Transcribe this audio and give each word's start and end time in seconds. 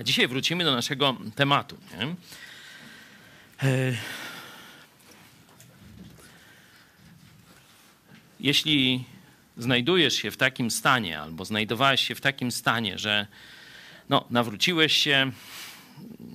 A 0.00 0.02
dzisiaj 0.02 0.28
wrócimy 0.28 0.64
do 0.64 0.72
naszego 0.72 1.16
tematu. 1.34 1.76
Nie? 1.98 2.14
E, 3.68 3.96
jeśli 8.40 9.04
znajdujesz 9.56 10.14
się 10.14 10.30
w 10.30 10.36
takim 10.36 10.70
stanie, 10.70 11.20
albo 11.20 11.44
znajdowałeś 11.44 12.06
się 12.06 12.14
w 12.14 12.20
takim 12.20 12.52
stanie, 12.52 12.98
że 12.98 13.26
no, 14.08 14.24
nawróciłeś 14.30 14.96
się, 14.96 15.32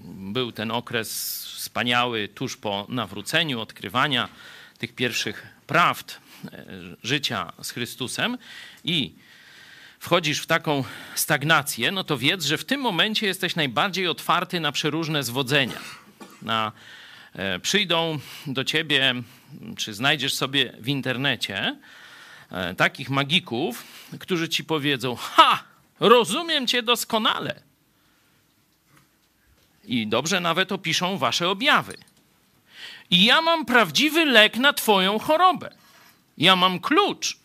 był 0.05 0.51
ten 0.51 0.71
okres 0.71 1.09
wspaniały 1.45 2.27
tuż 2.27 2.57
po 2.57 2.85
nawróceniu, 2.89 3.59
odkrywania 3.59 4.29
tych 4.77 4.95
pierwszych 4.95 5.47
prawd 5.67 6.19
e, 6.45 6.65
życia 7.03 7.53
z 7.61 7.71
Chrystusem 7.71 8.37
i 8.83 9.13
wchodzisz 9.99 10.41
w 10.41 10.45
taką 10.45 10.83
stagnację, 11.15 11.91
no 11.91 12.03
to 12.03 12.17
wiedz, 12.17 12.45
że 12.45 12.57
w 12.57 12.65
tym 12.65 12.81
momencie 12.81 13.27
jesteś 13.27 13.55
najbardziej 13.55 14.07
otwarty 14.07 14.59
na 14.59 14.71
przeróżne 14.71 15.23
zwodzenia. 15.23 15.79
Na, 16.41 16.71
e, 17.33 17.59
przyjdą 17.59 18.19
do 18.47 18.63
ciebie, 18.63 19.15
czy 19.77 19.93
znajdziesz 19.93 20.33
sobie 20.33 20.73
w 20.79 20.87
internecie 20.87 21.75
e, 22.51 22.75
takich 22.75 23.09
magików, 23.09 23.83
którzy 24.19 24.49
ci 24.49 24.63
powiedzą: 24.63 25.15
Ha, 25.15 25.63
rozumiem 25.99 26.67
cię 26.67 26.83
doskonale. 26.83 27.61
I 29.83 30.07
dobrze 30.07 30.39
nawet 30.39 30.71
opiszą 30.71 31.17
wasze 31.17 31.49
objawy. 31.49 31.97
I 33.09 33.25
ja 33.25 33.41
mam 33.41 33.65
prawdziwy 33.65 34.25
lek 34.25 34.57
na 34.57 34.73
Twoją 34.73 35.19
chorobę. 35.19 35.71
Ja 36.37 36.55
mam 36.55 36.79
klucz, 36.79 37.37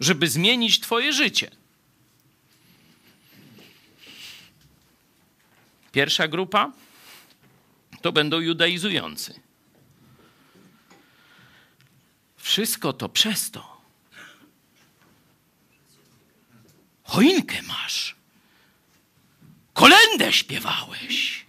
żeby 0.00 0.28
zmienić 0.28 0.80
Twoje 0.80 1.12
życie. 1.12 1.50
Pierwsza 5.94 6.28
grupa 6.28 6.72
to 8.02 8.12
będą 8.12 8.40
judaizujący. 8.40 9.40
Wszystko 12.36 12.92
to 12.92 13.08
przez 13.08 13.50
to. 13.50 13.80
Choinkę 17.04 17.62
masz. 17.62 18.16
Kolendę 19.74 20.32
śpiewałeś 20.32 21.46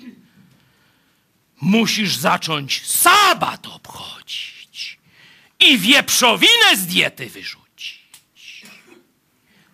musisz 1.61 2.15
zacząć 2.15 2.85
sabat 2.85 3.67
obchodzić 3.67 4.99
i 5.59 5.77
wieprzowinę 5.77 6.77
z 6.77 6.85
diety 6.85 7.29
wyrzucić. 7.29 8.65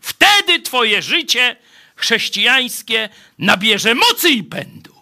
Wtedy 0.02 0.62
twoje 0.62 1.02
życie 1.02 1.56
chrześcijańskie 2.02 3.10
nabierze 3.40 3.96
mocy 3.96 4.30
i 4.30 4.44
pędu. 4.44 4.96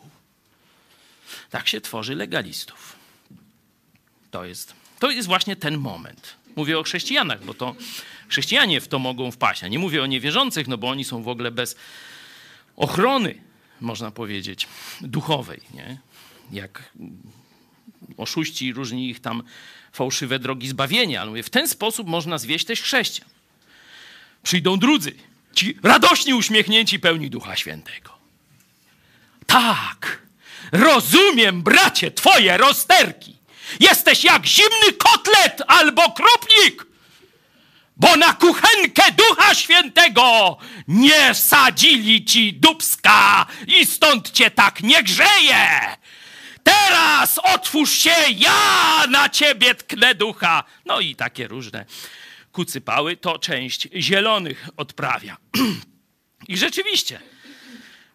Tak 1.50 1.68
się 1.68 1.82
tworzy 1.82 2.16
legalistów. 2.16 2.96
To 4.32 4.46
jest, 4.46 4.74
to 5.00 5.12
jest 5.12 5.28
właśnie 5.28 5.56
ten 5.56 5.78
moment. 5.78 6.36
Mówię 6.56 6.80
o 6.80 6.84
chrześcijanach, 6.84 7.46
bo 7.46 7.54
to 7.54 7.76
chrześcijanie 8.28 8.82
w 8.82 8.88
to 8.88 9.00
mogą 9.00 9.32
wpaść. 9.32 9.64
A 9.64 9.68
nie 9.68 9.80
mówię 9.80 10.04
o 10.04 10.06
niewierzących, 10.06 10.68
no 10.68 10.78
bo 10.78 10.90
oni 10.90 11.04
są 11.04 11.24
w 11.24 11.28
ogóle 11.28 11.52
bez 11.52 11.76
ochrony, 12.76 13.42
można 13.82 14.12
powiedzieć, 14.12 14.68
duchowej. 15.02 15.62
Nie? 15.74 15.98
jak 16.52 16.92
oszuści 18.18 18.74
różni 18.74 19.10
ich 19.10 19.20
tam 19.20 19.44
fałszywe 19.92 20.40
drogi 20.40 20.68
zbawienia. 20.68 21.22
Ale 21.22 21.30
mówię, 21.30 21.44
w 21.44 21.50
ten 21.50 21.68
sposób 21.68 22.08
można 22.08 22.38
zwieść 22.38 22.66
też 22.66 22.82
chrześcijan. 22.82 23.30
Przyjdą 24.44 24.80
drudzy, 24.80 25.14
ci 25.60 25.78
radośni, 25.84 26.34
uśmiechnięci, 26.34 27.00
pełni 27.00 27.30
Ducha 27.30 27.56
Świętego. 27.56 28.10
Tak, 29.46 30.22
rozumiem, 30.72 31.64
bracie, 31.64 32.12
twoje 32.12 32.58
rozterki. 32.58 33.38
Jesteś 33.80 34.24
jak 34.24 34.46
zimny 34.46 34.94
kotlet 34.98 35.62
albo 35.68 36.12
krupnik, 36.12 36.86
bo 37.98 38.16
na 38.16 38.34
kuchenkę 38.34 39.04
Ducha 39.12 39.56
Świętego 39.56 40.58
nie 40.88 41.36
sadzili 41.36 42.26
ci 42.26 42.54
dubska 42.54 43.46
i 43.68 43.86
stąd 43.86 44.32
cię 44.32 44.52
tak 44.52 44.84
nie 44.84 45.04
grzeje. 45.04 45.96
Teraz 46.64 47.38
otwórz 47.44 47.92
się, 47.92 48.16
ja 48.36 49.08
na 49.10 49.30
ciebie 49.30 49.76
tknę 49.76 50.16
ducha. 50.16 50.64
No 50.86 51.00
i 51.00 51.16
takie 51.16 51.48
różne 51.48 51.86
kucypały 52.52 53.18
to 53.18 53.40
część 53.40 53.88
zielonych 53.96 54.70
odprawia. 54.78 55.38
I 56.48 56.58
rzeczywiście, 56.58 57.20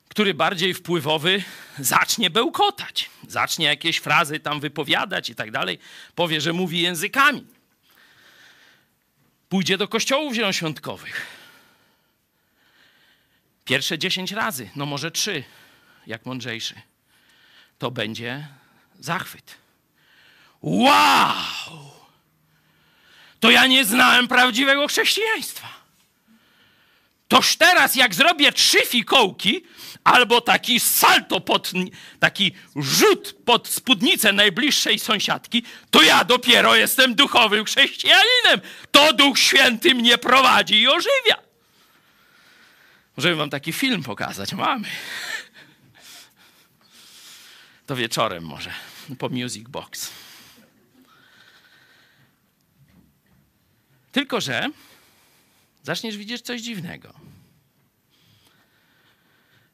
który 0.08 0.34
bardziej 0.34 0.74
wpływowy 0.74 1.42
zacznie 1.78 2.30
bełkotać, 2.30 3.10
zacznie 3.28 3.66
jakieś 3.66 3.96
frazy 3.96 4.40
tam 4.40 4.60
wypowiadać 4.60 5.30
i 5.30 5.34
tak 5.34 5.50
dalej, 5.50 5.78
powie, 6.14 6.40
że 6.40 6.52
mówi 6.52 6.80
językami. 6.80 7.46
Pójdzie 9.48 9.78
do 9.78 9.88
kościołów 9.88 10.34
zielonoświątkowych. 10.34 11.26
Pierwsze 13.64 13.98
dziesięć 13.98 14.32
razy, 14.32 14.70
no 14.76 14.86
może 14.86 15.10
trzy, 15.10 15.44
jak 16.06 16.26
mądrzejszy 16.26 16.74
to 17.78 17.90
będzie 17.90 18.48
zachwyt. 18.98 19.54
Wow! 20.62 21.93
To 23.44 23.50
ja 23.50 23.66
nie 23.66 23.84
znałem 23.84 24.28
prawdziwego 24.28 24.88
chrześcijaństwa. 24.88 25.68
Toż 27.28 27.56
teraz, 27.56 27.94
jak 27.94 28.14
zrobię 28.14 28.52
trzy 28.52 28.86
fikołki, 28.86 29.64
albo 30.04 30.40
taki 30.40 30.80
salto 30.80 31.40
pod, 31.40 31.72
taki 32.20 32.52
rzut 32.76 33.36
pod 33.44 33.68
spódnicę 33.68 34.32
najbliższej 34.32 34.98
sąsiadki, 34.98 35.62
to 35.90 36.02
ja 36.02 36.24
dopiero 36.24 36.74
jestem 36.74 37.14
duchowym 37.14 37.64
chrześcijaninem. 37.64 38.60
To 38.90 39.12
Duch 39.12 39.38
Święty 39.38 39.94
mnie 39.94 40.18
prowadzi 40.18 40.80
i 40.80 40.88
ożywia. 40.88 41.36
Możemy 43.16 43.36
wam 43.36 43.50
taki 43.50 43.72
film 43.72 44.02
pokazać. 44.02 44.52
Mamy 44.52 44.88
to 47.86 47.96
wieczorem 47.96 48.44
może, 48.44 48.70
po 49.18 49.28
Music 49.28 49.68
Box. 49.68 50.10
Tylko, 54.14 54.40
że 54.40 54.70
zaczniesz 55.82 56.16
widzieć 56.16 56.42
coś 56.42 56.60
dziwnego. 56.60 57.14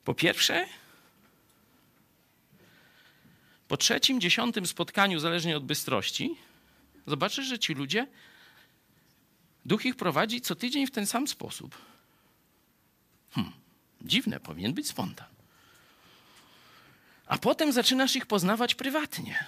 Po 0.04 0.14
pierwsze, 0.14 0.66
po 3.68 3.76
trzecim, 3.76 4.20
dziesiątym 4.20 4.66
spotkaniu, 4.66 5.18
zależnie 5.18 5.56
od 5.56 5.64
bystrości, 5.64 6.36
zobaczysz, 7.06 7.46
że 7.46 7.58
ci 7.58 7.74
ludzie, 7.74 8.06
duch 9.64 9.84
ich 9.84 9.96
prowadzi 9.96 10.40
co 10.40 10.54
tydzień 10.54 10.86
w 10.86 10.90
ten 10.90 11.06
sam 11.06 11.28
sposób. 11.28 11.78
Hmm, 13.30 13.52
dziwne, 14.02 14.40
powinien 14.40 14.74
być 14.74 14.88
spontan. 14.88 15.28
A 17.26 17.38
potem 17.38 17.72
zaczynasz 17.72 18.16
ich 18.16 18.26
poznawać 18.26 18.74
prywatnie. 18.74 19.44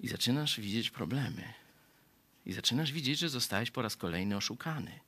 I 0.00 0.08
zaczynasz 0.08 0.60
widzieć 0.60 0.90
problemy. 0.90 1.61
I 2.46 2.52
zaczynasz 2.52 2.92
widzieć, 2.92 3.18
że 3.18 3.28
zostałeś 3.28 3.70
po 3.70 3.82
raz 3.82 3.96
kolejny 3.96 4.36
oszukany. 4.36 5.00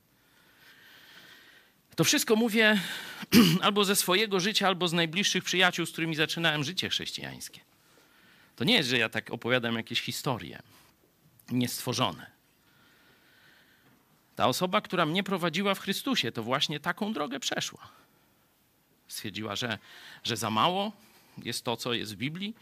To 1.95 2.03
wszystko 2.03 2.35
mówię 2.35 2.81
albo 3.61 3.85
ze 3.85 3.95
swojego 3.95 4.39
życia, 4.39 4.67
albo 4.67 4.87
z 4.87 4.93
najbliższych 4.93 5.43
przyjaciół, 5.43 5.85
z 5.85 5.91
którymi 5.91 6.15
zaczynałem 6.15 6.63
życie 6.63 6.89
chrześcijańskie. 6.89 7.59
To 8.55 8.63
nie 8.63 8.73
jest, 8.73 8.89
że 8.89 8.97
ja 8.97 9.09
tak 9.09 9.31
opowiadam 9.31 9.75
jakieś 9.75 10.01
historie 10.01 10.61
niestworzone. 11.51 12.31
Ta 14.35 14.47
osoba, 14.47 14.81
która 14.81 15.05
mnie 15.05 15.23
prowadziła 15.23 15.75
w 15.75 15.79
Chrystusie, 15.79 16.31
to 16.31 16.43
właśnie 16.43 16.79
taką 16.79 17.13
drogę 17.13 17.39
przeszła. 17.39 17.89
Stwierdziła, 19.07 19.55
że, 19.55 19.79
że 20.23 20.37
za 20.37 20.49
mało 20.49 20.91
jest 21.37 21.63
to, 21.63 21.77
co 21.77 21.93
jest 21.93 22.13
w 22.13 22.17
Biblii, 22.17 22.55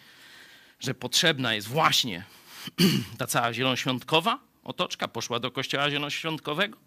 że 0.80 0.94
potrzebna 0.94 1.54
jest 1.54 1.68
właśnie 1.68 2.24
ta 3.20 3.28
cała 3.28 3.54
zielonoświątkowa 3.54 4.40
otoczka. 4.64 5.08
Poszła 5.08 5.40
do 5.40 5.52
kościoła 5.52 5.90
zielonoświątkowego, 5.90 6.78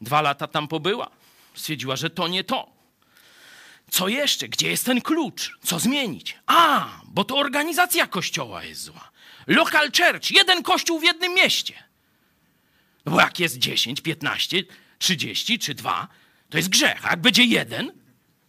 dwa 0.00 0.22
lata 0.22 0.46
tam 0.46 0.68
pobyła. 0.68 1.10
Stwierdziła, 1.54 1.96
że 1.96 2.10
to 2.10 2.28
nie 2.28 2.44
to. 2.44 2.78
Co 3.90 4.08
jeszcze? 4.08 4.48
Gdzie 4.48 4.70
jest 4.70 4.86
ten 4.86 5.00
klucz? 5.00 5.58
Co 5.62 5.78
zmienić? 5.78 6.38
A, 6.46 6.88
bo 7.04 7.24
to 7.24 7.36
organizacja 7.36 8.06
kościoła 8.06 8.64
jest 8.64 8.82
zła. 8.82 9.10
Local 9.46 9.90
church, 9.92 10.30
jeden 10.30 10.62
kościół 10.62 11.00
w 11.00 11.04
jednym 11.04 11.34
mieście. 11.34 11.74
No 13.04 13.12
bo 13.12 13.20
jak 13.20 13.40
jest 13.40 13.58
10, 13.58 14.00
15, 14.00 14.62
30 14.98 15.58
czy 15.58 15.74
2, 15.74 16.08
to 16.50 16.56
jest 16.56 16.68
grzech. 16.68 17.06
A 17.06 17.10
jak 17.10 17.20
będzie 17.20 17.44
jeden, 17.44 17.92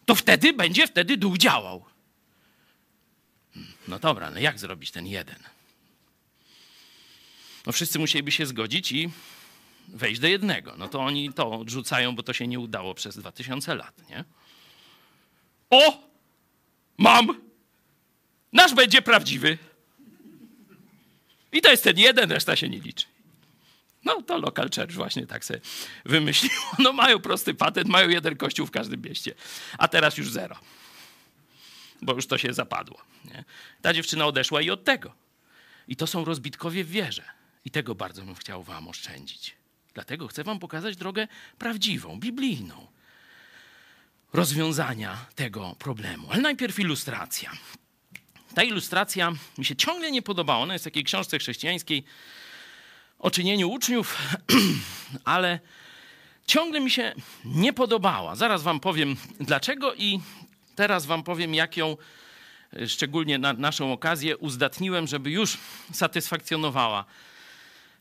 to 0.05 0.15
wtedy 0.15 0.53
będzie 0.53 0.87
wtedy 0.87 1.17
duch 1.17 1.37
działał. 1.37 1.85
No 3.87 3.99
dobra, 3.99 4.31
no 4.31 4.39
jak 4.39 4.59
zrobić 4.59 4.91
ten 4.91 5.07
jeden? 5.07 5.39
No 7.69 7.73
wszyscy 7.73 7.99
musieliby 7.99 8.31
się 8.31 8.45
zgodzić 8.45 8.91
i 8.91 9.09
wejść 9.87 10.21
do 10.21 10.27
jednego. 10.27 10.75
No 10.77 10.87
to 10.87 10.99
oni 10.99 11.33
to 11.33 11.51
odrzucają, 11.51 12.15
bo 12.15 12.23
to 12.23 12.33
się 12.33 12.47
nie 12.47 12.59
udało 12.59 12.93
przez 12.93 13.17
dwa 13.17 13.31
tysiące 13.31 13.75
lat, 13.75 14.09
nie? 14.09 14.23
O, 15.69 16.09
mam, 16.97 17.41
nasz 18.53 18.73
będzie 18.73 19.01
prawdziwy. 19.01 19.57
I 21.51 21.61
to 21.61 21.71
jest 21.71 21.83
ten 21.83 21.97
jeden, 21.97 22.31
reszta 22.31 22.55
się 22.55 22.69
nie 22.69 22.79
liczy. 22.79 23.05
No 24.05 24.21
to 24.21 24.37
local 24.37 24.69
church 24.75 24.91
właśnie 24.91 25.27
tak 25.27 25.45
sobie 25.45 25.59
wymyśliło. 26.05 26.55
No 26.79 26.93
mają 26.93 27.19
prosty 27.19 27.53
patent, 27.53 27.87
mają 27.87 28.09
jeden 28.09 28.35
kościół 28.35 28.67
w 28.67 28.71
każdym 28.71 29.01
mieście, 29.01 29.33
a 29.77 29.87
teraz 29.87 30.17
już 30.17 30.31
zero. 30.31 30.55
Bo 32.01 32.13
już 32.13 32.27
to 32.27 32.37
się 32.37 32.53
zapadło. 32.53 33.01
Nie? 33.25 33.43
Ta 33.81 33.93
dziewczyna 33.93 34.25
odeszła 34.25 34.61
i 34.61 34.69
od 34.69 34.83
tego. 34.83 35.13
I 35.87 35.95
to 35.95 36.07
są 36.07 36.25
rozbitkowie 36.25 36.83
w 36.83 36.89
wierze. 36.89 37.38
I 37.65 37.71
tego 37.71 37.95
bardzo 37.95 38.21
bym 38.21 38.35
chciał 38.35 38.63
wam 38.63 38.87
oszczędzić. 38.87 39.55
Dlatego 39.93 40.27
chcę 40.27 40.43
wam 40.43 40.59
pokazać 40.59 40.95
drogę 40.95 41.27
prawdziwą, 41.57 42.19
biblijną 42.19 42.87
rozwiązania 44.33 45.25
tego 45.35 45.75
problemu. 45.79 46.27
Ale 46.31 46.41
najpierw 46.41 46.79
ilustracja. 46.79 47.51
Ta 48.55 48.63
ilustracja 48.63 49.33
mi 49.57 49.65
się 49.65 49.75
ciągle 49.75 50.11
nie 50.11 50.21
podobała. 50.21 50.59
Ona 50.59 50.73
jest 50.73 50.83
w 50.83 50.87
takiej 50.87 51.03
książce 51.03 51.39
chrześcijańskiej 51.39 52.03
o 53.19 53.31
czynieniu 53.31 53.71
uczniów, 53.71 54.17
ale 55.23 55.59
ciągle 56.45 56.79
mi 56.79 56.91
się 56.91 57.13
nie 57.45 57.73
podobała. 57.73 58.35
Zaraz 58.35 58.63
wam 58.63 58.79
powiem 58.79 59.15
dlaczego 59.39 59.93
i 59.93 60.19
teraz 60.75 61.05
wam 61.05 61.23
powiem, 61.23 61.53
jak 61.55 61.77
ją 61.77 61.97
szczególnie 62.87 63.37
na 63.37 63.53
naszą 63.53 63.93
okazję 63.93 64.37
uzdatniłem, 64.37 65.07
żeby 65.07 65.31
już 65.31 65.57
satysfakcjonowała. 65.93 67.05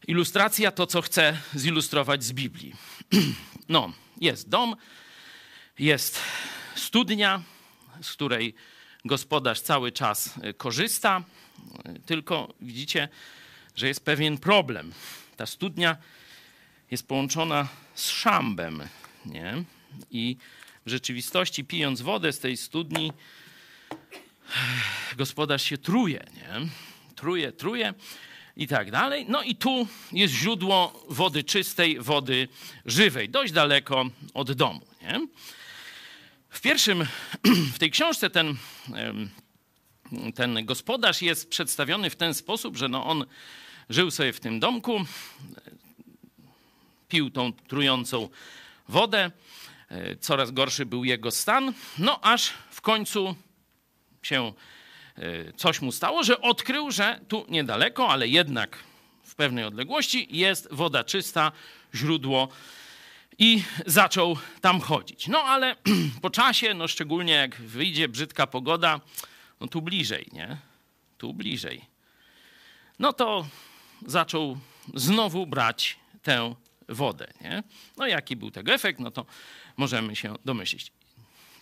Ilustracja 0.06 0.70
to, 0.70 0.86
co 0.86 1.02
chcę 1.02 1.38
zilustrować 1.54 2.24
z 2.24 2.32
Biblii. 2.32 2.74
No, 3.68 3.92
jest 4.20 4.48
dom, 4.48 4.76
jest 5.78 6.20
studnia, 6.74 7.42
z 8.02 8.12
której 8.12 8.54
gospodarz 9.04 9.60
cały 9.60 9.92
czas 9.92 10.34
korzysta, 10.56 11.24
tylko 12.06 12.54
widzicie, 12.60 13.08
że 13.76 13.88
jest 13.88 14.04
pewien 14.04 14.38
problem. 14.38 14.92
Ta 15.36 15.46
studnia 15.46 15.96
jest 16.90 17.08
połączona 17.08 17.68
z 17.94 18.10
szambem, 18.10 18.82
nie? 19.26 19.64
I 20.10 20.36
w 20.86 20.90
rzeczywistości, 20.90 21.64
pijąc 21.64 22.00
wodę 22.00 22.32
z 22.32 22.38
tej 22.38 22.56
studni, 22.56 23.12
gospodarz 25.16 25.62
się 25.62 25.78
truje, 25.78 26.24
nie? 26.34 26.68
Truje, 27.14 27.52
truje 27.52 27.94
i 28.58 28.66
tak 28.66 28.90
dalej. 28.90 29.26
No 29.28 29.42
i 29.42 29.56
tu 29.56 29.86
jest 30.12 30.34
źródło 30.34 31.06
wody 31.08 31.44
czystej, 31.44 32.00
wody 32.00 32.48
żywej, 32.86 33.28
dość 33.28 33.52
daleko 33.52 34.04
od 34.34 34.52
domu, 34.52 34.80
nie? 35.02 35.26
W 36.50 36.60
pierwszym, 36.60 37.06
w 37.74 37.78
tej 37.78 37.90
książce 37.90 38.30
ten, 38.30 38.56
ten 40.34 40.64
gospodarz 40.64 41.22
jest 41.22 41.50
przedstawiony 41.50 42.10
w 42.10 42.16
ten 42.16 42.34
sposób, 42.34 42.76
że 42.76 42.88
no 42.88 43.06
on 43.06 43.24
żył 43.88 44.10
sobie 44.10 44.32
w 44.32 44.40
tym 44.40 44.60
domku, 44.60 45.04
pił 47.08 47.30
tą 47.30 47.52
trującą 47.52 48.28
wodę, 48.88 49.30
e, 49.88 50.16
coraz 50.16 50.50
gorszy 50.50 50.86
był 50.86 51.04
jego 51.04 51.30
stan, 51.30 51.72
no 51.98 52.20
aż 52.20 52.52
w 52.70 52.80
końcu 52.80 53.34
się 54.22 54.52
coś 55.56 55.80
mu 55.80 55.92
stało, 55.92 56.24
że 56.24 56.40
odkrył, 56.40 56.90
że 56.90 57.20
tu 57.28 57.46
niedaleko, 57.48 58.08
ale 58.08 58.28
jednak 58.28 58.78
w 59.22 59.34
pewnej 59.34 59.64
odległości 59.64 60.28
jest 60.30 60.68
woda 60.70 61.04
czysta, 61.04 61.52
źródło 61.94 62.48
i 63.38 63.62
zaczął 63.86 64.36
tam 64.60 64.80
chodzić. 64.80 65.28
No 65.28 65.42
ale 65.42 65.76
po 66.22 66.30
czasie, 66.30 66.74
no 66.74 66.88
szczególnie 66.88 67.32
jak 67.32 67.56
wyjdzie 67.56 68.08
brzydka 68.08 68.46
pogoda, 68.46 69.00
no 69.60 69.66
tu 69.66 69.82
bliżej, 69.82 70.28
nie? 70.32 70.56
Tu 71.18 71.34
bliżej. 71.34 71.84
No 72.98 73.12
to 73.12 73.46
zaczął 74.06 74.58
znowu 74.94 75.46
brać 75.46 75.98
tę 76.22 76.54
wodę. 76.88 77.26
Nie? 77.40 77.62
No 77.96 78.06
jaki 78.06 78.36
był 78.36 78.50
tego 78.50 78.72
efekt, 78.72 79.00
no 79.00 79.10
to 79.10 79.26
możemy 79.76 80.16
się 80.16 80.34
domyślić. 80.44 80.92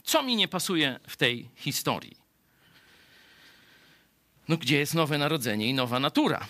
Co 0.05 0.23
mi 0.23 0.37
nie 0.37 0.49
pasuje 0.49 1.01
w 1.09 1.17
tej 1.17 1.49
historii? 1.57 2.26
No 4.49 4.57
gdzie 4.57 4.79
jest 4.79 4.95
nowe 4.95 5.19
narodzenie 5.19 5.67
i 5.67 5.75
nowa 5.75 6.01
natura? 6.01 6.47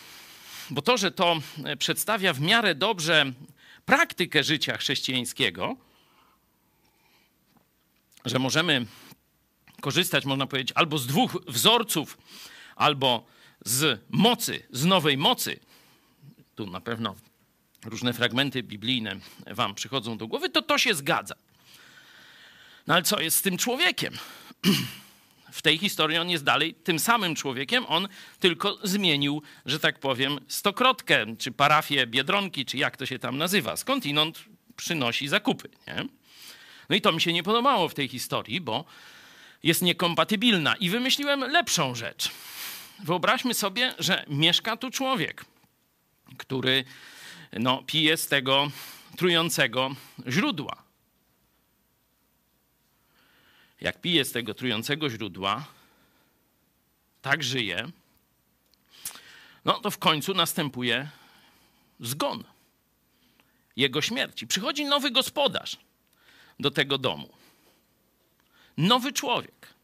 Bo 0.71 0.83
to, 0.83 0.97
że 0.97 1.11
to 1.11 1.37
przedstawia 1.79 2.33
w 2.33 2.41
miarę 2.41 2.75
dobrze 2.75 3.33
praktykę 3.85 4.45
życia 4.45 4.77
chrześcijańskiego, 4.77 5.77
że 8.25 8.39
możemy 8.39 8.87
korzystać, 9.81 10.25
można 10.25 10.47
powiedzieć, 10.47 10.73
albo 10.75 10.99
z 10.99 11.07
dwóch 11.07 11.37
wzorców, 11.49 12.19
albo 12.77 13.27
z 13.65 14.01
mocy, 14.11 14.63
z 14.71 14.85
nowej 14.85 15.17
mocy, 15.17 15.61
tu 16.55 16.67
na 16.67 16.81
pewno 16.81 17.15
różne 17.85 18.13
fragmenty 18.13 18.63
biblijne 18.63 19.17
wam 19.47 19.75
przychodzą 19.75 20.19
do 20.19 20.27
głowy, 20.27 20.51
to 20.51 20.63
to 20.63 20.79
się 20.79 20.95
zgadza. 20.95 21.35
No 22.87 22.95
ale 22.95 23.03
co 23.03 23.21
jest 23.21 23.37
z 23.37 23.43
tym 23.43 23.59
człowiekiem? 23.59 24.19
W 25.53 25.63
tej 25.63 25.79
historii 25.79 26.19
on 26.19 26.31
jest 26.31 26.45
dalej 26.45 26.75
tym 26.75 26.99
samym 26.99 27.35
człowiekiem, 27.35 27.85
on 27.89 28.09
tylko 28.41 28.79
zmienił, 28.83 29.43
że 29.67 29.81
tak 29.81 29.99
powiem, 29.99 30.41
stokrotkę, 30.49 31.37
czy 31.39 31.53
parafię 31.53 32.07
Biedronki, 32.07 32.65
czy 32.65 32.77
jak 32.77 32.97
to 32.97 33.07
się 33.07 33.19
tam 33.19 33.39
nazywa. 33.39 33.77
Skądinąd 33.77 34.45
przynosi 34.77 35.29
zakupy. 35.29 35.69
Nie? 35.87 36.05
No 36.89 36.97
i 36.97 37.01
to 37.01 37.13
mi 37.13 37.21
się 37.21 37.33
nie 37.33 37.43
podobało 37.43 37.89
w 37.89 37.95
tej 37.95 38.09
historii, 38.09 38.61
bo 38.61 38.85
jest 39.63 39.83
niekompatybilna. 39.83 40.77
I 40.77 40.91
wymyśliłem 40.91 41.41
lepszą 41.41 41.95
rzecz. 41.95 42.31
Wyobraźmy 43.05 43.55
sobie, 43.55 43.95
że 43.99 44.25
mieszka 44.29 44.77
tu 44.77 44.91
człowiek– 44.91 45.45
który 46.37 46.85
no, 47.53 47.83
pije 47.87 48.17
z 48.17 48.27
tego 48.29 48.71
trującego 49.17 49.91
źródła. 50.29 50.86
Jak 53.81 54.01
pije 54.01 54.25
z 54.25 54.33
tego 54.33 54.55
trującego 54.55 55.11
źródła, 55.11 55.65
tak 57.23 57.43
żyje, 57.43 57.89
no 59.65 59.81
to 59.81 59.91
w 59.91 59.99
końcu 59.99 60.35
następuje 60.35 61.11
zgon. 62.01 62.45
Jego 63.77 64.03
śmierci. 64.03 64.47
Przychodzi 64.47 64.85
nowy 64.85 65.11
gospodarz 65.11 65.77
do 66.61 66.71
tego 66.71 66.99
domu. 66.99 67.29
Nowy 68.77 69.13
człowiek. 69.13 69.75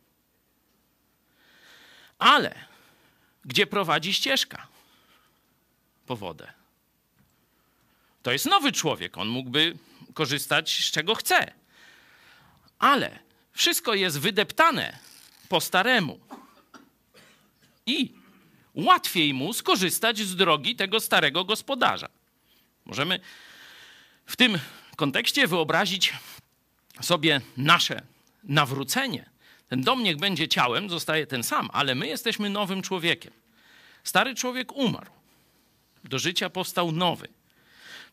Ale 2.19 2.55
gdzie 3.45 3.67
prowadzi 3.67 4.15
ścieżka? 4.15 4.73
po 6.07 6.17
wodę. 6.17 6.53
To 8.23 8.33
jest 8.33 8.47
nowy 8.47 8.73
człowiek, 8.73 9.19
on 9.19 9.29
mógłby 9.29 9.77
korzystać 10.15 10.87
z 10.87 10.91
czego 10.91 11.15
chce. 11.15 11.53
Ale 12.79 13.19
wszystko 13.53 13.95
jest 13.95 14.19
wydeptane 14.19 14.99
po 15.49 15.61
staremu. 15.61 16.21
I 17.87 18.15
łatwiej 18.75 19.35
mu 19.35 19.53
skorzystać 19.53 20.19
z 20.19 20.37
drogi 20.37 20.77
tego 20.77 21.01
starego 21.01 21.45
gospodarza. 21.45 22.09
Możemy 22.85 23.21
w 24.27 24.37
tym 24.37 24.59
kontekście 24.97 25.47
wyobrazić 25.47 26.13
sobie 27.01 27.41
nasze 27.57 28.03
nawrócenie. 28.45 29.31
Ten 29.69 29.83
dom 29.83 30.03
niech 30.03 30.17
będzie 30.17 30.49
ciałem, 30.49 30.91
zostaje 30.91 31.27
ten 31.27 31.43
sam, 31.43 31.69
ale 31.73 31.95
my 31.95 32.07
jesteśmy 32.07 32.51
nowym 32.51 32.83
człowiekiem. 32.83 33.33
Stary 34.05 34.35
człowiek 34.35 34.73
umarł 34.73 35.11
do 36.05 36.19
życia 36.19 36.51
powstał 36.51 36.93
nowy. 36.93 37.29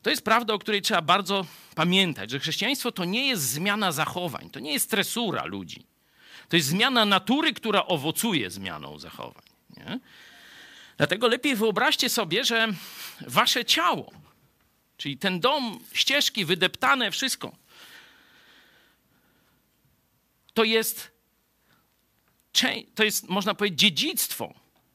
To 0.02 0.10
jest 0.10 0.22
prawda, 0.22 0.54
o 0.54 0.58
której 0.58 0.82
trzeba 0.82 1.02
bardzo 1.02 1.46
pamiętać, 1.74 2.30
że 2.30 2.38
chrześcijaństwo 2.38 2.92
to 2.92 3.04
nie 3.04 3.28
jest 3.28 3.42
zmiana 3.42 3.92
zachowań, 3.92 4.50
to 4.50 4.60
nie 4.60 4.72
jest 4.72 4.84
stresura 4.84 5.44
ludzi. 5.44 5.86
To 6.48 6.56
jest 6.56 6.68
zmiana 6.68 7.04
natury, 7.04 7.52
która 7.52 7.86
owocuje 7.86 8.50
zmianą 8.50 8.98
zachowań. 8.98 9.44
Nie? 9.76 10.00
Dlatego 10.96 11.28
lepiej 11.28 11.56
wyobraźcie 11.56 12.08
sobie, 12.08 12.44
że 12.44 12.68
wasze 13.26 13.64
ciało, 13.64 14.12
czyli 14.96 15.18
ten 15.18 15.40
dom, 15.40 15.80
ścieżki 15.92 16.44
wydeptane, 16.44 17.10
wszystko, 17.10 17.56
to 20.54 20.64
jest, 20.64 21.10
to 22.94 23.04
jest 23.04 23.28
można 23.28 23.54
powiedzieć, 23.54 23.78
dziedzictwo 23.78 24.54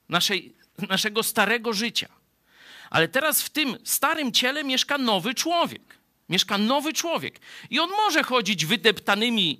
naszej, 0.09 0.55
naszego 0.89 1.23
starego 1.23 1.73
życia. 1.73 2.14
Ale 2.95 3.07
teraz 3.07 3.41
w 3.41 3.49
tym 3.49 3.77
starym 3.83 4.31
ciele 4.31 4.63
mieszka 4.63 4.97
nowy 4.97 5.33
człowiek. 5.33 5.81
Mieszka 6.29 6.57
nowy 6.57 6.93
człowiek. 6.93 7.39
I 7.69 7.79
on 7.79 7.89
może 7.89 8.23
chodzić 8.23 8.65
wydeptanymi 8.65 9.59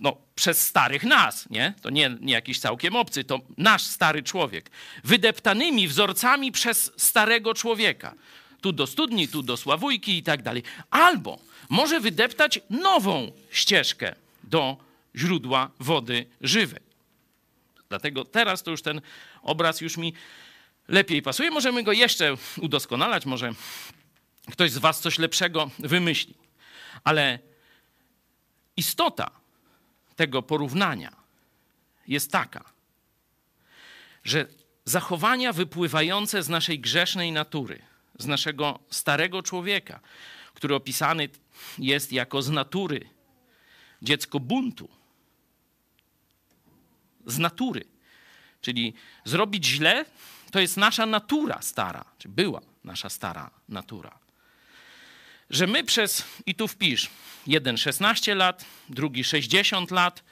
no, 0.00 0.16
przez 0.34 0.66
starych 0.66 1.04
nas, 1.04 1.50
nie? 1.50 1.74
To 1.82 1.90
nie, 1.90 2.16
nie 2.20 2.32
jakiś 2.32 2.58
całkiem 2.58 2.96
obcy, 2.96 3.24
to 3.24 3.40
nasz 3.58 3.82
stary 3.82 4.22
człowiek. 4.22 4.70
Wydeptanymi 5.04 5.88
wzorcami 5.88 6.52
przez 6.52 6.92
starego 6.96 7.54
człowieka. 7.54 8.14
Tu 8.60 8.72
do 8.72 8.86
studni, 8.86 9.28
tu 9.28 9.42
do 9.42 9.56
sławujki 9.56 10.18
i 10.18 10.22
tak 10.22 10.42
dalej. 10.42 10.62
Albo 10.90 11.38
może 11.68 12.00
wydeptać 12.00 12.60
nową 12.70 13.32
ścieżkę 13.50 14.14
do 14.42 14.76
źródła 15.16 15.70
wody 15.80 16.26
żywej. 16.40 16.82
Dlatego 17.88 18.24
teraz 18.24 18.62
to 18.62 18.70
już 18.70 18.82
ten 18.82 19.00
obraz 19.42 19.80
już 19.80 19.96
mi 19.96 20.14
lepiej 20.88 21.22
pasuje. 21.22 21.50
Możemy 21.50 21.82
go 21.82 21.92
jeszcze 21.92 22.34
udoskonalać, 22.60 23.26
może 23.26 23.52
ktoś 24.52 24.70
z 24.70 24.78
Was 24.78 25.00
coś 25.00 25.18
lepszego 25.18 25.70
wymyśli. 25.78 26.34
Ale 27.04 27.38
istota 28.76 29.30
tego 30.16 30.42
porównania 30.42 31.16
jest 32.08 32.32
taka, 32.32 32.64
że 34.24 34.46
zachowania 34.84 35.52
wypływające 35.52 36.42
z 36.42 36.48
naszej 36.48 36.80
grzesznej 36.80 37.32
natury, 37.32 37.82
z 38.18 38.26
naszego 38.26 38.78
starego 38.90 39.42
człowieka, 39.42 40.00
który 40.54 40.74
opisany 40.74 41.28
jest 41.78 42.12
jako 42.12 42.42
z 42.42 42.50
natury 42.50 43.08
dziecko 44.02 44.40
buntu, 44.40 44.88
z 47.26 47.38
natury. 47.38 47.84
Czyli 48.60 48.94
zrobić 49.24 49.66
źle 49.66 50.04
to 50.54 50.60
jest 50.60 50.76
nasza 50.76 51.06
natura 51.06 51.62
stara, 51.62 52.04
czy 52.18 52.28
była 52.28 52.60
nasza 52.84 53.08
stara 53.08 53.50
natura. 53.68 54.18
Że 55.50 55.66
my 55.66 55.84
przez, 55.84 56.24
i 56.46 56.54
tu 56.54 56.68
wpisz, 56.68 57.10
jeden 57.46 57.76
16 57.76 58.34
lat, 58.34 58.64
drugi 58.88 59.24
60 59.24 59.90
lat, 59.90 60.22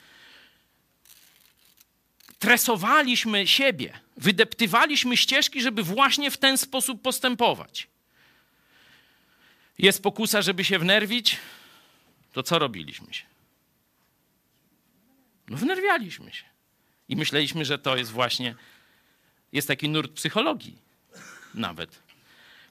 tresowaliśmy 2.39 3.47
siebie, 3.47 4.01
wydeptywaliśmy 4.17 5.17
ścieżki, 5.17 5.63
żeby 5.63 5.83
właśnie 5.83 6.31
w 6.31 6.37
ten 6.37 6.59
sposób 6.59 7.03
postępować. 7.03 7.89
Jest 9.79 10.03
pokusa, 10.03 10.43
żeby 10.43 10.65
się 10.65 10.79
wnerwić, 10.79 11.37
to 12.33 12.43
co 12.43 12.59
robiliśmy 12.59 13.15
się? 13.15 13.25
No 15.49 15.57
wnerwialiśmy 15.57 16.33
się. 16.33 16.45
I 17.09 17.17
myśleliśmy, 17.17 17.65
że 17.65 17.79
to 17.79 17.97
jest 17.97 18.11
właśnie, 18.11 18.55
jest 19.53 19.69
taki 19.69 19.89
nurt 19.89 20.13
psychologii 20.13 20.79
nawet, 21.55 21.99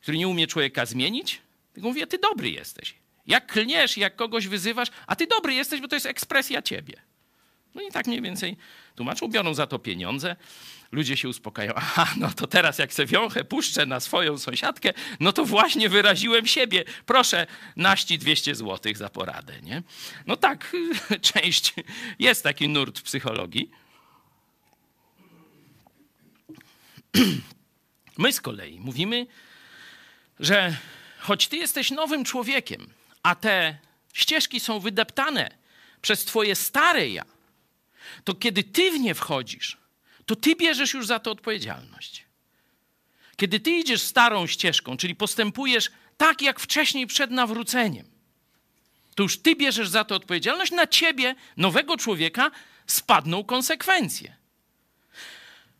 który 0.01 0.17
nie 0.17 0.27
umie 0.27 0.47
człowieka 0.47 0.85
zmienić, 0.85 1.41
tylko 1.73 1.87
mówi, 1.89 2.07
ty 2.07 2.17
dobry 2.17 2.49
jesteś. 2.49 2.95
Jak 3.27 3.47
klniesz, 3.47 3.97
jak 3.97 4.15
kogoś 4.15 4.47
wyzywasz, 4.47 4.87
a 5.07 5.15
ty 5.15 5.27
dobry 5.27 5.53
jesteś, 5.53 5.81
bo 5.81 5.87
to 5.87 5.95
jest 5.95 6.05
ekspresja 6.05 6.61
ciebie. 6.61 7.01
No 7.75 7.81
i 7.81 7.91
tak 7.91 8.07
mniej 8.07 8.21
więcej 8.21 8.57
tłumaczą, 8.95 9.27
biorą 9.27 9.53
za 9.53 9.67
to 9.67 9.79
pieniądze, 9.79 10.35
ludzie 10.91 11.17
się 11.17 11.29
uspokajają. 11.29 11.73
Aha, 11.75 12.13
no 12.17 12.31
to 12.31 12.47
teraz 12.47 12.77
jak 12.77 12.93
se 12.93 13.05
wiąchę 13.05 13.43
puszczę 13.43 13.85
na 13.85 13.99
swoją 13.99 14.37
sąsiadkę, 14.37 14.93
no 15.19 15.33
to 15.33 15.45
właśnie 15.45 15.89
wyraziłem 15.89 16.47
siebie. 16.47 16.83
Proszę, 17.05 17.47
naści 17.75 18.17
200 18.17 18.55
złotych 18.55 18.97
za 18.97 19.09
poradę, 19.09 19.61
nie? 19.61 19.83
No 20.27 20.37
tak, 20.37 20.75
część, 21.33 21.73
jest 22.19 22.43
taki 22.43 22.69
nurt 22.69 22.99
w 22.99 23.03
psychologii. 23.03 23.69
My 28.17 28.33
z 28.33 28.41
kolei 28.41 28.79
mówimy, 28.79 29.27
że 30.39 30.77
choć 31.19 31.47
ty 31.47 31.57
jesteś 31.57 31.91
nowym 31.91 32.25
człowiekiem, 32.25 32.93
a 33.23 33.35
te 33.35 33.77
ścieżki 34.13 34.59
są 34.59 34.79
wydeptane 34.79 35.51
przez 36.01 36.25
twoje 36.25 36.55
stare 36.55 37.09
ja, 37.09 37.25
to 38.23 38.33
kiedy 38.33 38.63
ty 38.63 38.91
w 38.91 38.99
nie 38.99 39.15
wchodzisz, 39.15 39.77
to 40.25 40.35
ty 40.35 40.55
bierzesz 40.55 40.93
już 40.93 41.07
za 41.07 41.19
to 41.19 41.31
odpowiedzialność. 41.31 42.25
Kiedy 43.37 43.59
ty 43.59 43.71
idziesz 43.71 44.01
starą 44.01 44.47
ścieżką, 44.47 44.97
czyli 44.97 45.15
postępujesz 45.15 45.91
tak 46.17 46.41
jak 46.41 46.59
wcześniej 46.59 47.07
przed 47.07 47.31
nawróceniem, 47.31 48.05
to 49.15 49.23
już 49.23 49.39
ty 49.39 49.55
bierzesz 49.55 49.89
za 49.89 50.03
to 50.03 50.15
odpowiedzialność, 50.15 50.71
na 50.71 50.87
ciebie, 50.87 51.35
nowego 51.57 51.97
człowieka, 51.97 52.51
spadną 52.87 53.43
konsekwencje. 53.43 54.40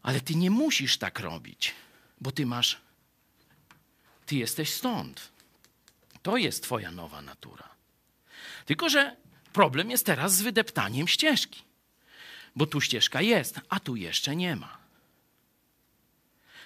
Ale 0.03 0.21
ty 0.21 0.35
nie 0.35 0.51
musisz 0.51 0.97
tak 0.97 1.19
robić, 1.19 1.73
bo 2.21 2.31
ty 2.31 2.45
masz, 2.45 2.81
ty 4.25 4.35
jesteś 4.35 4.73
stąd. 4.73 5.31
To 6.21 6.37
jest 6.37 6.63
twoja 6.63 6.91
nowa 6.91 7.21
natura. 7.21 7.69
Tylko, 8.65 8.89
że 8.89 9.15
problem 9.53 9.91
jest 9.91 10.05
teraz 10.05 10.35
z 10.35 10.41
wydeptaniem 10.41 11.07
ścieżki 11.07 11.63
bo 12.55 12.65
tu 12.65 12.81
ścieżka 12.81 13.21
jest, 13.21 13.61
a 13.69 13.79
tu 13.79 13.95
jeszcze 13.95 14.35
nie 14.35 14.55
ma. 14.55 14.77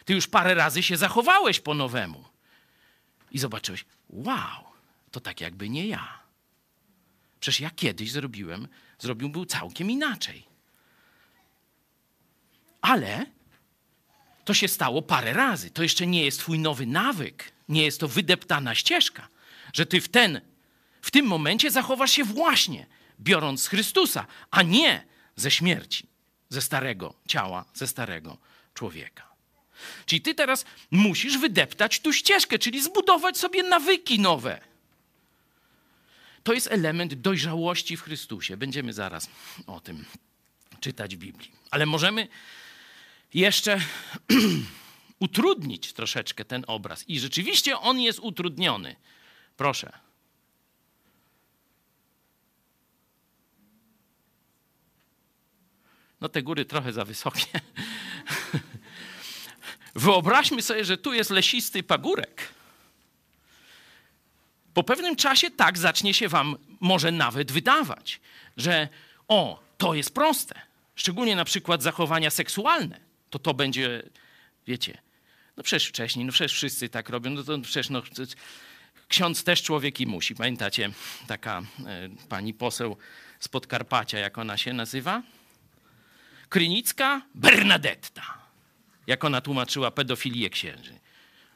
Ty 0.05 0.13
już 0.13 0.27
parę 0.27 0.53
razy 0.53 0.83
się 0.83 0.97
zachowałeś 0.97 1.59
po 1.59 1.73
nowemu 1.73 2.25
i 3.31 3.39
zobaczyłeś, 3.39 3.85
wow, 4.09 4.63
to 5.11 5.19
tak 5.19 5.41
jakby 5.41 5.69
nie 5.69 5.87
ja. 5.87 6.19
Przecież 7.39 7.59
ja 7.59 7.69
kiedyś 7.69 8.11
zrobiłem, 8.11 8.67
zrobił 8.99 9.29
był 9.29 9.45
całkiem 9.45 9.91
inaczej. 9.91 10.45
Ale 12.85 13.25
to 14.45 14.53
się 14.53 14.67
stało 14.67 15.01
parę 15.01 15.33
razy. 15.33 15.69
To 15.69 15.83
jeszcze 15.83 16.07
nie 16.07 16.25
jest 16.25 16.39
twój 16.39 16.59
nowy 16.59 16.85
nawyk, 16.85 17.51
nie 17.69 17.83
jest 17.83 17.99
to 17.99 18.07
wydeptana 18.07 18.75
ścieżka, 18.75 19.27
że 19.73 19.85
ty 19.85 20.01
w 20.01 20.09
ten, 20.09 20.41
w 21.01 21.11
tym 21.11 21.25
momencie 21.25 21.71
zachowasz 21.71 22.11
się 22.11 22.23
właśnie 22.23 22.85
biorąc 23.19 23.63
z 23.63 23.67
Chrystusa, 23.67 24.25
a 24.51 24.61
nie 24.61 25.05
ze 25.35 25.51
śmierci, 25.51 26.07
ze 26.49 26.61
starego 26.61 27.13
ciała, 27.27 27.65
ze 27.73 27.87
starego 27.87 28.37
człowieka. 28.73 29.23
Czyli 30.05 30.21
ty 30.21 30.35
teraz 30.35 30.65
musisz 30.91 31.37
wydeptać 31.37 31.99
tu 31.99 32.13
ścieżkę, 32.13 32.59
czyli 32.59 32.83
zbudować 32.83 33.37
sobie 33.37 33.63
nawyki 33.63 34.19
nowe. 34.19 34.61
To 36.43 36.53
jest 36.53 36.67
element 36.71 37.13
dojrzałości 37.13 37.97
w 37.97 38.01
Chrystusie. 38.01 38.57
Będziemy 38.57 38.93
zaraz 38.93 39.29
o 39.67 39.79
tym 39.79 40.05
czytać 40.79 41.15
w 41.15 41.19
Biblii. 41.19 41.51
Ale 41.71 41.85
możemy 41.85 42.27
jeszcze 43.35 43.81
utrudnić 45.19 45.93
troszeczkę 45.93 46.45
ten 46.45 46.63
obraz. 46.67 47.09
I 47.09 47.19
rzeczywiście 47.19 47.79
on 47.79 47.99
jest 47.99 48.19
utrudniony. 48.19 48.95
Proszę. 49.57 49.91
No 56.21 56.29
te 56.29 56.43
góry 56.43 56.65
trochę 56.65 56.93
za 56.93 57.05
wysokie. 57.05 57.45
Wyobraźmy 59.95 60.61
sobie, 60.61 60.85
że 60.85 60.97
tu 60.97 61.13
jest 61.13 61.29
lesisty 61.29 61.83
pagórek. 61.83 62.53
Po 64.73 64.83
pewnym 64.83 65.15
czasie 65.15 65.51
tak 65.51 65.77
zacznie 65.77 66.13
się 66.13 66.27
wam 66.27 66.57
może 66.79 67.11
nawet 67.11 67.51
wydawać, 67.51 68.21
że 68.57 68.89
o, 69.27 69.63
to 69.77 69.93
jest 69.93 70.13
proste. 70.13 70.61
Szczególnie 70.95 71.35
na 71.35 71.45
przykład 71.45 71.83
zachowania 71.83 72.29
seksualne. 72.29 73.04
To 73.35 73.39
to 73.39 73.53
będzie, 73.53 74.03
wiecie, 74.67 74.97
no 75.57 75.63
przecież 75.63 75.89
wcześniej, 75.89 76.25
no 76.25 76.31
przecież 76.31 76.53
wszyscy 76.53 76.89
tak 76.89 77.09
robią, 77.09 77.31
no 77.31 77.43
to 77.43 77.59
przecież 77.59 77.89
no, 77.89 78.03
ksiądz 79.07 79.43
też 79.43 79.63
człowiek 79.63 80.01
i 80.01 80.07
musi. 80.07 80.35
Pamiętacie 80.35 80.91
taka 81.27 81.61
e, 81.85 82.09
pani 82.29 82.53
poseł 82.53 82.97
z 83.39 83.47
Podkarpacia, 83.47 84.19
jak 84.19 84.37
ona 84.37 84.57
się 84.57 84.73
nazywa? 84.73 85.23
Krynicka 86.49 87.21
Bernadetta, 87.33 88.37
jak 89.07 89.23
ona 89.23 89.41
tłumaczyła 89.41 89.91
pedofilię 89.91 90.49
księży. 90.49 90.99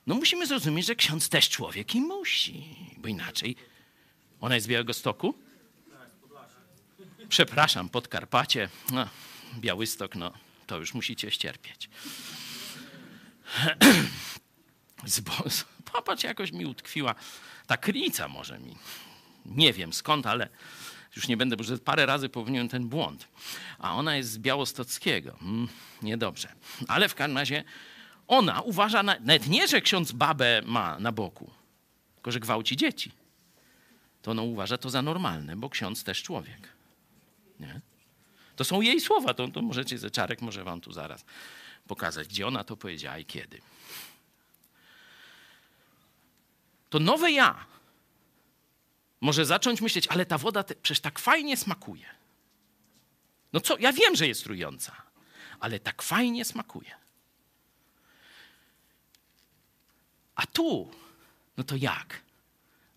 No 0.08 0.16
musimy 0.16 0.48
zrozumieć, 0.48 0.86
że 0.86 0.96
ksiądz 0.96 1.30
też 1.30 1.50
człowiek 1.50 1.96
i 1.96 2.02
musi, 2.02 2.76
bo 2.98 3.08
inaczej. 3.08 3.56
Ona 4.42 4.56
jest 4.56 4.66
z 4.66 4.70
Białego 4.70 4.94
Stoku? 4.94 5.34
Przepraszam, 7.30 7.90
Podkarpacie, 7.90 8.70
no, 8.92 9.10
Białystok, 9.60 10.16
no 10.16 10.49
to 10.70 10.78
już 10.78 10.94
musicie 10.94 11.32
ścierpieć. 11.32 11.90
Popatrz, 15.94 16.24
jakoś 16.24 16.52
mi 16.52 16.66
utkwiła 16.66 17.16
ta 17.68 17.78
krynica 17.78 18.28
może 18.28 18.60
mi. 18.60 18.76
Nie 19.46 19.74
wiem 19.74 19.94
skąd, 19.94 20.28
ale 20.28 20.50
już 21.16 21.28
nie 21.28 21.38
będę, 21.38 21.58
bo 21.58 21.64
że 21.64 21.78
parę 21.78 22.06
razy 22.06 22.30
popełniłem 22.30 22.70
ten 22.70 22.88
błąd. 22.88 23.28
A 23.80 23.96
ona 23.96 24.16
jest 24.16 24.32
z 24.32 24.38
Białostockiego. 24.38 25.38
Mm, 25.42 25.68
niedobrze. 26.02 26.54
Ale 26.88 27.10
w 27.10 27.16
każdym 27.16 27.38
razie 27.38 27.64
ona 28.28 28.62
uważa, 28.62 29.04
na, 29.04 29.16
nawet 29.20 29.48
nie, 29.48 29.68
że 29.68 29.82
ksiądz 29.82 30.12
babę 30.12 30.62
ma 30.66 31.00
na 31.00 31.12
boku, 31.12 31.52
tylko 32.16 32.32
że 32.32 32.40
gwałci 32.40 32.78
dzieci. 32.78 33.12
To 34.22 34.32
ona 34.32 34.42
uważa 34.42 34.78
to 34.78 34.90
za 34.90 35.02
normalne, 35.02 35.56
bo 35.56 35.70
ksiądz 35.70 36.04
też 36.04 36.24
człowiek. 36.24 36.70
Nie? 37.60 37.82
To 38.60 38.64
są 38.64 38.82
jej 38.82 39.02
słowa, 39.02 39.34
to, 39.34 39.48
to 39.48 39.62
możecie, 39.62 39.98
ze 39.98 40.12
Czarek 40.12 40.42
może 40.42 40.64
wam 40.64 40.82
tu 40.82 40.92
zaraz 40.92 41.26
pokazać, 41.88 42.28
gdzie 42.28 42.48
ona 42.48 42.64
to 42.64 42.78
powiedziała 42.78 43.18
i 43.18 43.26
kiedy. 43.26 43.62
To 46.90 47.00
nowe 47.00 47.32
ja 47.32 47.66
może 49.22 49.46
zacząć 49.46 49.82
myśleć, 49.82 50.08
ale 50.08 50.26
ta 50.26 50.38
woda 50.38 50.64
te, 50.64 50.76
przecież 50.76 51.00
tak 51.00 51.20
fajnie 51.20 51.58
smakuje. 51.58 52.06
No 53.54 53.60
co, 53.60 53.78
ja 53.78 53.94
wiem, 53.94 54.16
że 54.16 54.28
jest 54.28 54.44
trująca, 54.44 54.96
ale 55.60 55.80
tak 55.80 56.02
fajnie 56.02 56.46
smakuje. 56.46 56.92
A 60.36 60.46
tu, 60.46 60.92
no 61.58 61.64
to 61.64 61.76
jak? 61.76 62.22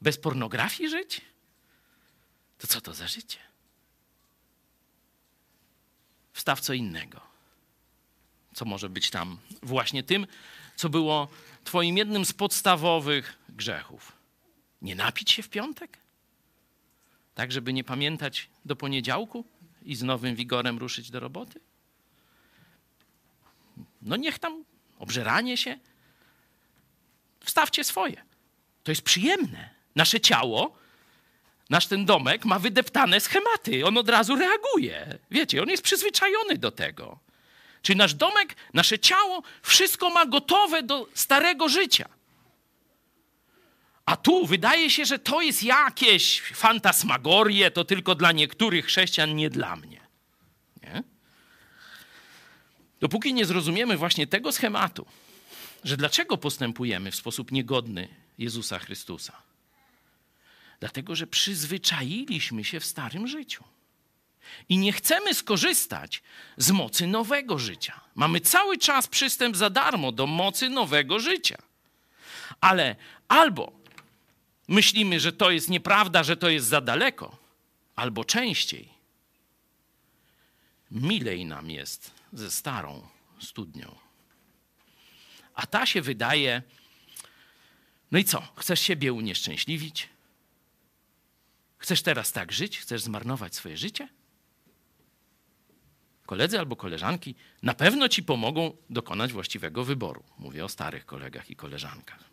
Bez 0.00 0.19
pornografii 0.19 0.90
żyć? 0.90 1.21
To 2.59 2.66
co 2.66 2.81
to 2.81 2.95
za 2.95 3.09
życie? 3.09 3.52
Wstaw 6.33 6.61
co 6.61 6.73
innego. 6.73 7.21
Co 8.55 8.65
może 8.65 8.89
być 8.89 9.11
tam 9.11 9.39
właśnie 9.62 10.03
tym, 10.03 10.27
co 10.77 10.89
było 10.89 11.29
Twoim 11.65 11.99
jednym 11.99 12.25
z 12.25 12.33
podstawowych 12.33 13.39
grzechów. 13.49 14.12
Nie 14.83 14.95
napić 14.95 15.31
się 15.31 15.43
w 15.43 15.49
piątek? 15.49 15.99
Tak, 17.35 17.53
żeby 17.53 17.73
nie 17.73 17.85
pamiętać 17.85 18.49
do 18.65 18.77
poniedziałku 18.77 19.45
i 19.83 19.95
z 19.95 20.03
nowym 20.03 20.37
wigorem 20.37 20.79
ruszyć 20.79 21.11
do 21.11 21.21
roboty? 21.21 21.61
No 24.03 24.17
niech 24.17 24.39
tam 24.39 24.65
obżeranie 24.99 25.57
się. 25.57 25.79
Wstawcie 27.41 27.85
swoje. 27.85 28.23
To 28.83 28.93
jest 28.93 29.03
przyjemne. 29.03 29.71
Nasze 29.97 30.21
ciało, 30.21 30.79
nasz 31.73 31.87
ten 31.87 32.05
domek 32.05 32.45
ma 32.45 32.59
wydeptane 32.59 33.21
schematy. 33.21 33.87
On 33.87 33.99
od 33.99 34.09
razu 34.09 34.37
reaguje. 34.37 35.19
Wiecie, 35.31 35.62
on 35.62 35.69
jest 35.69 35.83
przyzwyczajony 35.83 36.59
do 36.59 36.71
tego. 36.71 37.19
Czyli 37.83 37.97
nasz 37.97 38.14
domek, 38.14 38.57
nasze 38.75 38.99
ciało, 38.99 39.43
wszystko 39.62 40.11
ma 40.11 40.26
gotowe 40.26 40.83
do 40.83 41.09
starego 41.14 41.69
życia. 41.69 42.09
A 44.07 44.17
tu 44.17 44.47
wydaje 44.47 44.91
się, 44.91 45.05
że 45.05 45.19
to 45.19 45.43
jest 45.43 45.62
jakieś 45.62 46.41
fantasmagorie, 46.41 47.71
to 47.71 47.85
tylko 47.85 48.14
dla 48.14 48.33
niektórych 48.33 48.87
chrześcijan, 48.87 49.37
nie 49.37 49.50
dla 49.50 49.76
mnie. 49.76 50.00
Nie? 50.83 51.02
Dopóki 53.00 53.35
nie 53.35 53.45
zrozumiemy 53.45 53.97
właśnie 53.97 54.26
tego 54.26 54.52
schematu, 54.52 55.07
że 55.85 55.97
dlaczego 55.97 56.38
postępujemy 56.38 57.11
w 57.11 57.17
sposób 57.17 57.52
niegodny 57.52 58.09
Jezusa 58.38 58.79
Chrystusa? 58.79 59.52
Dlatego, 60.83 61.17
że 61.17 61.27
przyzwyczailiśmy 61.27 62.65
się 62.65 62.81
w 62.81 62.85
starym 62.85 63.29
życiu. 63.29 63.65
I 64.69 64.79
nie 64.79 64.93
chcemy 64.93 65.35
skorzystać 65.35 66.23
z 66.57 66.71
mocy 66.71 67.07
nowego 67.07 67.59
życia. 67.59 68.01
Mamy 68.15 68.41
cały 68.41 68.79
czas 68.79 69.07
przystęp 69.07 69.57
za 69.57 69.71
darmo 69.71 70.12
do 70.12 70.27
mocy 70.27 70.69
nowego 70.69 71.19
życia. 71.21 71.59
Ale 72.61 72.97
albo 73.29 73.73
myślimy, 74.69 75.21
że 75.21 75.33
to 75.33 75.51
jest 75.51 75.71
nieprawda, 75.71 76.23
że 76.23 76.37
to 76.37 76.49
jest 76.49 76.67
za 76.67 76.81
daleko, 76.81 77.39
albo 77.97 78.25
częściej 78.25 78.89
milej 80.91 81.45
nam 81.45 81.71
jest 81.71 82.11
ze 82.33 82.51
starą 82.51 83.09
studnią. 83.41 83.97
A 85.55 85.67
ta 85.67 85.87
się 85.87 86.03
wydaje, 86.03 86.62
no 88.11 88.19
i 88.19 88.25
co? 88.25 88.43
Chcesz 88.57 88.81
siebie 88.81 89.12
unieszczęśliwić? 89.12 90.12
Chcesz 91.83 92.03
teraz 92.03 92.33
tak 92.33 92.53
żyć? 92.53 92.79
Chcesz 92.79 93.03
zmarnować 93.03 93.55
swoje 93.55 93.77
życie? 93.77 94.09
Koledzy 96.27 96.59
albo 96.59 96.77
koleżanki 96.77 97.35
na 97.62 97.75
pewno 97.75 98.09
ci 98.09 98.23
pomogą 98.23 98.77
dokonać 98.91 99.33
właściwego 99.33 99.85
wyboru. 99.85 100.23
Mówię 100.39 100.65
o 100.65 100.69
starych 100.69 101.07
kolegach 101.07 101.51
i 101.51 101.57
koleżankach. 101.57 102.25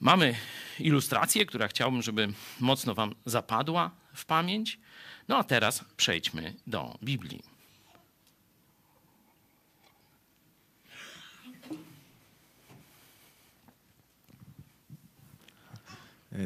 Mamy 0.00 0.34
ilustrację, 0.78 1.46
która 1.46 1.68
chciałbym, 1.68 2.02
żeby 2.02 2.32
mocno 2.60 2.94
Wam 2.94 3.14
zapadła 3.26 3.90
w 4.14 4.24
pamięć. 4.24 4.78
No 5.28 5.36
a 5.38 5.44
teraz 5.44 5.84
przejdźmy 5.96 6.54
do 6.66 6.98
Biblii. 7.02 7.42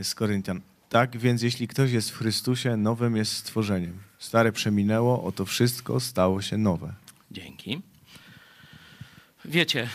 z 0.03 0.15
Koryntian. 0.15 0.72
Tak 0.93 1.17
więc 1.17 1.43
jeśli 1.43 1.69
ktoś 1.69 1.93
jest 1.93 2.11
w 2.11 2.17
Chrystusie, 2.17 2.77
nowym 2.77 3.16
jest 3.16 3.37
stworzeniem. 3.37 4.03
Stare 4.19 4.53
przeminęło, 4.53 5.25
oto 5.25 5.45
wszystko 5.45 6.01
stało 6.01 6.43
się 6.43 6.59
nowe. 6.59 6.95
Dzięki. 7.31 7.83
Wiecie, 9.45 9.88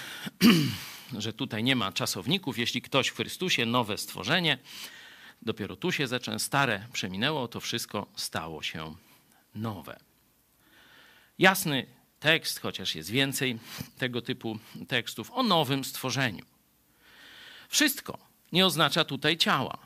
że 1.18 1.34
tutaj 1.34 1.64
nie 1.64 1.76
ma 1.76 1.92
czasowników. 1.92 2.58
Jeśli 2.58 2.82
ktoś 2.82 3.08
w 3.08 3.16
Chrystusie, 3.16 3.66
nowe 3.66 3.98
stworzenie, 3.98 4.58
dopiero 5.42 5.76
tu 5.76 5.92
się 5.92 6.08
zaczęło, 6.08 6.40
stare 6.40 6.88
przeminęło, 6.94 7.48
to 7.48 7.60
wszystko 7.60 8.08
stało 8.16 8.64
się 8.64 8.96
nowe. 9.56 10.00
Jasny 11.40 11.86
tekst, 12.20 12.60
chociaż 12.60 12.96
jest 12.96 13.10
więcej 13.10 13.60
tego 13.98 14.22
typu 14.22 14.60
tekstów, 14.88 15.32
o 15.32 15.44
nowym 15.44 15.84
stworzeniu. 15.84 16.46
Wszystko 17.70 18.18
nie 18.52 18.66
oznacza 18.66 19.06
tutaj 19.06 19.38
ciała, 19.38 19.78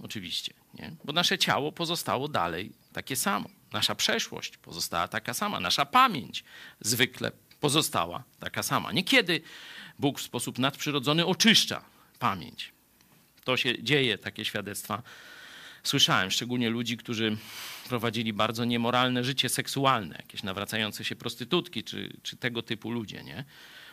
oczywiście, 0.00 0.54
nie? 0.78 0.96
bo 1.04 1.12
nasze 1.12 1.38
ciało 1.38 1.72
pozostało 1.72 2.28
dalej 2.28 2.72
takie 2.92 3.16
samo. 3.16 3.48
Nasza 3.72 3.94
przeszłość 3.94 4.56
pozostała 4.56 5.08
taka 5.08 5.34
sama, 5.34 5.60
nasza 5.60 5.86
pamięć 5.86 6.44
zwykle 6.80 7.32
pozostała 7.60 8.24
taka 8.38 8.62
sama. 8.62 8.92
Niekiedy 8.92 9.40
Bóg 9.98 10.18
w 10.18 10.22
sposób 10.22 10.58
nadprzyrodzony 10.58 11.26
oczyszcza 11.26 11.84
pamięć. 12.18 12.72
To 13.44 13.56
się 13.56 13.82
dzieje, 13.82 14.18
takie 14.18 14.44
świadectwa 14.44 15.02
słyszałem, 15.82 16.30
szczególnie 16.30 16.70
ludzi, 16.70 16.96
którzy 16.96 17.36
prowadzili 17.88 18.32
bardzo 18.32 18.64
niemoralne 18.64 19.24
życie 19.24 19.48
seksualne, 19.48 20.16
jakieś 20.16 20.42
nawracające 20.42 21.04
się 21.04 21.16
prostytutki, 21.16 21.84
czy, 21.84 22.16
czy 22.22 22.36
tego 22.36 22.62
typu 22.62 22.90
ludzie, 22.90 23.24
nie? 23.24 23.44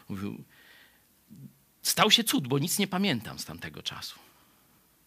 Mówił, 0.09 0.43
stał 1.81 2.11
się 2.11 2.23
cud, 2.23 2.47
bo 2.47 2.59
nic 2.59 2.79
nie 2.79 2.87
pamiętam 2.87 3.39
z 3.39 3.45
tamtego 3.45 3.83
czasu. 3.83 4.19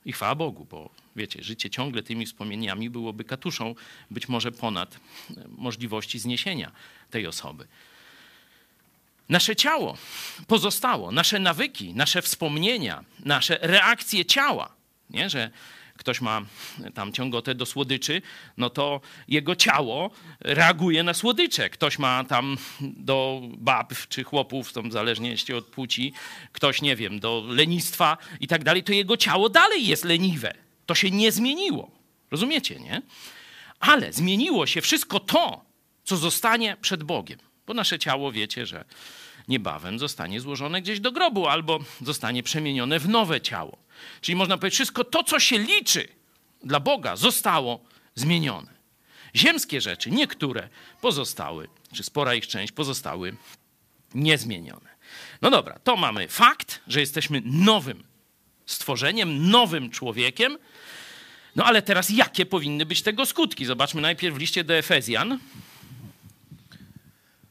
I 0.07 0.13
chwała 0.13 0.35
Bogu, 0.35 0.67
bo 0.71 0.91
wiecie, 1.17 1.43
życie 1.43 1.71
ciągle 1.71 2.03
tymi 2.03 2.27
wspomnieniami 2.27 2.91
byłoby 2.91 3.25
katuszą, 3.25 3.75
być 4.11 4.29
może 4.29 4.53
ponad 4.53 5.01
możliwości 5.49 6.19
zniesienia 6.19 6.73
tej 7.11 7.27
osoby. 7.27 7.67
Nasze 9.29 9.57
ciało 9.57 9.97
pozostało, 10.47 11.13
nasze 11.13 11.39
nawyki, 11.39 11.95
nasze 11.95 12.23
wspomnienia, 12.23 13.05
nasze 13.25 13.59
reakcje 13.63 14.25
ciała, 14.25 14.73
nie? 15.11 15.31
że 15.31 15.51
ktoś 16.07 16.21
ma 16.21 16.43
tam 16.95 17.13
ciągotę 17.13 17.55
do 17.55 17.67
słodyczy, 17.67 18.23
no 18.57 18.71
to 18.71 19.01
jego 19.29 19.57
ciało 19.57 20.11
reaguje 20.41 21.03
na 21.03 21.15
słodycze. 21.15 21.71
Ktoś 21.71 21.99
ma 21.99 22.25
tam 22.25 22.57
do 22.81 23.43
bab 23.59 23.95
czy 24.09 24.25
chłopów, 24.25 24.73
tam 24.73 24.93
zależnie 24.93 25.35
od 25.57 25.67
płci, 25.67 26.13
ktoś, 26.53 26.83
nie 26.83 26.97
wiem, 26.97 27.21
do 27.21 27.45
lenistwa 27.49 28.19
i 28.41 28.47
tak 28.47 28.65
dalej, 28.65 28.83
to 28.83 28.93
jego 28.93 29.17
ciało 29.17 29.49
dalej 29.49 29.87
jest 29.87 30.05
leniwe. 30.05 30.55
To 30.87 30.95
się 30.95 31.11
nie 31.11 31.33
zmieniło. 31.33 31.91
Rozumiecie, 32.31 32.81
nie? 32.81 33.03
Ale 33.81 34.13
zmieniło 34.13 34.67
się 34.67 34.81
wszystko 34.81 35.21
to, 35.21 35.65
co 36.05 36.17
zostanie 36.17 36.77
przed 36.81 37.03
Bogiem. 37.03 37.39
Bo 37.67 37.75
nasze 37.75 37.99
ciało, 37.99 38.33
wiecie, 38.33 38.67
że 38.67 38.85
niebawem 39.49 39.99
zostanie 39.99 40.41
złożone 40.41 40.83
gdzieś 40.83 41.01
do 41.01 41.13
grobu 41.13 41.47
albo 41.47 41.79
zostanie 42.03 42.43
przemienione 42.43 42.99
w 42.99 43.09
nowe 43.09 43.41
ciało. 43.41 43.79
Czyli 44.21 44.37
można 44.37 44.59
powiedzieć, 44.59 44.75
wszystko 44.75 45.05
to, 45.05 45.25
co 45.25 45.41
się 45.41 45.59
liczy 45.59 46.09
dla 46.63 46.81
Boga, 46.81 47.17
zostało 47.17 47.85
zmienione. 48.15 48.77
Ziemskie 49.37 49.81
rzeczy, 49.81 50.11
niektóre 50.11 50.69
pozostały, 51.01 51.69
czy 51.93 52.03
spora 52.03 52.35
ich 52.35 52.47
część 52.47 52.73
pozostały 52.73 53.37
niezmienione. 54.15 54.97
No 55.43 55.51
dobra, 55.51 55.79
to 55.85 55.97
mamy 55.97 56.29
fakt, 56.29 56.81
że 56.89 57.01
jesteśmy 57.01 57.43
nowym 57.45 58.05
stworzeniem, 58.67 59.51
nowym 59.51 59.91
człowiekiem. 59.91 60.59
No 61.57 61.65
ale 61.65 61.83
teraz 61.83 62.11
jakie 62.11 62.47
powinny 62.47 62.87
być 62.87 63.03
tego 63.03 63.27
skutki? 63.27 63.65
Zobaczmy 63.65 64.01
najpierw 64.01 64.37
w 64.37 64.39
liście 64.39 64.65
do 64.65 64.75
Efezjan, 64.75 65.39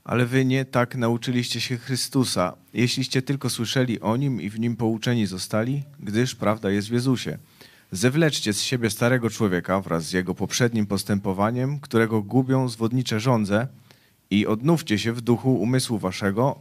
ale 0.05 0.25
wy 0.25 0.45
nie 0.45 0.65
tak 0.65 0.95
nauczyliście 0.95 1.61
się 1.61 1.77
Chrystusa, 1.77 2.53
jeśliście 2.73 3.21
tylko 3.21 3.49
słyszeli 3.49 3.99
o 3.99 4.17
Nim 4.17 4.41
i 4.41 4.49
w 4.49 4.59
Nim 4.59 4.75
pouczeni 4.75 5.25
zostali, 5.25 5.83
gdyż 5.99 6.35
prawda 6.35 6.69
jest 6.69 6.87
w 6.89 6.91
Jezusie. 6.91 7.37
Zewleczcie 7.91 8.53
z 8.53 8.61
siebie 8.61 8.89
starego 8.89 9.29
człowieka 9.29 9.81
wraz 9.81 10.03
z 10.05 10.13
jego 10.13 10.35
poprzednim 10.35 10.85
postępowaniem, 10.85 11.79
którego 11.79 12.21
gubią 12.21 12.69
zwodnicze 12.69 13.19
żądze 13.19 13.67
i 14.29 14.47
odnówcie 14.47 14.99
się 14.99 15.13
w 15.13 15.21
duchu 15.21 15.55
umysłu 15.55 15.97
waszego, 15.97 16.59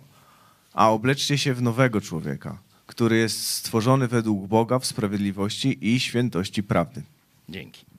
a 0.74 0.90
obleczcie 0.90 1.38
się 1.38 1.54
w 1.54 1.62
nowego 1.62 2.00
człowieka, 2.00 2.59
który 2.87 3.16
jest 3.16 3.46
stworzony 3.46 4.09
według 4.09 4.46
Boga 4.46 4.78
w 4.78 4.87
sprawiedliwości 4.87 5.94
i 5.94 6.00
świętości 6.00 6.62
prawdy. 6.62 7.02
Dzięki. 7.48 7.93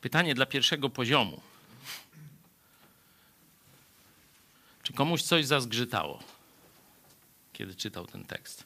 Pytanie 0.00 0.34
dla 0.34 0.46
pierwszego 0.46 0.90
poziomu. 0.90 1.40
Czy 4.82 4.92
komuś 4.92 5.22
coś 5.22 5.46
zazgrzytało, 5.46 6.22
kiedy 7.52 7.74
czytał 7.74 8.06
ten 8.06 8.24
tekst? 8.24 8.64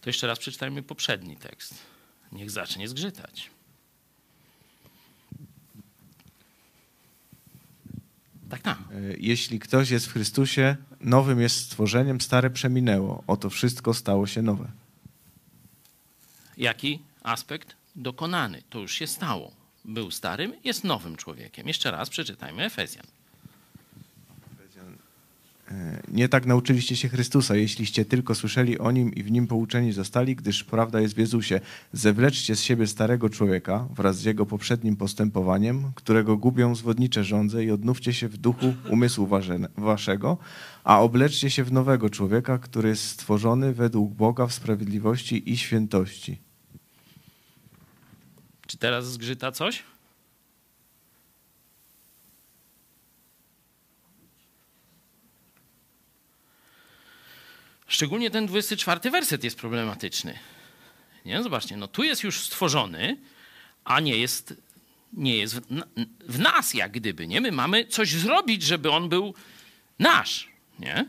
To 0.00 0.08
jeszcze 0.08 0.26
raz 0.26 0.38
przeczytajmy 0.38 0.82
poprzedni 0.82 1.36
tekst. 1.36 1.74
Niech 2.32 2.50
zacznie 2.50 2.88
zgrzytać. 2.88 3.50
Tak, 8.50 8.62
tak. 8.62 8.78
Jeśli 9.18 9.58
ktoś 9.58 9.90
jest 9.90 10.06
w 10.06 10.12
Chrystusie, 10.12 10.76
nowym 11.02 11.40
jest 11.40 11.56
stworzeniem, 11.56 12.20
stare 12.20 12.50
przeminęło. 12.50 13.24
Oto 13.26 13.50
wszystko 13.50 13.94
stało 13.94 14.26
się 14.26 14.42
nowe. 14.42 14.70
Jaki 16.56 17.02
aspekt? 17.22 17.76
Dokonany. 17.96 18.62
To 18.70 18.78
już 18.78 18.92
się 18.92 19.06
stało. 19.06 19.52
Był 19.84 20.10
starym, 20.10 20.54
jest 20.64 20.84
nowym 20.84 21.16
człowiekiem. 21.16 21.68
Jeszcze 21.68 21.90
raz 21.90 22.10
przeczytajmy 22.10 22.64
Efezjan. 22.64 23.06
E, 25.72 26.02
Nie 26.08 26.28
tak 26.28 26.46
nauczyliście 26.46 26.96
się 26.96 27.08
Chrystusa, 27.08 27.56
jeśliście 27.56 28.04
tylko 28.04 28.34
słyszeli 28.34 28.78
o 28.78 28.90
Nim 28.90 29.14
i 29.14 29.22
w 29.22 29.30
Nim 29.30 29.46
pouczeni 29.46 29.92
zostali, 29.92 30.36
gdyż 30.36 30.64
prawda 30.64 31.00
jest 31.00 31.14
w 31.14 31.18
Jezusie. 31.18 31.60
Zewleczcie 31.92 32.56
z 32.56 32.60
siebie 32.62 32.86
starego 32.86 33.30
człowieka 33.30 33.88
wraz 33.94 34.16
z 34.18 34.24
jego 34.24 34.46
poprzednim 34.46 34.96
postępowaniem, 34.96 35.92
którego 35.94 36.36
gubią 36.36 36.74
zwodnicze 36.74 37.24
żądze 37.24 37.64
i 37.64 37.70
odnówcie 37.70 38.12
się 38.12 38.28
w 38.28 38.36
duchu 38.36 38.74
umysłu 38.90 39.26
wasze- 39.26 39.68
waszego, 39.76 40.38
a 40.84 41.00
obleczcie 41.00 41.50
się 41.50 41.64
w 41.64 41.72
nowego 41.72 42.10
człowieka, 42.10 42.58
który 42.58 42.88
jest 42.88 43.04
stworzony 43.08 43.74
według 43.74 44.12
Boga 44.14 44.46
w 44.46 44.52
sprawiedliwości 44.54 45.52
i 45.52 45.56
świętości. 45.56 46.38
Czy 48.66 48.78
teraz 48.78 49.12
zgrzyta 49.12 49.52
coś? 49.52 49.82
Szczególnie 57.92 58.30
ten 58.30 58.46
24 58.46 59.10
werset 59.10 59.44
jest 59.44 59.58
problematyczny. 59.58 60.38
Nie? 61.24 61.42
Zobaczcie, 61.42 61.76
no 61.76 61.88
tu 61.88 62.02
jest 62.02 62.22
już 62.22 62.40
stworzony, 62.40 63.16
a 63.84 64.00
nie 64.00 64.16
jest, 64.16 64.54
nie 65.12 65.36
jest 65.36 65.54
w, 65.56 65.60
w 66.28 66.38
nas 66.38 66.74
jak 66.74 66.92
gdyby. 66.92 67.26
Nie? 67.26 67.40
My 67.40 67.52
mamy 67.52 67.86
coś 67.86 68.10
zrobić, 68.10 68.62
żeby 68.62 68.90
on 68.90 69.08
był 69.08 69.34
nasz. 69.98 70.48
Nie? 70.78 71.06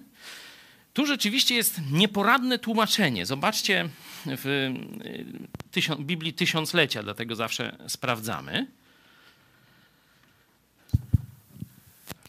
Tu 0.94 1.06
rzeczywiście 1.06 1.56
jest 1.56 1.82
nieporadne 1.92 2.60
tłumaczenie. 2.60 3.26
Zobaczcie 3.26 3.90
w 4.26 4.46
y, 4.46 5.70
tysią, 5.72 5.96
Biblii 5.96 6.34
Tysiąclecia, 6.34 7.04
dlatego 7.04 7.36
zawsze 7.36 7.78
sprawdzamy. 7.88 8.68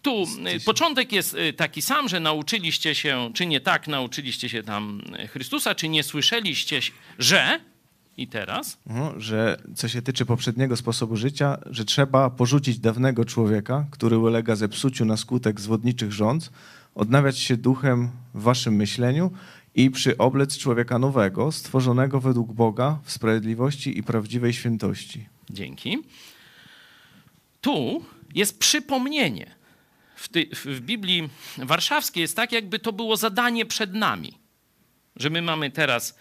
Tu 0.05 0.27
y, 0.57 0.61
początek 0.65 1.13
jest 1.13 1.35
y, 1.35 1.53
taki 1.53 1.83
sam, 1.83 2.09
że 2.09 2.21
nauczyliście 2.21 2.95
się, 2.95 3.31
czy 3.35 3.47
nie 3.47 3.61
tak, 3.61 3.89
nauczyliście 3.89 4.49
się 4.49 4.63
tam 4.63 5.01
y, 5.25 5.29
Chrystusa, 5.29 5.75
czy 5.75 5.89
nie 5.89 6.03
słyszeliście, 6.03 6.81
że 7.19 7.61
i 8.17 8.29
teraz. 8.29 8.79
No, 8.87 9.21
że 9.21 9.59
co 9.75 9.89
się 9.89 10.03
tyczy 10.03 10.27
poprzedniego 10.27 10.77
sposobu 10.77 11.17
życia, 11.17 11.59
że 11.67 11.85
trzeba 11.85 12.31
porzucić 12.31 12.79
dawnego 12.79 13.25
człowieka, 13.25 13.87
który 13.91 14.19
ulega 14.19 14.57
zepsuciu 14.57 15.05
na 15.05 15.17
skutek 15.17 15.61
zwodniczych 15.61 16.13
rządz, 16.13 16.51
odnawiać 16.95 17.39
się 17.39 17.57
duchem 17.57 18.11
w 18.35 18.43
waszym 18.43 18.75
myśleniu 18.75 19.31
i 19.75 19.91
przyoblec 19.91 20.59
człowieka 20.59 20.99
nowego, 20.99 21.53
stworzonego 21.53 22.21
według 22.21 22.53
Boga 22.53 22.99
w 23.05 23.13
sprawiedliwości 23.13 23.99
i 23.99 24.03
prawdziwej 24.03 24.53
świętości. 24.53 25.27
Dzięki. 25.51 25.99
Tu 27.61 28.05
jest 28.35 28.59
przypomnienie. 28.59 29.64
W, 30.17 30.29
ty, 30.29 30.49
w 30.53 30.81
Biblii 30.81 31.29
Warszawskiej 31.57 32.21
jest 32.21 32.37
tak, 32.37 32.53
jakby 32.53 32.79
to 32.79 32.93
było 32.93 33.17
zadanie 33.17 33.67
przed 33.67 33.95
nami, 33.95 34.39
że 35.17 35.31
my 35.31 35.43
mamy 35.43 35.71
teraz 35.71 36.19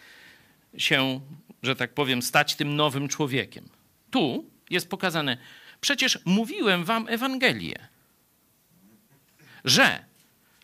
się, 0.77 1.21
że 1.63 1.75
tak 1.75 1.93
powiem, 1.93 2.21
stać 2.21 2.55
tym 2.55 2.75
nowym 2.75 3.07
człowiekiem. 3.07 3.69
Tu 4.11 4.45
jest 4.69 4.89
pokazane, 4.89 5.37
przecież 5.81 6.19
mówiłem 6.25 6.85
wam 6.85 7.07
Ewangelię, 7.07 7.87
że 9.65 10.05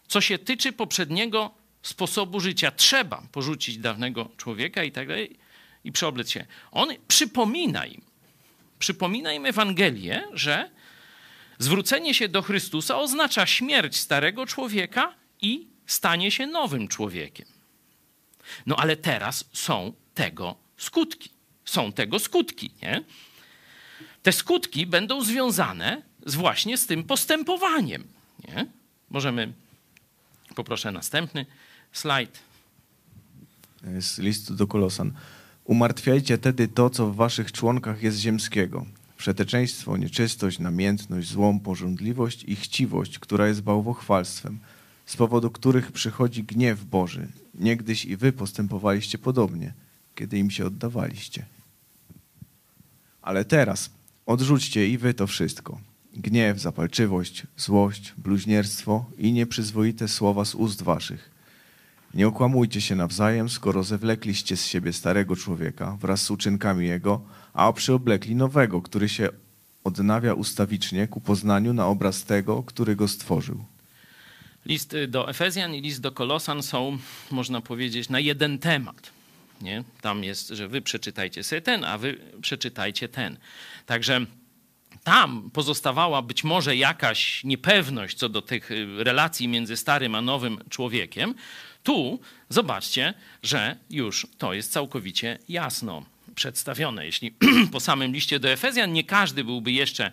co 0.07 0.21
się 0.21 0.37
tyczy 0.39 0.71
poprzedniego 0.71 1.51
sposobu 1.81 2.39
życia, 2.39 2.71
trzeba 2.71 3.23
porzucić 3.31 3.77
dawnego 3.77 4.29
człowieka 4.37 4.83
i 4.83 4.91
tak 4.91 5.07
dalej 5.07 5.37
i 5.83 5.91
przeoblec 5.91 6.29
się. 6.29 6.45
On 6.71 6.89
przypomina 7.07 7.85
im, 7.85 8.01
przypomina 8.79 9.33
im 9.33 9.45
Ewangelię, 9.45 10.23
że 10.33 10.69
zwrócenie 11.59 12.13
się 12.13 12.29
do 12.29 12.41
Chrystusa 12.41 12.97
oznacza 12.97 13.45
śmierć 13.45 13.97
starego 13.97 14.45
człowieka 14.45 15.13
i 15.41 15.67
stanie 15.85 16.31
się 16.31 16.47
nowym 16.47 16.87
człowiekiem. 16.87 17.45
No 18.65 18.75
ale 18.75 18.97
teraz 18.97 19.45
są 19.53 19.93
tego 20.13 20.55
skutki. 20.77 21.29
Są 21.65 21.91
tego 21.91 22.19
skutki, 22.19 22.71
nie? 22.81 23.03
Te 24.23 24.31
skutki 24.31 24.85
będą 24.85 25.23
związane 25.23 26.01
z 26.25 26.35
właśnie 26.35 26.77
z 26.77 26.85
tym 26.85 27.03
postępowaniem, 27.03 28.03
nie? 28.47 28.65
Możemy, 29.09 29.53
poproszę 30.55 30.91
następny 30.91 31.45
slajd. 31.91 32.39
Z 33.99 34.17
listu 34.17 34.53
do 34.55 34.67
Kolosan. 34.67 35.11
Umartwiajcie 35.63 36.37
tedy 36.37 36.67
to, 36.67 36.89
co 36.89 37.07
w 37.07 37.15
waszych 37.15 37.51
członkach 37.51 38.03
jest 38.03 38.17
ziemskiego. 38.17 38.85
Przeteczeństwo, 39.19 39.97
nieczystość, 39.97 40.59
namiętność, 40.59 41.29
złą 41.29 41.59
pożądliwość 41.59 42.43
i 42.43 42.55
chciwość, 42.55 43.19
która 43.19 43.47
jest 43.47 43.61
bałwochwalstwem, 43.61 44.59
z 45.05 45.15
powodu 45.15 45.51
których 45.51 45.91
przychodzi 45.91 46.43
gniew 46.43 46.85
Boży. 46.85 47.27
Niegdyś 47.55 48.05
i 48.05 48.17
wy 48.17 48.31
postępowaliście 48.31 49.17
podobnie, 49.17 49.73
kiedy 50.15 50.37
im 50.37 50.51
się 50.51 50.65
oddawaliście. 50.65 51.45
Ale 53.21 53.45
teraz 53.45 53.89
odrzućcie 54.25 54.87
i 54.87 54.97
wy 54.97 55.13
to 55.13 55.27
wszystko. 55.27 55.79
Gniew, 56.13 56.59
zapalczywość, 56.59 57.43
złość, 57.57 58.13
bluźnierstwo 58.17 59.05
i 59.17 59.33
nieprzyzwoite 59.33 60.07
słowa 60.07 60.45
z 60.45 60.55
ust 60.55 60.81
waszych. 60.81 61.31
Nie 62.13 62.27
okłamujcie 62.27 62.81
się 62.81 62.95
nawzajem, 62.95 63.49
skoro 63.49 63.83
zewlekliście 63.83 64.57
z 64.57 64.65
siebie 64.65 64.93
starego 64.93 65.35
człowieka 65.35 65.97
wraz 66.01 66.21
z 66.21 66.31
uczynkami 66.31 66.87
jego, 66.87 67.21
a 67.53 67.73
przyoblekli 67.73 68.35
nowego, 68.35 68.81
który 68.81 69.09
się 69.09 69.29
odnawia 69.83 70.33
ustawicznie 70.33 71.07
ku 71.07 71.21
poznaniu 71.21 71.73
na 71.73 71.87
obraz 71.87 72.23
tego, 72.23 72.63
który 72.63 72.95
go 72.95 73.07
stworzył. 73.07 73.65
List 74.65 74.95
do 75.07 75.29
Efezjan 75.29 75.75
i 75.75 75.81
list 75.81 76.01
do 76.01 76.11
Kolosan 76.11 76.63
są, 76.63 76.97
można 77.31 77.61
powiedzieć, 77.61 78.09
na 78.09 78.19
jeden 78.19 78.59
temat. 78.59 79.11
Nie? 79.61 79.83
Tam 80.01 80.23
jest, 80.23 80.47
że 80.49 80.67
wy 80.67 80.81
przeczytajcie 80.81 81.43
sobie 81.43 81.61
ten, 81.61 81.83
a 81.83 81.97
wy 81.97 82.17
przeczytajcie 82.41 83.09
ten. 83.09 83.37
Także 83.85 84.25
tam 85.03 85.51
pozostawała 85.51 86.21
być 86.21 86.43
może 86.43 86.75
jakaś 86.75 87.43
niepewność 87.43 88.17
co 88.17 88.29
do 88.29 88.41
tych 88.41 88.71
y, 88.71 89.03
relacji 89.03 89.47
między 89.47 89.77
starym 89.77 90.15
a 90.15 90.21
nowym 90.21 90.57
człowiekiem. 90.69 91.35
Tu 91.83 92.19
zobaczcie, 92.49 93.13
że 93.43 93.75
już 93.89 94.27
to 94.37 94.53
jest 94.53 94.71
całkowicie 94.71 95.39
jasno 95.49 96.03
przedstawione. 96.39 97.05
Jeśli 97.05 97.31
po 97.71 97.79
samym 97.79 98.13
liście 98.13 98.39
do 98.39 98.49
Efezjan 98.49 98.93
nie 98.93 99.03
każdy 99.03 99.43
byłby 99.43 99.71
jeszcze 99.71 100.11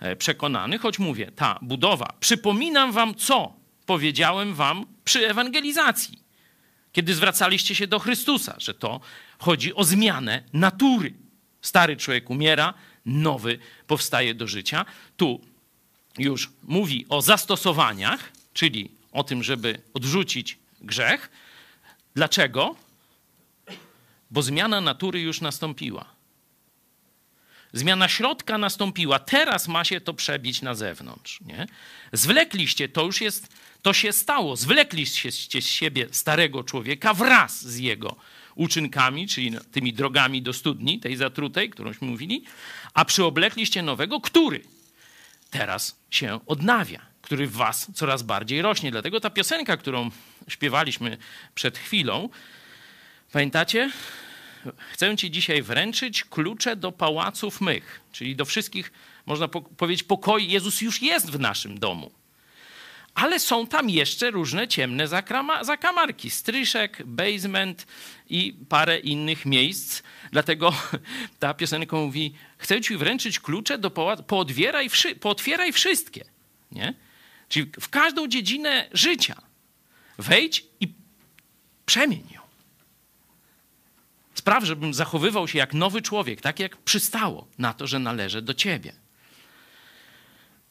e, 0.00 0.16
przekonany, 0.16 0.78
choć 0.78 0.98
mówię, 0.98 1.30
ta 1.36 1.58
budowa, 1.62 2.14
przypominam 2.20 2.92
wam, 2.92 3.14
co 3.14 3.52
powiedziałem 3.86 4.54
wam 4.54 4.86
przy 5.04 5.28
ewangelizacji, 5.28 6.18
kiedy 6.92 7.14
zwracaliście 7.14 7.74
się 7.74 7.86
do 7.86 7.98
Chrystusa, 7.98 8.54
że 8.58 8.74
to 8.74 9.00
chodzi 9.38 9.74
o 9.74 9.84
zmianę 9.84 10.42
natury. 10.52 11.14
Stary 11.62 11.96
człowiek 11.96 12.30
umiera, 12.30 12.74
nowy 13.06 13.58
powstaje 13.86 14.34
do 14.34 14.46
życia. 14.46 14.84
Tu 15.16 15.40
już 16.18 16.50
mówi 16.62 17.06
o 17.08 17.22
zastosowaniach, 17.22 18.32
czyli 18.52 18.90
o 19.12 19.24
tym, 19.24 19.42
żeby 19.42 19.80
odrzucić 19.94 20.58
grzech. 20.80 21.30
Dlaczego? 22.14 22.87
Bo 24.30 24.42
zmiana 24.42 24.80
natury 24.80 25.20
już 25.20 25.40
nastąpiła. 25.40 26.18
Zmiana 27.72 28.08
środka 28.08 28.58
nastąpiła, 28.58 29.18
teraz 29.18 29.68
ma 29.68 29.84
się 29.84 30.00
to 30.00 30.14
przebić 30.14 30.62
na 30.62 30.74
zewnątrz. 30.74 31.40
Nie? 31.40 31.66
Zwlekliście, 32.12 32.88
to 32.88 33.04
już 33.04 33.20
jest, 33.20 33.48
to 33.82 33.92
się 33.92 34.12
stało. 34.12 34.56
Zwlekliście 34.56 35.32
z 35.32 35.66
siebie 35.66 36.06
starego 36.10 36.64
człowieka 36.64 37.14
wraz 37.14 37.66
z 37.66 37.78
jego 37.78 38.16
uczynkami, 38.54 39.28
czyli 39.28 39.52
tymi 39.72 39.92
drogami 39.92 40.42
do 40.42 40.52
studni, 40.52 41.00
tej 41.00 41.16
zatrutej, 41.16 41.70
którąśmy 41.70 42.08
mówili, 42.08 42.44
a 42.94 43.04
przyoblekliście 43.04 43.82
nowego, 43.82 44.20
który 44.20 44.60
teraz 45.50 46.00
się 46.10 46.40
odnawia, 46.46 47.00
który 47.22 47.46
w 47.46 47.52
was 47.52 47.90
coraz 47.94 48.22
bardziej 48.22 48.62
rośnie. 48.62 48.90
Dlatego 48.90 49.20
ta 49.20 49.30
piosenka, 49.30 49.76
którą 49.76 50.10
śpiewaliśmy 50.48 51.18
przed 51.54 51.78
chwilą, 51.78 52.28
pamiętacie? 53.32 53.90
Chcę 54.92 55.16
ci 55.16 55.30
dzisiaj 55.30 55.62
wręczyć 55.62 56.24
klucze 56.24 56.76
do 56.76 56.92
pałaców 56.92 57.60
mych, 57.60 58.00
czyli 58.12 58.36
do 58.36 58.44
wszystkich, 58.44 58.92
można 59.26 59.48
po 59.48 59.60
powiedzieć, 59.60 60.02
pokoi. 60.02 60.48
Jezus 60.48 60.80
już 60.80 61.02
jest 61.02 61.30
w 61.30 61.40
naszym 61.40 61.78
domu. 61.78 62.10
Ale 63.14 63.40
są 63.40 63.66
tam 63.66 63.90
jeszcze 63.90 64.30
różne 64.30 64.68
ciemne 64.68 65.08
zakamarki, 65.62 66.30
stryszek, 66.30 67.02
basement 67.06 67.86
i 68.30 68.54
parę 68.68 68.98
innych 68.98 69.46
miejsc. 69.46 70.02
Dlatego 70.32 70.72
ta 71.40 71.54
piosenka 71.54 71.96
mówi, 71.96 72.34
chcę 72.58 72.80
ci 72.80 72.96
wręczyć 72.96 73.40
klucze 73.40 73.78
do 73.78 73.90
pałacu, 73.90 74.22
pootwieraj, 74.22 74.88
wszy 74.88 75.16
pootwieraj 75.16 75.72
wszystkie. 75.72 76.24
Nie? 76.72 76.94
Czyli 77.48 77.70
w 77.80 77.88
każdą 77.88 78.28
dziedzinę 78.28 78.88
życia 78.92 79.42
wejdź 80.18 80.64
i 80.80 80.88
przemień. 81.86 82.37
Spraw, 84.48 84.64
żebym 84.64 84.94
zachowywał 84.94 85.48
się 85.48 85.58
jak 85.58 85.74
nowy 85.74 86.02
człowiek, 86.02 86.40
tak 86.40 86.60
jak 86.60 86.76
przystało 86.76 87.48
na 87.58 87.74
to, 87.74 87.86
że 87.86 87.98
należy 87.98 88.42
do 88.42 88.54
ciebie. 88.54 88.92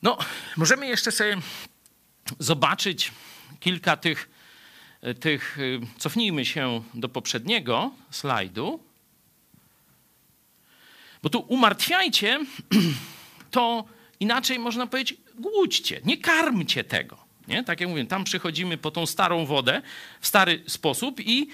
No, 0.01 0.17
możemy 0.55 0.87
jeszcze 0.87 1.11
sobie 1.11 1.37
zobaczyć 2.39 3.11
kilka 3.59 3.97
tych, 3.97 4.29
tych. 5.19 5.57
Cofnijmy 5.97 6.45
się 6.45 6.83
do 6.93 7.09
poprzedniego 7.09 7.91
slajdu. 8.11 8.83
Bo 11.23 11.29
tu 11.29 11.39
umartwiajcie, 11.39 12.39
to 13.51 13.85
inaczej 14.19 14.59
można 14.59 14.87
powiedzieć, 14.87 15.19
głódźcie, 15.35 16.01
nie 16.05 16.17
karmcie 16.17 16.83
tego. 16.83 17.17
Nie? 17.47 17.63
Tak 17.63 17.79
jak 17.81 17.89
mówię, 17.89 18.05
tam 18.05 18.23
przychodzimy 18.23 18.77
po 18.77 18.91
tą 18.91 19.05
starą 19.05 19.45
wodę 19.45 19.81
w 20.21 20.27
stary 20.27 20.63
sposób 20.67 21.19
i 21.19 21.47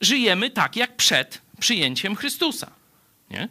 żyjemy 0.00 0.50
tak 0.50 0.76
jak 0.76 0.96
przed 0.96 1.47
przyjęciem 1.58 2.16
Chrystusa. 2.16 2.70
Nie? 3.30 3.48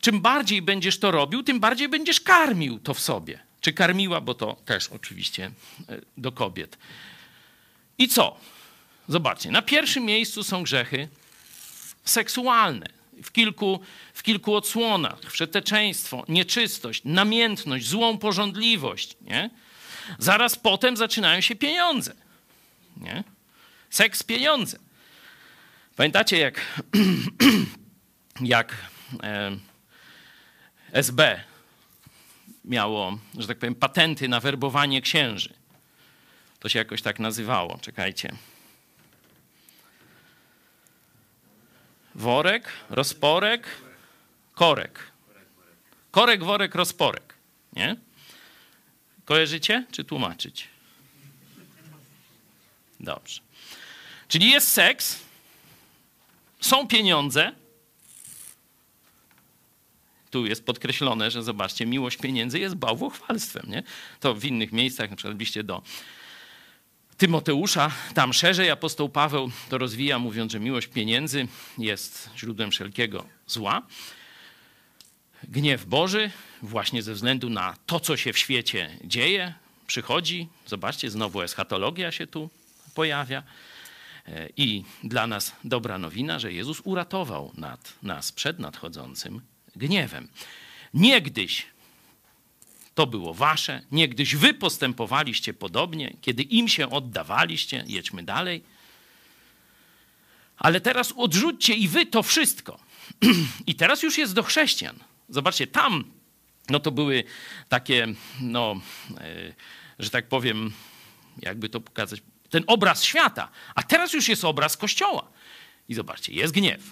Czym 0.00 0.20
bardziej 0.20 0.62
będziesz 0.62 0.98
to 0.98 1.10
robił, 1.10 1.42
tym 1.42 1.60
bardziej 1.60 1.88
będziesz 1.88 2.20
karmił 2.20 2.78
to 2.78 2.94
w 2.94 3.00
sobie. 3.00 3.38
Czy 3.60 3.72
karmiła, 3.72 4.20
bo 4.20 4.34
to 4.34 4.56
też 4.64 4.88
oczywiście 4.88 5.50
e, 5.88 6.00
do 6.16 6.32
kobiet. 6.32 6.78
I 7.98 8.08
co? 8.08 8.36
Zobaczcie, 9.08 9.50
na 9.50 9.62
pierwszym 9.62 10.04
miejscu 10.04 10.44
są 10.44 10.62
grzechy 10.62 11.08
seksualne. 12.04 12.86
W 13.22 13.32
kilku, 13.32 13.80
w 14.14 14.22
kilku 14.22 14.54
odsłonach. 14.54 15.20
Wszeteczeństwo, 15.30 16.24
nieczystość, 16.28 17.02
namiętność, 17.04 17.86
złą 17.86 18.18
porządliwość. 18.18 19.16
Nie? 19.20 19.50
Zaraz 20.18 20.56
potem 20.56 20.96
zaczynają 20.96 21.40
się 21.40 21.56
pieniądze. 21.56 22.14
Nie? 22.96 23.24
Seks, 23.90 24.22
pieniądze. 24.22 24.78
Pamiętacie, 25.96 26.38
jak, 26.38 26.60
jak 28.40 28.74
e, 29.22 29.56
SB 30.92 31.40
miało, 32.64 33.18
że 33.38 33.46
tak 33.46 33.58
powiem, 33.58 33.74
patenty 33.74 34.28
na 34.28 34.40
werbowanie 34.40 35.00
księży? 35.00 35.54
To 36.60 36.68
się 36.68 36.78
jakoś 36.78 37.02
tak 37.02 37.20
nazywało. 37.20 37.78
Czekajcie. 37.78 38.32
Worek, 42.14 42.72
rozporek, 42.90 43.68
korek. 44.54 45.12
Korek, 46.10 46.44
worek, 46.44 46.74
rozporek. 46.74 47.34
Nie? 47.72 47.96
Kojarzycie, 49.24 49.86
czy 49.92 50.04
tłumaczyć? 50.04 50.68
Dobrze. 53.00 53.40
Czyli 54.28 54.50
jest 54.50 54.68
seks, 54.68 55.25
są 56.60 56.88
pieniądze. 56.88 57.52
Tu 60.30 60.46
jest 60.46 60.66
podkreślone, 60.66 61.30
że 61.30 61.42
zobaczcie, 61.42 61.86
miłość 61.86 62.16
pieniędzy 62.16 62.58
jest 62.58 62.74
bałwochwalstwem. 62.74 63.64
Nie? 63.68 63.82
To 64.20 64.34
w 64.34 64.44
innych 64.44 64.72
miejscach, 64.72 65.10
na 65.10 65.16
przykład 65.16 65.64
do 65.64 65.82
Tymoteusza, 67.16 67.90
tam 68.14 68.32
szerzej 68.32 68.70
apostoł 68.70 69.08
Paweł 69.08 69.50
to 69.68 69.78
rozwija, 69.78 70.18
mówiąc, 70.18 70.52
że 70.52 70.60
miłość 70.60 70.86
pieniędzy 70.86 71.48
jest 71.78 72.30
źródłem 72.36 72.70
wszelkiego 72.70 73.24
zła. 73.46 73.82
Gniew 75.44 75.86
Boży, 75.86 76.30
właśnie 76.62 77.02
ze 77.02 77.14
względu 77.14 77.50
na 77.50 77.76
to, 77.86 78.00
co 78.00 78.16
się 78.16 78.32
w 78.32 78.38
świecie 78.38 78.98
dzieje, 79.04 79.54
przychodzi. 79.86 80.48
Zobaczcie, 80.66 81.10
znowu 81.10 81.42
eschatologia 81.42 82.12
się 82.12 82.26
tu 82.26 82.50
pojawia. 82.94 83.42
I 84.56 84.84
dla 85.04 85.26
nas 85.26 85.52
dobra 85.64 85.98
nowina, 85.98 86.38
że 86.38 86.52
Jezus 86.52 86.80
uratował 86.84 87.52
nad, 87.56 87.94
nas 88.02 88.32
przed 88.32 88.58
nadchodzącym 88.58 89.40
gniewem. 89.76 90.28
Niegdyś 90.94 91.66
to 92.94 93.06
było 93.06 93.34
wasze, 93.34 93.82
niegdyś 93.92 94.36
wy 94.36 94.54
postępowaliście 94.54 95.54
podobnie, 95.54 96.16
kiedy 96.20 96.42
im 96.42 96.68
się 96.68 96.90
oddawaliście, 96.90 97.84
jedźmy 97.86 98.22
dalej. 98.22 98.64
Ale 100.56 100.80
teraz 100.80 101.12
odrzućcie 101.16 101.74
i 101.74 101.88
wy 101.88 102.06
to 102.06 102.22
wszystko. 102.22 102.78
I 103.66 103.74
teraz 103.74 104.02
już 104.02 104.18
jest 104.18 104.34
do 104.34 104.42
chrześcijan. 104.42 104.98
Zobaczcie, 105.28 105.66
tam 105.66 106.04
no 106.70 106.80
to 106.80 106.90
były 106.90 107.24
takie, 107.68 108.06
no, 108.40 108.80
e, 109.18 109.54
że 109.98 110.10
tak 110.10 110.28
powiem, 110.28 110.72
jakby 111.42 111.68
to 111.68 111.80
pokazać, 111.80 112.20
ten 112.56 112.64
obraz 112.66 113.04
świata. 113.04 113.48
A 113.74 113.82
teraz 113.82 114.12
już 114.12 114.28
jest 114.28 114.44
obraz 114.44 114.76
Kościoła. 114.76 115.28
I 115.88 115.94
zobaczcie, 115.94 116.32
jest 116.32 116.52
gniew, 116.52 116.82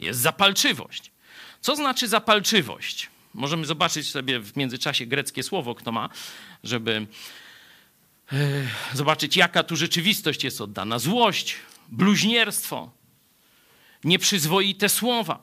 jest 0.00 0.20
zapalczywość. 0.20 1.10
Co 1.60 1.76
znaczy 1.76 2.08
zapalczywość? 2.08 3.10
Możemy 3.34 3.66
zobaczyć 3.66 4.10
sobie 4.10 4.40
w 4.40 4.56
międzyczasie 4.56 5.06
greckie 5.06 5.42
słowo, 5.42 5.74
kto 5.74 5.92
ma, 5.92 6.08
żeby 6.64 7.06
e, 8.32 8.36
zobaczyć, 8.92 9.36
jaka 9.36 9.62
tu 9.62 9.76
rzeczywistość 9.76 10.44
jest 10.44 10.60
oddana. 10.60 10.98
Złość, 10.98 11.56
bluźnierstwo, 11.88 12.90
nieprzyzwoite 14.04 14.88
słowa 14.88 15.42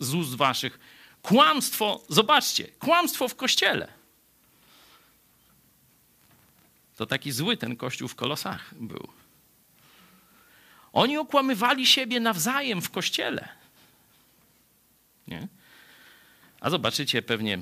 z 0.00 0.14
ust 0.14 0.34
waszych, 0.34 0.78
kłamstwo, 1.22 2.04
zobaczcie, 2.08 2.64
kłamstwo 2.78 3.28
w 3.28 3.34
kościele. 3.34 4.03
To 6.96 7.06
taki 7.06 7.32
zły 7.32 7.56
ten 7.56 7.76
kościół 7.76 8.08
w 8.08 8.14
Kolosach 8.14 8.74
był. 8.74 9.08
Oni 10.92 11.16
okłamywali 11.16 11.86
siebie 11.86 12.20
nawzajem 12.20 12.82
w 12.82 12.90
kościele. 12.90 13.48
Nie? 15.26 15.48
A 16.60 16.70
zobaczycie 16.70 17.22
pewnie 17.22 17.58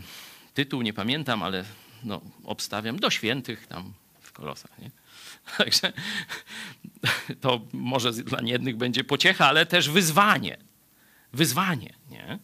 tytuł, 0.54 0.82
nie 0.82 0.92
pamiętam, 0.92 1.42
ale 1.42 1.64
no, 2.04 2.20
obstawiam 2.44 2.98
do 2.98 3.10
świętych 3.10 3.66
tam 3.66 3.92
w 4.20 4.32
Kolosach. 4.32 4.78
Nie? 4.78 4.90
Także 5.58 5.92
to 7.40 7.60
może 7.72 8.12
dla 8.12 8.38
jednych 8.42 8.76
będzie 8.76 9.04
pociecha, 9.04 9.46
ale 9.46 9.66
też 9.66 9.90
wyzwanie. 9.90 10.56
Wyzwanie, 11.32 11.94
nie? 12.10 12.38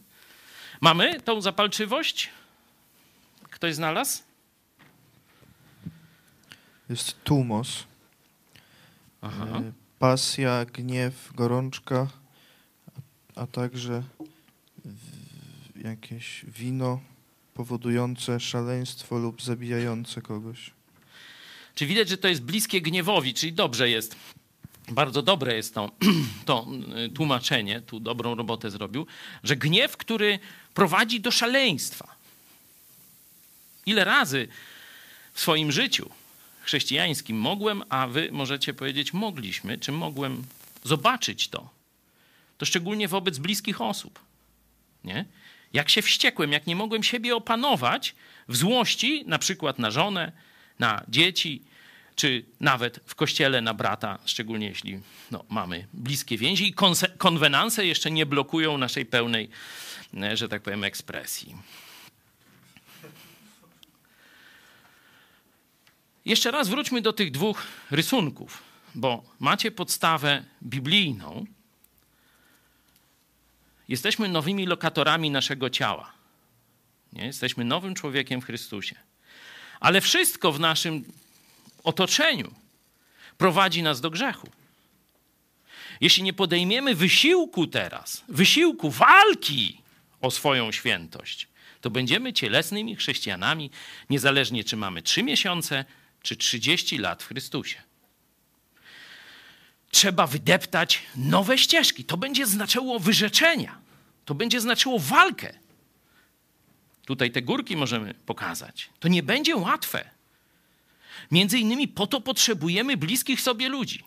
Mamy 0.80 1.20
tą 1.20 1.40
zapalczywość? 1.40 2.30
Ktoś 3.50 3.74
znalazł? 3.74 4.27
Jest 6.88 7.24
tumos. 7.24 7.84
Aha. 9.22 9.46
E, 9.58 9.72
pasja, 9.98 10.64
gniew, 10.64 11.32
gorączka, 11.34 12.06
a, 13.34 13.46
także 13.46 14.02
jakieś 15.84 16.44
wino 16.44 17.00
powodujące 17.54 18.40
szaleństwo 18.40 19.18
lub 19.18 19.42
zabijające 19.42 20.22
kogoś. 20.22 20.70
Czy 21.74 21.86
widać, 21.86 22.08
że 22.08 22.18
to 22.18 22.28
jest 22.28 22.42
bliskie 22.42 22.80
gniewowi, 22.80 23.34
czyli 23.34 23.52
dobrze 23.52 23.90
jest. 23.90 24.16
Bardzo 24.88 25.22
dobre 25.22 25.54
jest 25.54 25.74
to, 25.74 25.90
to 26.44 26.66
y, 27.06 27.08
tłumaczenie, 27.08 27.80
tu 27.80 28.00
dobrą 28.00 28.34
robotę 28.34 28.70
zrobił, 28.70 29.06
że 29.42 29.56
gniew, 29.56 29.96
który 29.96 30.38
prowadzi 30.74 31.20
do 31.20 31.30
szaleństwa. 31.30 32.14
Ile 33.86 34.04
razy 34.04 34.48
w 35.32 35.40
swoim 35.40 35.72
życiu 35.72 36.10
chrześcijańskim 36.68 37.36
mogłem, 37.36 37.82
a 37.88 38.06
wy 38.06 38.28
możecie 38.32 38.74
powiedzieć 38.74 39.12
mogliśmy, 39.12 39.78
czy 39.78 39.92
mogłem 39.92 40.44
zobaczyć 40.84 41.48
to. 41.48 41.70
To 42.58 42.66
szczególnie 42.66 43.08
wobec 43.08 43.38
bliskich 43.38 43.80
osób. 43.80 44.18
Nie? 45.04 45.24
Jak 45.72 45.90
się 45.90 46.02
wściekłem, 46.02 46.52
jak 46.52 46.66
nie 46.66 46.76
mogłem 46.76 47.02
siebie 47.02 47.36
opanować 47.36 48.14
w 48.48 48.56
złości, 48.56 49.24
na 49.26 49.38
przykład 49.38 49.78
na 49.78 49.90
żonę, 49.90 50.32
na 50.78 51.04
dzieci, 51.08 51.62
czy 52.16 52.44
nawet 52.60 53.00
w 53.06 53.14
kościele 53.14 53.60
na 53.60 53.74
brata, 53.74 54.18
szczególnie 54.24 54.66
jeśli 54.66 55.00
no, 55.30 55.44
mamy 55.48 55.86
bliskie 55.92 56.38
więzi 56.38 56.68
i 56.68 56.74
konwenanse 57.18 57.86
jeszcze 57.86 58.10
nie 58.10 58.26
blokują 58.26 58.78
naszej 58.78 59.06
pełnej, 59.06 59.48
e, 60.22 60.36
że 60.36 60.48
tak 60.48 60.62
powiem, 60.62 60.84
ekspresji. 60.84 61.56
Jeszcze 66.28 66.50
raz 66.50 66.68
wróćmy 66.68 67.02
do 67.02 67.12
tych 67.12 67.30
dwóch 67.30 67.62
rysunków, 67.90 68.62
bo 68.94 69.24
macie 69.40 69.70
podstawę 69.70 70.44
biblijną. 70.62 71.46
Jesteśmy 73.88 74.28
nowymi 74.28 74.66
lokatorami 74.66 75.30
naszego 75.30 75.70
ciała. 75.70 76.12
Nie? 77.12 77.26
Jesteśmy 77.26 77.64
nowym 77.64 77.94
człowiekiem 77.94 78.40
w 78.40 78.44
Chrystusie. 78.44 78.96
Ale 79.80 80.00
wszystko 80.00 80.52
w 80.52 80.60
naszym 80.60 81.04
otoczeniu 81.84 82.54
prowadzi 83.38 83.82
nas 83.82 84.00
do 84.00 84.10
grzechu. 84.10 84.48
Jeśli 86.00 86.22
nie 86.22 86.32
podejmiemy 86.32 86.94
wysiłku 86.94 87.66
teraz, 87.66 88.24
wysiłku 88.28 88.90
walki 88.90 89.80
o 90.20 90.30
swoją 90.30 90.72
świętość, 90.72 91.48
to 91.80 91.90
będziemy 91.90 92.32
cielesnymi 92.32 92.96
chrześcijanami, 92.96 93.70
niezależnie 94.10 94.64
czy 94.64 94.76
mamy 94.76 95.02
3 95.02 95.22
miesiące, 95.22 95.84
czy 96.28 96.36
30 96.36 96.98
lat 96.98 97.22
w 97.22 97.26
Chrystusie. 97.26 97.82
Trzeba 99.90 100.26
wydeptać 100.26 101.02
nowe 101.16 101.58
ścieżki. 101.58 102.04
To 102.04 102.16
będzie 102.16 102.46
znaczyło 102.46 102.98
wyrzeczenia. 102.98 103.78
To 104.24 104.34
będzie 104.34 104.60
znaczyło 104.60 104.98
walkę. 104.98 105.54
Tutaj 107.06 107.30
te 107.30 107.42
górki 107.42 107.76
możemy 107.76 108.14
pokazać. 108.14 108.90
To 109.00 109.08
nie 109.08 109.22
będzie 109.22 109.56
łatwe. 109.56 110.10
Między 111.30 111.58
innymi 111.58 111.88
po 111.88 112.06
to 112.06 112.20
potrzebujemy 112.20 112.96
bliskich 112.96 113.40
sobie 113.40 113.68
ludzi. 113.68 114.04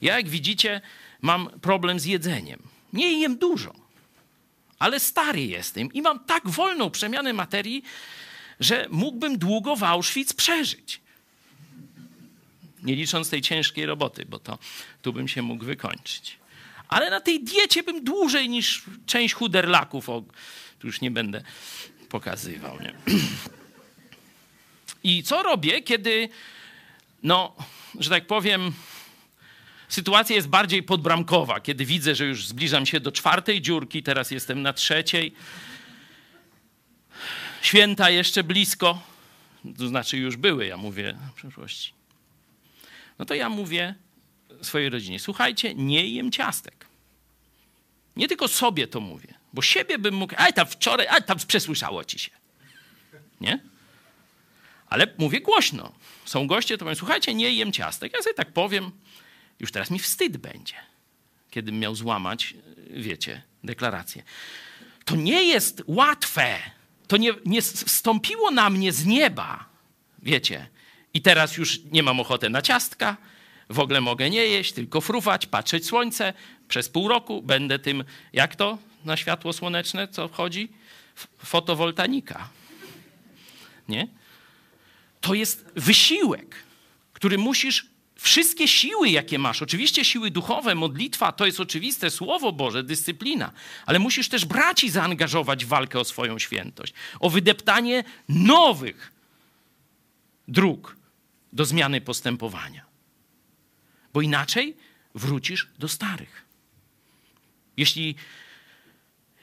Ja, 0.00 0.16
jak 0.16 0.28
widzicie, 0.28 0.80
mam 1.20 1.60
problem 1.60 2.00
z 2.00 2.04
jedzeniem. 2.04 2.62
Nie 2.92 3.20
jem 3.20 3.36
dużo, 3.36 3.74
ale 4.78 5.00
stary 5.00 5.42
jestem 5.42 5.92
i 5.92 6.02
mam 6.02 6.24
tak 6.24 6.48
wolną 6.48 6.90
przemianę 6.90 7.32
materii, 7.32 7.82
że 8.60 8.86
mógłbym 8.90 9.38
długo 9.38 9.76
w 9.76 9.84
Auschwitz 9.84 10.34
przeżyć. 10.34 11.05
Nie 12.86 12.96
licząc 12.96 13.30
tej 13.30 13.42
ciężkiej 13.42 13.86
roboty, 13.86 14.26
bo 14.28 14.38
to 14.38 14.58
tu 15.02 15.12
bym 15.12 15.28
się 15.28 15.42
mógł 15.42 15.64
wykończyć. 15.64 16.38
Ale 16.88 17.10
na 17.10 17.20
tej 17.20 17.44
diecie 17.44 17.82
bym 17.82 18.04
dłużej 18.04 18.48
niż 18.48 18.82
część 19.06 19.34
chuderlaków, 19.34 20.08
o, 20.08 20.22
tu 20.78 20.86
już 20.86 21.00
nie 21.00 21.10
będę 21.10 21.42
pokazywał. 22.08 22.78
Nie? 22.80 22.94
I 25.04 25.22
co 25.22 25.42
robię, 25.42 25.82
kiedy, 25.82 26.28
no, 27.22 27.56
że 27.98 28.10
tak 28.10 28.26
powiem, 28.26 28.72
sytuacja 29.88 30.36
jest 30.36 30.48
bardziej 30.48 30.82
podbramkowa, 30.82 31.60
kiedy 31.60 31.84
widzę, 31.84 32.14
że 32.14 32.24
już 32.24 32.46
zbliżam 32.46 32.86
się 32.86 33.00
do 33.00 33.12
czwartej 33.12 33.60
dziurki, 33.60 34.02
teraz 34.02 34.30
jestem 34.30 34.62
na 34.62 34.72
trzeciej. 34.72 35.34
Święta 37.62 38.10
jeszcze 38.10 38.44
blisko, 38.44 39.02
to 39.78 39.88
znaczy 39.88 40.16
już 40.16 40.36
były, 40.36 40.66
ja 40.66 40.76
mówię 40.76 41.16
w 41.30 41.32
przyszłości. 41.32 41.92
No 43.18 43.24
to 43.24 43.34
ja 43.34 43.48
mówię 43.48 43.94
swojej 44.62 44.90
rodzinie, 44.90 45.20
słuchajcie, 45.20 45.74
nie 45.74 46.06
jem 46.08 46.30
ciastek. 46.30 46.86
Nie 48.16 48.28
tylko 48.28 48.48
sobie 48.48 48.86
to 48.86 49.00
mówię, 49.00 49.34
bo 49.52 49.62
siebie 49.62 49.98
bym 49.98 50.14
mógł, 50.14 50.34
aj 50.38 50.52
tam 50.52 50.66
wczoraj, 50.66 51.06
aj 51.06 51.22
tam 51.22 51.38
przesłyszało 51.46 52.04
ci 52.04 52.18
się. 52.18 52.30
Nie? 53.40 53.60
Ale 54.86 55.06
mówię 55.18 55.40
głośno. 55.40 55.92
Są 56.24 56.46
goście, 56.46 56.78
to 56.78 56.84
powiem, 56.84 56.96
słuchajcie, 56.96 57.34
nie 57.34 57.52
jem 57.52 57.72
ciastek. 57.72 58.12
Ja 58.12 58.22
sobie 58.22 58.34
tak 58.34 58.52
powiem, 58.52 58.90
już 59.60 59.72
teraz 59.72 59.90
mi 59.90 59.98
wstyd 59.98 60.36
będzie, 60.36 60.74
kiedym 61.50 61.78
miał 61.78 61.94
złamać, 61.94 62.54
wiecie, 62.90 63.42
deklarację. 63.64 64.22
To 65.04 65.16
nie 65.16 65.44
jest 65.44 65.82
łatwe. 65.86 66.58
To 67.06 67.16
nie, 67.16 67.32
nie 67.44 67.62
stąpiło 67.62 68.50
na 68.50 68.70
mnie 68.70 68.92
z 68.92 69.06
nieba, 69.06 69.64
wiecie. 70.22 70.66
I 71.16 71.20
teraz 71.20 71.56
już 71.56 71.80
nie 71.92 72.02
mam 72.02 72.20
ochoty 72.20 72.50
na 72.50 72.62
ciastka, 72.62 73.16
w 73.70 73.78
ogóle 73.78 74.00
mogę 74.00 74.30
nie 74.30 74.46
jeść, 74.46 74.72
tylko 74.72 75.00
fruwać, 75.00 75.46
patrzeć 75.46 75.86
słońce. 75.86 76.32
Przez 76.68 76.88
pół 76.88 77.08
roku 77.08 77.42
będę 77.42 77.78
tym, 77.78 78.04
jak 78.32 78.56
to 78.56 78.78
na 79.04 79.16
światło 79.16 79.52
słoneczne, 79.52 80.08
co 80.08 80.28
wchodzi? 80.28 80.68
Fotowoltanika. 81.38 82.48
Nie? 83.88 84.08
To 85.20 85.34
jest 85.34 85.66
wysiłek, 85.76 86.56
który 87.12 87.38
musisz 87.38 87.86
wszystkie 88.16 88.68
siły, 88.68 89.08
jakie 89.08 89.38
masz, 89.38 89.62
oczywiście 89.62 90.04
siły 90.04 90.30
duchowe, 90.30 90.74
modlitwa, 90.74 91.32
to 91.32 91.46
jest 91.46 91.60
oczywiste, 91.60 92.10
Słowo 92.10 92.52
Boże, 92.52 92.84
dyscyplina, 92.84 93.52
ale 93.86 93.98
musisz 93.98 94.28
też 94.28 94.44
braci 94.44 94.90
zaangażować 94.90 95.64
w 95.64 95.68
walkę 95.68 96.00
o 96.00 96.04
swoją 96.04 96.38
świętość, 96.38 96.92
o 97.20 97.30
wydeptanie 97.30 98.04
nowych 98.28 99.12
dróg 100.48 100.96
do 101.52 101.64
zmiany 101.64 102.00
postępowania. 102.00 102.84
Bo 104.12 104.20
inaczej 104.20 104.76
wrócisz 105.14 105.68
do 105.78 105.88
starych. 105.88 106.44
Jeśli 107.76 108.14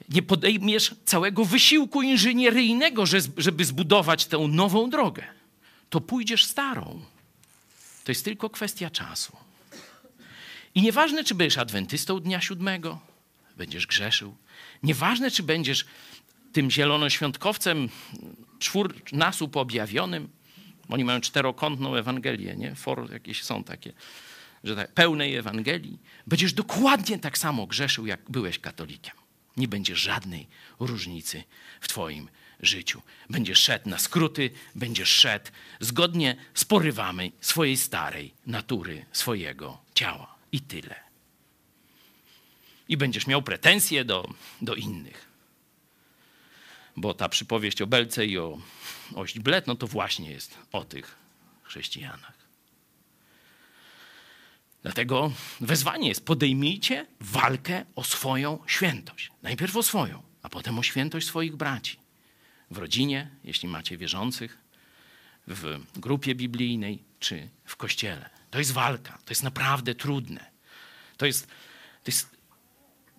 nie 0.09 0.21
podejmiesz 0.21 0.95
całego 1.05 1.45
wysiłku 1.45 2.01
inżynieryjnego, 2.01 3.03
żeby 3.37 3.65
zbudować 3.65 4.25
tę 4.25 4.37
nową 4.37 4.89
drogę, 4.89 5.23
to 5.89 6.01
pójdziesz 6.01 6.45
starą. 6.45 7.01
To 8.03 8.11
jest 8.11 8.25
tylko 8.25 8.49
kwestia 8.49 8.89
czasu. 8.89 9.37
I 10.75 10.81
nieważne, 10.81 11.23
czy 11.23 11.35
będziesz 11.35 11.57
adwentystą 11.57 12.19
dnia 12.19 12.41
siódmego, 12.41 12.99
będziesz 13.57 13.87
grzeszył. 13.87 14.35
Nieważne, 14.83 15.31
czy 15.31 15.43
będziesz 15.43 15.85
tym 16.53 16.71
zielonoświątkowcem 16.71 17.89
czwór 18.59 18.95
nasób 19.11 19.57
objawionym. 19.57 20.29
Oni 20.89 21.03
mają 21.03 21.21
czterokątną 21.21 21.95
Ewangelię, 21.95 22.55
nie? 22.55 22.75
For 22.75 23.11
jakieś 23.13 23.43
są 23.43 23.63
takie, 23.63 23.93
że 24.63 24.75
tak, 24.75 24.91
pełnej 24.91 25.35
Ewangelii. 25.35 25.99
Będziesz 26.27 26.53
dokładnie 26.53 27.19
tak 27.19 27.37
samo 27.37 27.67
grzeszył, 27.67 28.05
jak 28.05 28.31
byłeś 28.31 28.59
katolikiem. 28.59 29.15
Nie 29.57 29.67
będzie 29.67 29.95
żadnej 29.95 30.47
różnicy 30.79 31.43
w 31.81 31.87
twoim 31.87 32.29
życiu. 32.59 33.01
Będziesz 33.29 33.59
szedł 33.59 33.89
na 33.89 33.97
skróty, 33.97 34.49
będziesz 34.75 35.09
szedł 35.09 35.51
zgodnie 35.79 36.35
z 36.53 36.65
porywami 36.65 37.31
swojej 37.41 37.77
starej 37.77 38.33
natury, 38.45 39.05
swojego 39.11 39.81
ciała. 39.95 40.35
I 40.51 40.61
tyle. 40.61 40.95
I 42.89 42.97
będziesz 42.97 43.27
miał 43.27 43.41
pretensje 43.41 44.05
do, 44.05 44.29
do 44.61 44.75
innych. 44.75 45.32
Bo 46.95 47.13
ta 47.13 47.29
przypowieść 47.29 47.81
o 47.81 47.87
Belce 47.87 48.25
i 48.25 48.37
o 48.37 48.57
ość 49.15 49.39
Blet, 49.39 49.67
no 49.67 49.75
to 49.75 49.87
właśnie 49.87 50.31
jest 50.31 50.57
o 50.71 50.85
tych 50.85 51.15
chrześcijanach. 51.63 52.33
Dlatego 54.83 55.31
wezwanie 55.59 56.07
jest: 56.07 56.25
podejmijcie 56.25 57.05
walkę 57.19 57.85
o 57.95 58.03
swoją 58.03 58.59
świętość. 58.67 59.31
Najpierw 59.43 59.75
o 59.75 59.83
swoją, 59.83 60.23
a 60.41 60.49
potem 60.49 60.79
o 60.79 60.83
świętość 60.83 61.27
swoich 61.27 61.55
braci 61.55 61.99
w 62.71 62.77
rodzinie, 62.77 63.29
jeśli 63.43 63.69
macie 63.69 63.97
wierzących, 63.97 64.57
w 65.47 65.79
grupie 65.95 66.35
biblijnej 66.35 67.03
czy 67.19 67.49
w 67.65 67.75
kościele. 67.75 68.29
To 68.51 68.59
jest 68.59 68.71
walka, 68.71 69.17
to 69.25 69.31
jest 69.31 69.43
naprawdę 69.43 69.95
trudne. 69.95 70.51
To 71.17 71.25
jest, 71.25 71.47
to 72.03 72.11
jest 72.11 72.29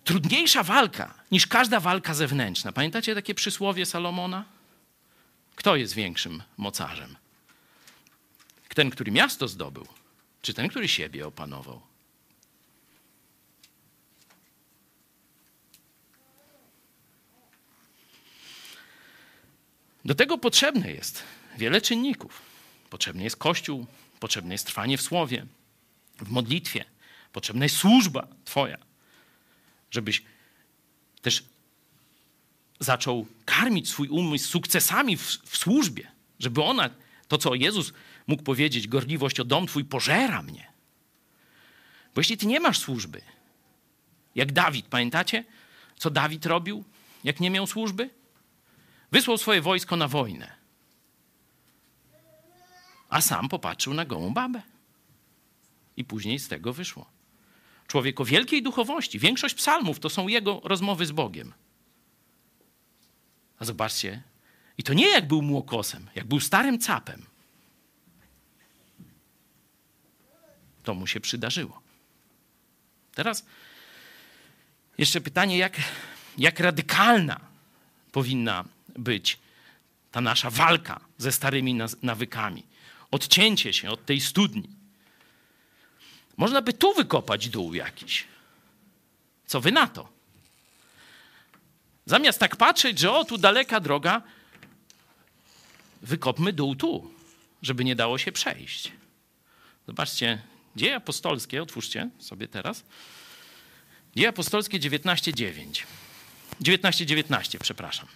trudniejsza 0.05 0.63
walka 0.63 1.13
niż 1.31 1.47
każda 1.47 1.79
walka 1.79 2.13
zewnętrzna. 2.13 2.71
Pamiętacie 2.71 3.15
takie 3.15 3.35
przysłowie 3.35 3.85
Salomona? 3.85 4.45
Kto 5.55 5.75
jest 5.75 5.93
większym 5.93 6.43
mocarzem? 6.57 7.15
Ten, 8.75 8.89
który 8.89 9.11
miasto 9.11 9.47
zdobył, 9.47 9.87
czy 10.41 10.53
ten, 10.53 10.69
który 10.69 10.87
siebie 10.87 11.27
opanował? 11.27 11.81
Do 20.05 20.15
tego 20.15 20.37
potrzebne 20.37 20.91
jest 20.91 21.23
wiele 21.57 21.81
czynników. 21.81 22.41
Potrzebny 22.89 23.23
jest 23.23 23.35
Kościół, 23.37 23.85
potrzebne 24.19 24.53
jest 24.53 24.65
trwanie 24.65 24.97
w 24.97 25.01
słowie, 25.01 25.45
w 26.17 26.29
modlitwie, 26.29 26.85
potrzebna 27.31 27.65
jest 27.65 27.75
służba 27.75 28.27
Twoja, 28.45 28.77
żebyś 29.95 30.23
też 31.21 31.43
zaczął 32.79 33.27
karmić 33.45 33.89
swój 33.89 34.07
umysł 34.07 34.49
sukcesami 34.49 35.17
w, 35.17 35.21
w, 35.21 35.57
służbie, 35.57 36.11
żeby 36.39 36.63
ona, 36.63 36.89
to 37.27 37.37
co 37.37 37.55
Jezus 37.55 37.93
mógł 38.27 38.43
powiedzieć, 38.43 38.87
gorliwość 38.87 39.39
o 39.39 39.45
dom 39.45 39.67
Twój 39.67 39.85
pożera 39.85 40.41
mnie. 40.41 40.71
Bo 42.15 42.21
jeśli 42.21 42.37
Ty 42.37 42.45
nie 42.45 42.59
masz 42.59 42.79
służby, 42.79 43.21
jak 44.35 44.51
Dawid, 44.51 44.85
pamiętacie, 44.85 45.43
co 45.97 46.09
Dawid 46.09 46.45
robił, 46.45 46.83
jak 47.23 47.39
nie 47.39 47.49
miał 47.49 47.67
służby? 47.67 48.09
Wysłał 49.11 49.37
swoje 49.37 49.61
wojsko 49.61 49.95
na 49.95 50.07
wojnę. 50.07 50.55
A 53.09 53.21
sam 53.21 53.49
popatrzył 53.49 53.93
na 53.93 54.05
gołą 54.05 54.33
babę. 54.33 54.61
I 55.97 56.05
później 56.05 56.39
z 56.39 56.47
tego 56.47 56.73
wyszło. 56.73 57.14
Człowiek 57.95 58.21
o 58.21 58.25
wielkiej 58.25 58.63
duchowości. 58.63 59.19
Większość 59.19 59.55
psalmów 59.55 59.99
to 59.99 60.09
są 60.09 60.27
jego 60.27 60.61
rozmowy 60.63 61.05
z 61.05 61.11
Bogiem. 61.11 61.53
A 63.59 63.65
zobaczcie, 63.65 64.23
i 64.77 64.83
to 64.83 64.93
nie 64.93 65.07
jak 65.07 65.27
był 65.27 65.41
młokosem, 65.41 66.09
jak 66.15 66.27
był 66.27 66.39
starym 66.39 66.79
capem. 66.79 67.25
To 70.83 70.93
mu 70.93 71.07
się 71.07 71.19
przydarzyło. 71.19 71.81
Teraz 73.13 73.45
jeszcze 74.97 75.21
pytanie, 75.21 75.57
jak, 75.57 75.77
jak 76.37 76.59
radykalna 76.59 77.39
powinna 78.11 78.65
być 78.97 79.39
ta 80.11 80.21
nasza 80.21 80.49
walka 80.49 80.99
ze 81.17 81.31
starymi 81.31 81.79
nawykami, 82.01 82.63
odcięcie 83.11 83.73
się 83.73 83.89
od 83.89 84.05
tej 84.05 84.21
studni. 84.21 84.84
Można 86.37 86.61
by 86.61 86.73
tu 86.73 86.93
wykopać 86.93 87.49
dół 87.49 87.73
jakiś. 87.73 88.27
Co 89.47 89.61
wy 89.61 89.71
na 89.71 89.87
to? 89.87 90.09
Zamiast 92.05 92.39
tak 92.39 92.55
patrzeć, 92.55 92.99
że 92.99 93.11
o, 93.11 93.25
tu 93.25 93.37
daleka 93.37 93.79
droga, 93.79 94.21
wykopmy 96.01 96.53
dół 96.53 96.75
tu, 96.75 97.11
żeby 97.61 97.83
nie 97.83 97.95
dało 97.95 98.17
się 98.17 98.31
przejść. 98.31 98.91
Zobaczcie, 99.87 100.41
dzieje 100.75 100.95
apostolskie, 100.95 101.61
otwórzcie 101.61 102.09
sobie 102.19 102.47
teraz. 102.47 102.83
Dzieje 104.15 104.29
apostolskie 104.29 104.79
19.9. 104.79 105.83
19.19, 106.61 107.05
19, 107.05 107.59
przepraszam. 107.59 108.07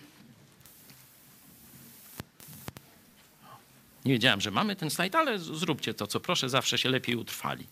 Nie 4.05 4.13
wiedziałem, 4.13 4.41
że 4.41 4.51
mamy 4.51 4.75
ten 4.75 4.89
slajd, 4.89 5.15
ale 5.15 5.39
zróbcie 5.39 5.93
to, 5.93 6.07
co 6.07 6.19
proszę, 6.19 6.49
zawsze 6.49 6.77
się 6.77 6.89
lepiej 6.89 7.15
utrwali. 7.15 7.67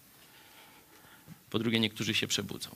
Po 1.49 1.59
drugie, 1.59 1.79
niektórzy 1.79 2.13
się 2.13 2.27
przebudzą. 2.27 2.75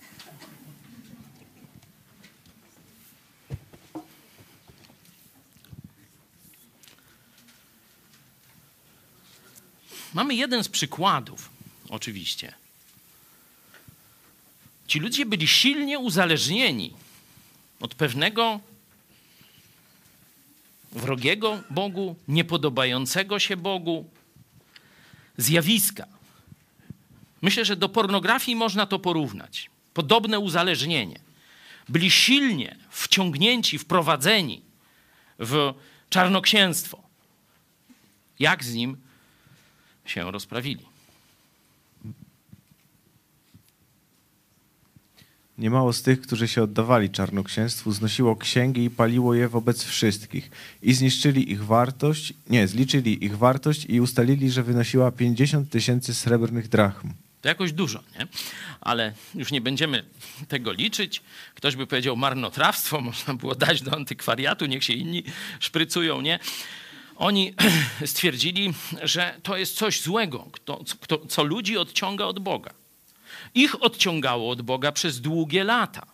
Mamy 10.14 10.36
jeden 10.36 10.64
z 10.64 10.70
przykładów, 10.70 11.50
oczywiście. 11.90 12.54
Ci 14.88 15.00
ludzie 15.00 15.26
byli 15.26 15.48
silnie 15.48 16.00
uzależnieni 16.00 16.94
od 17.80 17.96
pewnego 17.96 18.60
wrogiego 20.92 21.64
Bogu, 21.70 22.16
niepodobającego 22.28 23.40
się 23.40 23.58
Bogu 23.58 24.10
zjawiska. 25.38 26.08
Myślę, 27.42 27.66
że 27.66 27.76
do 27.76 27.90
pornografii 27.90 28.56
można 28.56 28.86
to 28.86 29.00
porównać. 29.00 29.70
Podobne 29.94 30.40
uzależnienie. 30.40 31.20
Byli 31.90 32.12
silnie 32.12 32.76
wciągnięci, 32.90 33.78
wprowadzeni 33.78 34.62
w 35.40 35.74
czarnoksięstwo. 36.10 37.04
Jak 38.40 38.64
z 38.64 38.74
nim 38.74 38.98
się 40.06 40.32
rozprawili? 40.32 40.92
Niemało 45.58 45.94
z 45.94 46.02
tych, 46.02 46.22
którzy 46.22 46.48
się 46.48 46.64
oddawali 46.64 47.10
czarnoksięstwu, 47.10 47.92
znosiło 47.92 48.36
księgi 48.36 48.84
i 48.84 48.90
paliło 48.90 49.34
je 49.34 49.50
wobec 49.50 49.84
wszystkich. 49.84 50.52
I 50.82 50.94
zniszczyli 50.94 51.52
ich 51.52 51.66
wartość, 51.66 52.34
nie, 52.50 52.68
zliczyli 52.68 53.26
ich 53.26 53.38
wartość 53.38 53.86
i 53.90 54.02
ustalili, 54.02 54.52
że 54.52 54.64
wynosiła 54.64 55.12
50 55.12 55.70
tysięcy 55.70 56.14
srebrnych 56.14 56.68
drachm. 56.68 57.10
To 57.42 57.50
jakoś 57.50 57.72
dużo, 57.72 58.04
nie? 58.20 58.28
Ale 58.82 59.14
już 59.36 59.52
nie 59.52 59.62
będziemy 59.62 60.04
tego 60.48 60.72
liczyć. 60.72 61.22
Ktoś 61.56 61.76
by 61.76 61.88
powiedział 61.88 62.18
marnotrawstwo, 62.18 63.02
można 63.02 63.34
było 63.34 63.56
dać 63.56 63.82
do 63.82 63.94
antykwariatu, 63.94 64.66
niech 64.66 64.84
się 64.84 64.94
inni 64.94 65.24
szprycują, 65.60 66.22
nie? 66.22 66.40
Oni 67.16 67.54
stwierdzili, 68.06 68.74
że 69.04 69.40
to 69.44 69.58
jest 69.58 69.76
coś 69.76 70.02
złego, 70.02 70.48
co 71.30 71.44
ludzi 71.44 71.78
odciąga 71.78 72.26
od 72.26 72.40
Boga. 72.40 72.74
Ich 73.54 73.84
odciągało 73.84 74.50
od 74.50 74.62
Boga 74.62 74.92
przez 74.92 75.22
długie 75.22 75.64
lata. 75.64 76.08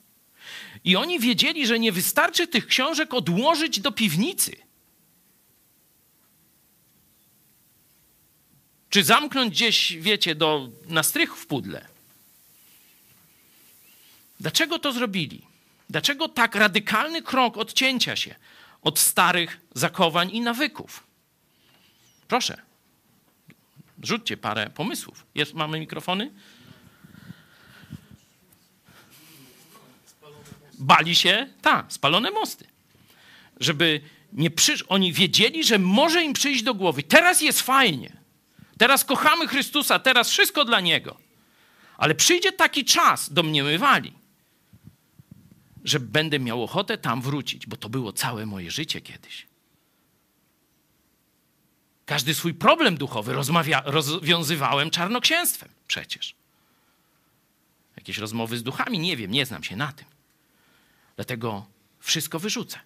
I 0.84 0.95
oni 0.95 1.19
wiedzieli, 1.19 1.67
że 1.67 1.80
nie 1.80 1.91
wystarczy 1.91 2.47
tych 2.47 2.67
książek 2.67 3.13
odłożyć 3.13 3.80
do 3.80 3.91
piwnicy. 3.91 4.66
Czy 8.90 9.04
zamknąć 9.04 9.54
gdzieś, 9.54 9.98
wiecie, 9.98 10.36
do, 10.36 10.70
na 10.88 11.04
strych 11.04 11.38
w 11.38 11.48
pudle. 11.48 11.88
Dlaczego 14.40 14.80
to 14.80 14.92
zrobili? 14.92 15.42
Dlaczego 15.90 16.30
tak 16.30 16.56
radykalny 16.56 17.22
krok 17.22 17.58
odcięcia 17.58 18.16
się 18.16 18.36
od 18.82 19.00
starych 19.00 19.62
zakowań 19.74 20.30
i 20.32 20.42
nawyków? 20.42 21.04
Proszę, 22.28 22.62
rzućcie 24.04 24.38
parę 24.38 24.70
pomysłów. 24.70 25.26
Jest, 25.36 25.54
mamy 25.54 25.80
mikrofony? 25.80 26.32
Bali 30.80 31.16
się, 31.16 31.48
tak, 31.62 31.94
spalone 31.94 32.32
mosty. 32.32 32.68
Żeby 33.60 34.02
nie 34.34 34.52
przysz... 34.52 34.86
Oni 34.88 35.14
wiedzieli, 35.14 35.64
że 35.64 35.80
może 35.80 36.24
im 36.24 36.34
przyjść 36.34 36.64
do 36.64 36.74
głowy. 36.74 37.04
Teraz 37.04 37.42
jest 37.42 37.62
fajnie. 37.62 38.18
Teraz 38.78 39.05
kochamy 39.05 39.47
Chrystusa, 39.47 39.99
teraz 39.99 40.30
wszystko 40.30 40.65
dla 40.65 40.80
Niego. 40.80 41.17
Ale 41.97 42.15
przyjdzie 42.15 42.51
taki 42.51 42.86
czas, 42.86 43.34
domniemywali, 43.34 44.13
że 45.84 45.99
będę 45.99 46.39
miał 46.39 46.63
ochotę 46.63 46.97
tam 46.97 47.21
wrócić, 47.21 47.67
bo 47.67 47.78
to 47.78 47.89
było 47.89 48.13
całe 48.13 48.45
moje 48.45 48.71
życie 48.71 49.01
kiedyś. 49.01 49.47
Każdy 52.05 52.36
swój 52.36 52.53
problem 52.53 52.97
duchowy 52.97 53.34
rozwiązywałem 53.86 54.89
czarnoksięstwem 54.89 55.69
przecież. 55.88 56.36
Jakieś 57.95 58.17
rozmowy 58.17 58.57
z 58.57 58.63
duchami? 58.63 58.99
Nie 58.99 59.17
wiem, 59.17 59.32
nie 59.32 59.45
znam 59.45 59.63
się 59.63 59.75
na 59.75 59.91
tym. 59.91 60.05
Dlatego 61.15 61.65
wszystko 61.99 62.39
wyrzucę. 62.39 62.80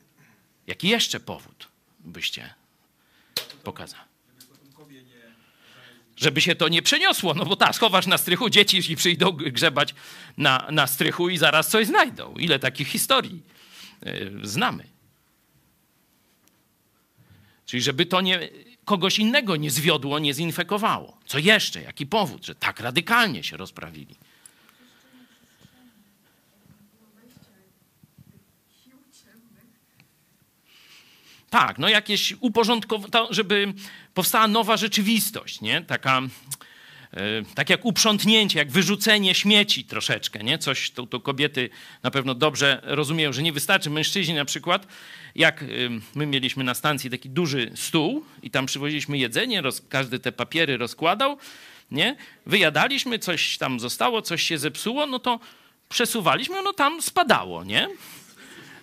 Jaki 0.68 0.88
jeszcze 0.88 1.20
powód 1.20 1.68
byście 2.00 2.54
pokazali? 3.64 4.11
Żeby 6.22 6.42
się 6.42 6.56
to 6.56 6.68
nie 6.68 6.82
przeniosło, 6.82 7.34
no 7.34 7.46
bo 7.46 7.56
tak, 7.56 7.76
schowasz 7.76 8.08
na 8.08 8.18
strychu 8.18 8.50
dzieci 8.50 8.92
i 8.92 8.96
przyjdą 8.96 9.32
grzebać 9.32 9.96
na, 10.38 10.68
na 10.72 10.88
strychu 10.88 11.30
i 11.30 11.38
zaraz 11.38 11.68
coś 11.68 11.88
znajdą. 11.88 12.34
Ile 12.34 12.60
takich 12.60 12.88
historii 12.88 13.42
yy, 14.06 14.32
znamy. 14.44 14.84
Czyli 17.66 17.84
żeby 17.84 18.06
to 18.06 18.22
nie, 18.22 18.50
kogoś 18.86 19.20
innego 19.20 19.56
nie 19.56 19.72
zwiodło, 19.72 20.20
nie 20.20 20.34
zinfekowało. 20.34 21.18
Co 21.26 21.38
jeszcze? 21.38 21.82
Jaki 21.82 22.06
powód, 22.06 22.46
że 22.46 22.56
tak 22.56 22.80
radykalnie 22.80 23.44
się 23.44 23.58
rozprawili? 23.58 24.16
Tak, 31.52 31.78
no 31.78 31.90
jakieś 31.90 32.34
uporządkowanie, 32.40 33.28
żeby 33.30 33.74
powstała 34.14 34.48
nowa 34.48 34.78
rzeczywistość, 34.78 35.62
nie? 35.62 35.82
Taka, 35.82 36.22
e, 37.14 37.20
tak 37.56 37.70
jak 37.70 37.86
uprzątnięcie, 37.86 38.60
jak 38.60 38.72
wyrzucenie 38.72 39.36
śmieci 39.36 39.84
troszeczkę, 39.84 40.44
nie? 40.44 40.58
Coś 40.58 40.92
to, 40.92 41.08
to 41.08 41.20
kobiety 41.20 41.70
na 42.04 42.12
pewno 42.12 42.36
dobrze 42.36 42.82
rozumieją, 42.84 43.34
że 43.34 43.44
nie 43.44 43.54
wystarczy 43.54 43.90
mężczyźni 43.90 44.34
na 44.34 44.46
przykład, 44.46 44.88
jak 45.36 45.66
my 46.16 46.26
mieliśmy 46.26 46.64
na 46.64 46.74
stacji 46.74 47.10
taki 47.10 47.30
duży 47.30 47.72
stół 47.76 48.26
i 48.44 48.52
tam 48.52 48.66
przywoziliśmy 48.66 49.18
jedzenie, 49.18 49.62
roz, 49.62 49.82
każdy 49.90 50.20
te 50.20 50.32
papiery 50.32 50.78
rozkładał, 50.78 51.38
nie? 51.92 52.16
Wyjadaliśmy, 52.46 53.20
coś 53.20 53.58
tam 53.58 53.80
zostało, 53.80 54.22
coś 54.22 54.44
się 54.44 54.58
zepsuło, 54.58 55.06
no 55.08 55.20
to 55.20 55.40
przesuwaliśmy, 55.90 56.60
ono 56.60 56.74
tam 56.74 57.02
spadało, 57.02 57.64
nie? 57.64 57.88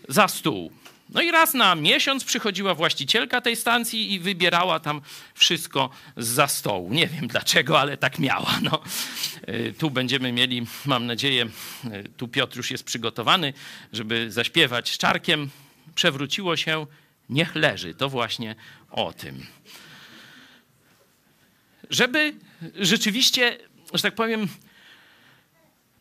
Za 0.08 0.28
stół. 0.28 0.72
No 1.08 1.22
i 1.22 1.30
raz 1.30 1.54
na 1.54 1.74
miesiąc 1.74 2.24
przychodziła 2.24 2.74
właścicielka 2.74 3.40
tej 3.40 3.56
stacji 3.56 4.12
i 4.12 4.20
wybierała 4.20 4.80
tam 4.80 5.00
wszystko 5.34 5.90
za 6.16 6.48
stołu. 6.48 6.92
Nie 6.92 7.06
wiem 7.06 7.26
dlaczego, 7.28 7.80
ale 7.80 7.96
tak 7.96 8.18
miała. 8.18 8.58
No. 8.62 8.82
E, 9.46 9.72
tu 9.72 9.90
będziemy 9.90 10.32
mieli, 10.32 10.66
mam 10.86 11.06
nadzieję, 11.06 11.46
e, 11.90 12.02
tu 12.02 12.28
Piotr 12.28 12.56
już 12.56 12.70
jest 12.70 12.84
przygotowany, 12.84 13.52
żeby 13.92 14.32
zaśpiewać 14.32 14.90
szczarkiem. 14.90 15.50
Przewróciło 15.94 16.56
się, 16.56 16.86
niech 17.28 17.54
leży. 17.54 17.94
To 17.94 18.08
właśnie 18.08 18.54
o 18.90 19.12
tym. 19.12 19.46
Żeby 21.90 22.34
rzeczywiście, 22.74 23.58
że 23.94 24.02
tak 24.02 24.14
powiem, 24.14 24.48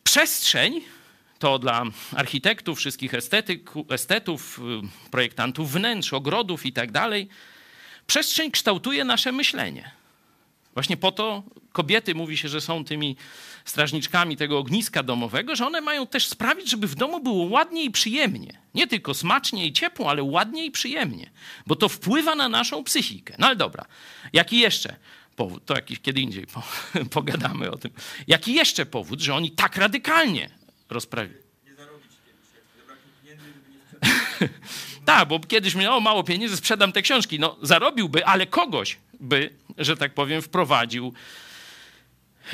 przestrzeń 0.03 0.81
to 1.39 1.59
dla 1.59 1.83
architektów, 2.15 2.77
wszystkich 2.77 3.13
estetyk, 3.13 3.71
estetów, 3.89 4.59
y, 4.59 5.09
projektantów 5.11 5.71
wnętrz, 5.71 6.13
ogrodów 6.13 6.65
i 6.65 6.73
tak 6.73 6.91
dalej, 6.91 7.27
przestrzeń 8.07 8.51
kształtuje 8.51 9.03
nasze 9.03 9.31
myślenie. 9.31 9.91
Właśnie 10.73 10.97
po 10.97 11.11
to 11.11 11.43
kobiety 11.71 12.15
mówi 12.15 12.37
się, 12.37 12.49
że 12.49 12.61
są 12.61 12.85
tymi 12.85 13.15
strażniczkami 13.65 14.37
tego 14.37 14.57
ogniska 14.59 15.03
domowego, 15.03 15.55
że 15.55 15.67
one 15.67 15.81
mają 15.81 16.07
też 16.07 16.27
sprawić, 16.27 16.69
żeby 16.69 16.87
w 16.87 16.95
domu 16.95 17.19
było 17.19 17.45
ładnie 17.45 17.83
i 17.83 17.91
przyjemnie. 17.91 18.59
Nie 18.73 18.87
tylko 18.87 19.13
smacznie 19.13 19.65
i 19.65 19.73
ciepło, 19.73 20.09
ale 20.09 20.23
ładnie 20.23 20.65
i 20.65 20.71
przyjemnie, 20.71 21.29
bo 21.67 21.75
to 21.75 21.89
wpływa 21.89 22.35
na 22.35 22.49
naszą 22.49 22.83
psychikę. 22.83 23.35
No 23.39 23.47
ale 23.47 23.55
dobra, 23.55 23.85
jaki 24.33 24.59
jeszcze 24.59 24.95
powód? 25.35 25.65
To 25.65 25.75
jakiś 25.75 25.99
kiedy 25.99 26.21
indziej 26.21 26.47
po, 26.47 26.63
pogadamy 27.17 27.71
o 27.71 27.77
tym. 27.77 27.91
Jaki 28.27 28.53
jeszcze 28.53 28.85
powód, 28.85 29.21
że 29.21 29.35
oni 29.35 29.51
tak 29.51 29.77
radykalnie 29.77 30.49
rozprawi. 30.89 31.33
tak, 35.05 35.27
bo 35.27 35.39
kiedyś 35.39 35.75
miał 35.75 36.01
mało 36.01 36.23
pieniędzy, 36.23 36.57
sprzedam 36.57 36.91
te 36.91 37.01
książki. 37.01 37.39
No, 37.39 37.57
zarobiłby, 37.61 38.25
ale 38.25 38.47
kogoś 38.47 38.97
by, 39.19 39.49
że 39.77 39.97
tak 39.97 40.13
powiem, 40.13 40.41
wprowadził. 40.41 41.13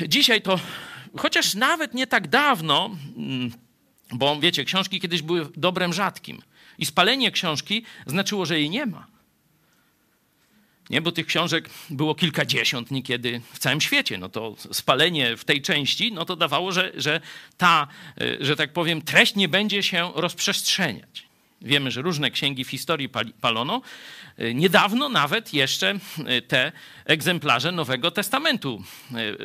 Dzisiaj 0.08 0.42
to, 0.42 0.60
chociaż 1.16 1.54
nawet 1.54 1.94
nie 1.94 2.06
tak 2.06 2.28
dawno, 2.28 2.90
mm, 3.16 3.50
bo 4.12 4.40
wiecie, 4.40 4.64
książki 4.64 5.00
kiedyś 5.00 5.22
były 5.22 5.48
dobrem 5.56 5.92
rzadkim. 5.92 6.42
I 6.78 6.86
spalenie 6.86 7.30
książki 7.30 7.84
znaczyło, 8.06 8.46
że 8.46 8.58
jej 8.58 8.70
nie 8.70 8.86
ma. 8.86 9.13
Nie, 10.90 11.00
bo 11.02 11.12
tych 11.12 11.26
książek 11.26 11.70
było 11.90 12.14
kilkadziesiąt 12.14 12.90
niekiedy 12.90 13.40
w 13.52 13.58
całym 13.58 13.80
świecie. 13.80 14.18
No 14.18 14.28
to 14.28 14.56
spalenie 14.72 15.36
w 15.36 15.44
tej 15.44 15.62
części, 15.62 16.12
no 16.12 16.24
to 16.24 16.36
dawało, 16.36 16.72
że, 16.72 16.92
że 16.96 17.20
ta, 17.56 17.86
e, 18.20 18.44
że 18.44 18.56
tak 18.56 18.72
powiem, 18.72 19.02
treść 19.02 19.34
nie 19.34 19.48
będzie 19.48 19.82
się 19.82 20.12
rozprzestrzeniać. 20.14 21.24
Wiemy, 21.62 21.90
że 21.90 22.02
różne 22.02 22.30
księgi 22.30 22.64
w 22.64 22.70
historii 22.70 23.08
palono. 23.40 23.82
E, 24.38 24.54
niedawno 24.54 25.08
nawet 25.08 25.54
jeszcze 25.54 25.98
e, 26.26 26.42
te 26.42 26.72
egzemplarze 27.04 27.72
Nowego 27.72 28.10
Testamentu 28.10 28.82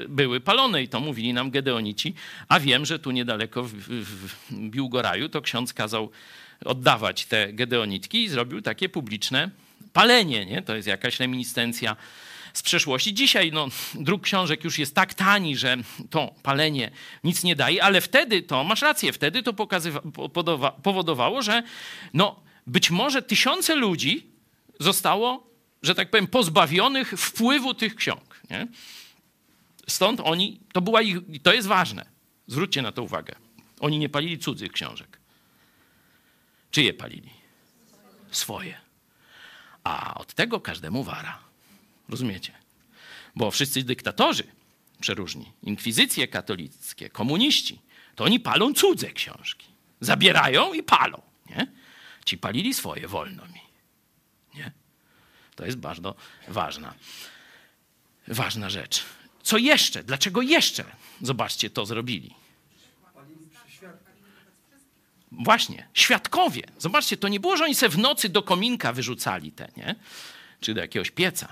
były 0.10 0.40
palone 0.40 0.84
i 0.84 0.88
to 0.88 1.00
mówili 1.00 1.34
nam 1.34 1.52
Gedeonici, 1.52 2.14
a 2.48 2.60
wiem, 2.60 2.86
że 2.86 3.00
tu 3.00 3.12
niedaleko 3.12 3.64
w, 3.64 3.74
w, 3.74 4.36
Biłgoraju 4.52 5.30
to 5.30 5.42
ksiądz 5.42 5.74
kazał 5.74 6.12
oddawać 6.66 7.26
te 7.26 7.54
Gedeonitki 7.54 8.24
i 8.24 8.30
zrobił 8.30 8.62
takie 8.62 8.90
publiczne 8.90 9.50
palenie, 10.00 10.46
nie? 10.46 10.62
To 10.62 10.76
jest 10.76 10.88
jakaś 10.88 11.20
reminiscencja 11.20 11.96
z 12.54 12.62
przeszłości. 12.62 13.14
Dzisiaj 13.14 13.52
no, 13.52 13.68
druk 13.96 14.24
książek 14.24 14.64
już 14.64 14.80
jest 14.80 14.96
tak 14.96 15.14
tani, 15.14 15.58
że 15.58 15.78
to 16.10 16.36
palenie 16.44 16.92
nic 17.24 17.44
nie 17.44 17.56
daje, 17.56 17.84
ale 17.84 18.02
wtedy 18.02 18.42
to, 18.42 18.64
masz 18.64 18.82
rację, 18.82 19.14
wtedy 19.14 19.44
to 19.44 19.54
powodowało, 20.84 21.42
że 21.42 21.64
no, 22.14 22.40
być 22.68 22.92
może 22.92 23.22
tysiące 23.22 23.76
ludzi 23.76 24.28
zostało, 24.80 25.50
że 25.84 25.96
tak 25.96 26.10
powiem, 26.10 26.28
pozbawionych 26.28 27.10
wpływu 27.10 27.74
tych 27.74 27.96
ksiąg. 27.96 28.42
Nie? 28.50 28.68
Stąd 29.88 30.22
oni, 30.24 30.60
to 30.74 30.82
była 30.82 31.02
ich, 31.02 31.18
to 31.44 31.54
jest 31.54 31.68
ważne, 31.68 32.06
zwróćcie 32.48 32.82
na 32.82 32.92
to 32.92 33.04
uwagę. 33.04 33.36
Oni 33.80 34.00
nie 34.00 34.10
palili 34.10 34.40
cudzych 34.40 34.72
książek. 34.72 35.20
Czyje 36.72 36.94
palili? 36.94 37.30
Swoje. 38.32 38.89
A 39.84 40.14
od 40.14 40.34
tego 40.34 40.60
każdemu 40.60 41.04
wara. 41.04 41.40
Rozumiecie? 42.10 42.54
Bo 43.36 43.52
wszyscy 43.52 43.84
dyktatorzy 43.84 44.44
przeróżni, 45.02 45.52
inkwizycje 45.64 46.28
katolickie, 46.28 47.10
komuniści, 47.10 47.80
to 48.16 48.24
oni 48.24 48.40
palą 48.40 48.74
cudze 48.74 49.12
książki. 49.12 49.68
Zabierają 50.02 50.74
i 50.74 50.84
palą. 50.84 51.22
Nie? 51.50 51.68
Ci 52.26 52.38
palili 52.38 52.74
swoje, 52.74 53.08
wolno 53.08 53.46
mi. 53.46 53.62
Nie? 54.56 54.72
To 55.56 55.66
jest 55.66 55.78
bardzo 55.78 56.16
ważna, 56.48 56.94
ważna 58.28 58.70
rzecz. 58.70 59.04
Co 59.44 59.58
jeszcze? 59.58 60.04
Dlaczego 60.04 60.42
jeszcze? 60.42 60.86
Zobaczcie, 61.22 61.70
to 61.70 61.86
zrobili. 61.86 62.36
Właśnie, 65.32 65.88
świadkowie. 65.94 66.64
Zobaczcie, 66.78 67.18
to 67.18 67.28
nie 67.28 67.40
było, 67.40 67.58
że 67.58 67.64
oni 67.64 67.76
se 67.76 67.90
w 67.90 67.98
nocy 67.98 68.30
do 68.30 68.44
kominka 68.44 68.94
wyrzucali 68.94 69.52
te, 69.52 69.68
nie? 69.78 69.96
Czy 70.60 70.74
do 70.74 70.82
jakiegoś 70.82 71.12
pieca. 71.12 71.48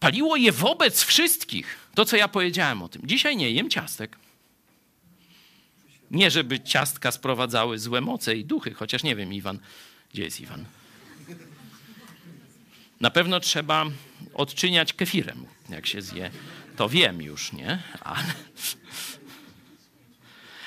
Paliło 0.00 0.36
je 0.36 0.52
wobec 0.52 1.02
wszystkich. 1.02 1.78
To, 1.94 2.04
co 2.04 2.16
ja 2.16 2.28
powiedziałem 2.28 2.82
o 2.82 2.88
tym. 2.88 3.02
Dzisiaj 3.04 3.36
nie 3.36 3.50
jem 3.50 3.70
ciastek. 3.70 4.16
Nie, 6.10 6.30
żeby 6.30 6.60
ciastka 6.60 7.12
sprowadzały 7.12 7.78
złe 7.78 8.00
moce 8.00 8.36
i 8.36 8.44
duchy, 8.44 8.74
chociaż 8.74 9.02
nie 9.02 9.16
wiem, 9.16 9.32
Iwan. 9.32 9.58
Gdzie 10.12 10.22
jest 10.22 10.40
Iwan? 10.40 10.64
Na 13.00 13.10
pewno 13.10 13.40
trzeba 13.40 13.86
odczyniać 14.34 14.92
kefirem, 14.92 15.46
jak 15.68 15.86
się 15.86 16.02
zje. 16.02 16.30
To 16.76 16.88
wiem 16.88 17.22
już, 17.22 17.52
nie? 17.52 17.78
Ale 18.00 18.24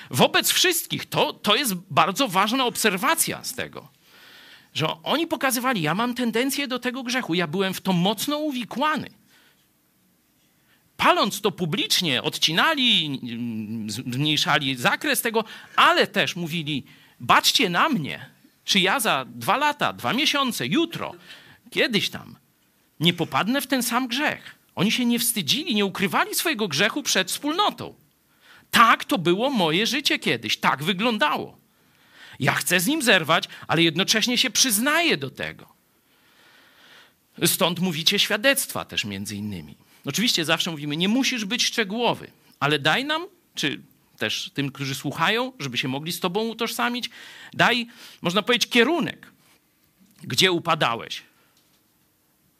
wobec 0.09 0.51
wszystkich. 0.51 1.05
To, 1.05 1.33
to 1.33 1.55
jest 1.55 1.73
bardzo 1.73 2.27
ważna 2.27 2.65
obserwacja 2.65 3.43
z 3.43 3.53
tego, 3.53 3.87
że 4.73 4.87
oni 5.03 5.27
pokazywali, 5.27 5.81
ja 5.81 5.95
mam 5.95 6.13
tendencję 6.13 6.67
do 6.67 6.79
tego 6.79 7.03
grzechu, 7.03 7.33
ja 7.33 7.47
byłem 7.47 7.73
w 7.73 7.81
to 7.81 7.93
mocno 7.93 8.37
uwikłany. 8.37 9.09
Paląc 10.97 11.41
to 11.41 11.51
publicznie, 11.51 12.23
odcinali, 12.23 13.19
zmniejszali 13.87 14.75
zakres 14.75 15.21
tego, 15.21 15.43
ale 15.75 16.07
też 16.07 16.35
mówili, 16.35 16.83
baczcie 17.19 17.69
na 17.69 17.89
mnie, 17.89 18.29
czy 18.63 18.79
ja 18.79 18.99
za 18.99 19.25
dwa 19.29 19.57
lata, 19.57 19.93
dwa 19.93 20.13
miesiące, 20.13 20.67
jutro, 20.67 21.13
kiedyś 21.71 22.09
tam 22.09 22.35
nie 22.99 23.13
popadnę 23.13 23.61
w 23.61 23.67
ten 23.67 23.83
sam 23.83 24.07
grzech. 24.07 24.55
Oni 24.75 24.91
się 24.91 25.05
nie 25.05 25.19
wstydzili, 25.19 25.75
nie 25.75 25.85
ukrywali 25.85 26.35
swojego 26.35 26.67
grzechu 26.67 27.03
przed 27.03 27.31
wspólnotą. 27.31 27.93
Tak 28.75 29.05
to 29.05 29.17
było 29.17 29.49
moje 29.49 29.87
życie 29.87 30.19
kiedyś, 30.19 30.57
tak 30.57 30.83
wyglądało. 30.83 31.57
Ja 32.39 32.53
chcę 32.53 32.79
z 32.79 32.87
nim 32.87 33.01
zerwać, 33.01 33.49
ale 33.67 33.83
jednocześnie 33.83 34.37
się 34.37 34.49
przyznaję 34.49 35.17
do 35.17 35.29
tego. 35.29 35.67
Stąd 37.45 37.79
mówicie 37.79 38.19
świadectwa 38.19 38.85
też 38.85 39.05
między 39.05 39.35
innymi. 39.35 39.77
Oczywiście 40.05 40.45
zawsze 40.45 40.71
mówimy, 40.71 40.97
nie 40.97 41.07
musisz 41.07 41.45
być 41.45 41.65
szczegółowy, 41.65 42.31
ale 42.59 42.79
daj 42.79 43.05
nam, 43.05 43.27
czy 43.55 43.81
też 44.17 44.51
tym, 44.53 44.71
którzy 44.71 44.95
słuchają, 44.95 45.51
żeby 45.59 45.77
się 45.77 45.87
mogli 45.87 46.11
z 46.11 46.19
tobą 46.19 46.47
utożsamić, 46.47 47.09
daj, 47.53 47.87
można 48.21 48.41
powiedzieć, 48.41 48.69
kierunek, 48.69 49.31
gdzie 50.23 50.51
upadałeś. 50.51 51.21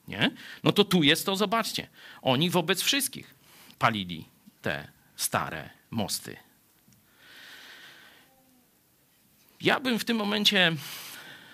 Nie? 0.08 0.32
No 0.64 0.72
to 0.72 0.84
tu 0.84 1.04
jest 1.04 1.26
to, 1.26 1.36
zobaczcie. 1.36 1.88
Oni 2.22 2.50
wobec 2.50 2.82
wszystkich 2.82 3.36
palili 3.80 4.26
te 4.62 4.88
stare 5.16 5.75
mosty. 5.92 6.38
Ja 9.62 9.80
bym 9.80 10.00
w 10.00 10.06
tym 10.06 10.18
momencie 10.18 10.76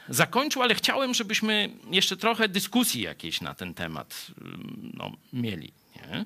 zakończył, 0.09 0.61
ale 0.61 0.75
chciałem, 0.75 1.13
żebyśmy 1.13 1.69
jeszcze 1.91 2.17
trochę 2.17 2.49
dyskusji 2.49 3.01
jakiejś 3.01 3.41
na 3.41 3.53
ten 3.53 3.73
temat 3.73 4.27
mm, 4.41 4.91
no, 4.93 5.11
mieli. 5.33 5.73
Nie? 5.95 6.25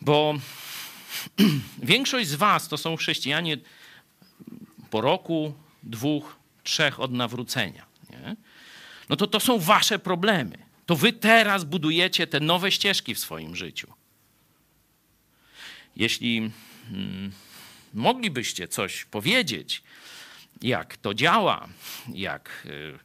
Bo 0.00 0.34
większość 1.82 2.28
z 2.28 2.34
Was 2.34 2.68
to 2.68 2.76
są 2.76 2.96
chrześcijanie 2.96 3.56
po 4.90 5.00
roku, 5.00 5.54
dwóch, 5.82 6.36
trzech 6.62 7.00
od 7.00 7.12
nawrócenia. 7.12 7.86
Nie? 8.10 8.36
No 9.08 9.16
to 9.16 9.26
to 9.26 9.40
są 9.40 9.58
Wasze 9.58 9.98
problemy. 9.98 10.58
To 10.86 10.96
Wy 10.96 11.12
teraz 11.12 11.64
budujecie 11.64 12.26
te 12.26 12.40
nowe 12.40 12.72
ścieżki 12.72 13.14
w 13.14 13.18
swoim 13.18 13.56
życiu. 13.56 13.92
Jeśli 15.96 16.50
moglibyście 17.94 18.68
coś 18.68 19.04
powiedzieć, 19.04 19.82
jak 20.62 20.96
to 20.96 21.14
działa, 21.14 21.68
jak 22.14 22.66
y, 22.66 22.98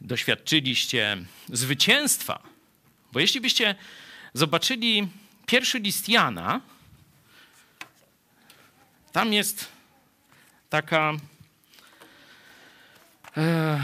doświadczyliście 0.00 1.16
zwycięstwa. 1.48 2.42
Bo 3.12 3.20
jeśli 3.20 3.40
byście 3.40 3.74
zobaczyli 4.34 5.08
pierwszy 5.46 5.78
list 5.78 6.08
Jana, 6.08 6.60
tam 9.12 9.32
jest 9.32 9.68
taka 10.70 11.12
e, 13.36 13.80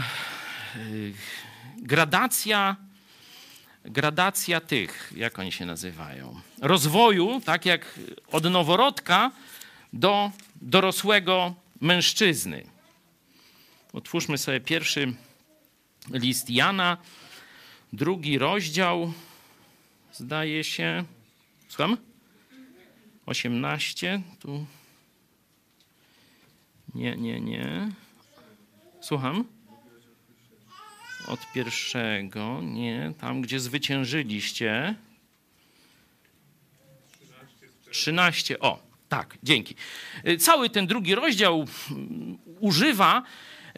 gradacja 1.77 2.75
gradacja 3.87 4.61
tych, 4.61 5.13
jak 5.15 5.39
oni 5.39 5.51
się 5.51 5.65
nazywają, 5.65 6.41
rozwoju, 6.61 7.41
tak 7.45 7.65
jak 7.65 7.99
od 8.31 8.43
noworodka 8.43 9.31
do 9.93 10.31
dorosłego 10.61 11.55
mężczyzny. 11.81 12.63
Otwórzmy 13.93 14.37
sobie 14.37 14.59
pierwszy 14.59 15.13
list 16.11 16.49
Jana, 16.49 16.97
drugi 17.93 18.37
rozdział, 18.37 19.13
zdaje 20.13 20.63
się. 20.63 21.03
Słucham? 21.67 21.97
18, 23.25 24.21
tu. 24.39 24.65
Nie, 26.95 27.15
nie, 27.15 27.41
nie. 27.41 27.91
Słucham? 29.01 29.56
Od 31.27 31.51
pierwszego, 31.53 32.61
nie, 32.63 33.13
tam 33.19 33.41
gdzie 33.41 33.59
zwyciężyliście. 33.59 34.95
13, 37.91 38.59
o, 38.59 38.79
tak, 39.09 39.37
dzięki. 39.43 39.75
Y, 40.27 40.37
cały 40.37 40.69
ten 40.69 40.87
drugi 40.87 41.15
rozdział 41.15 41.65
mm, 41.91 42.37
używa 42.59 43.23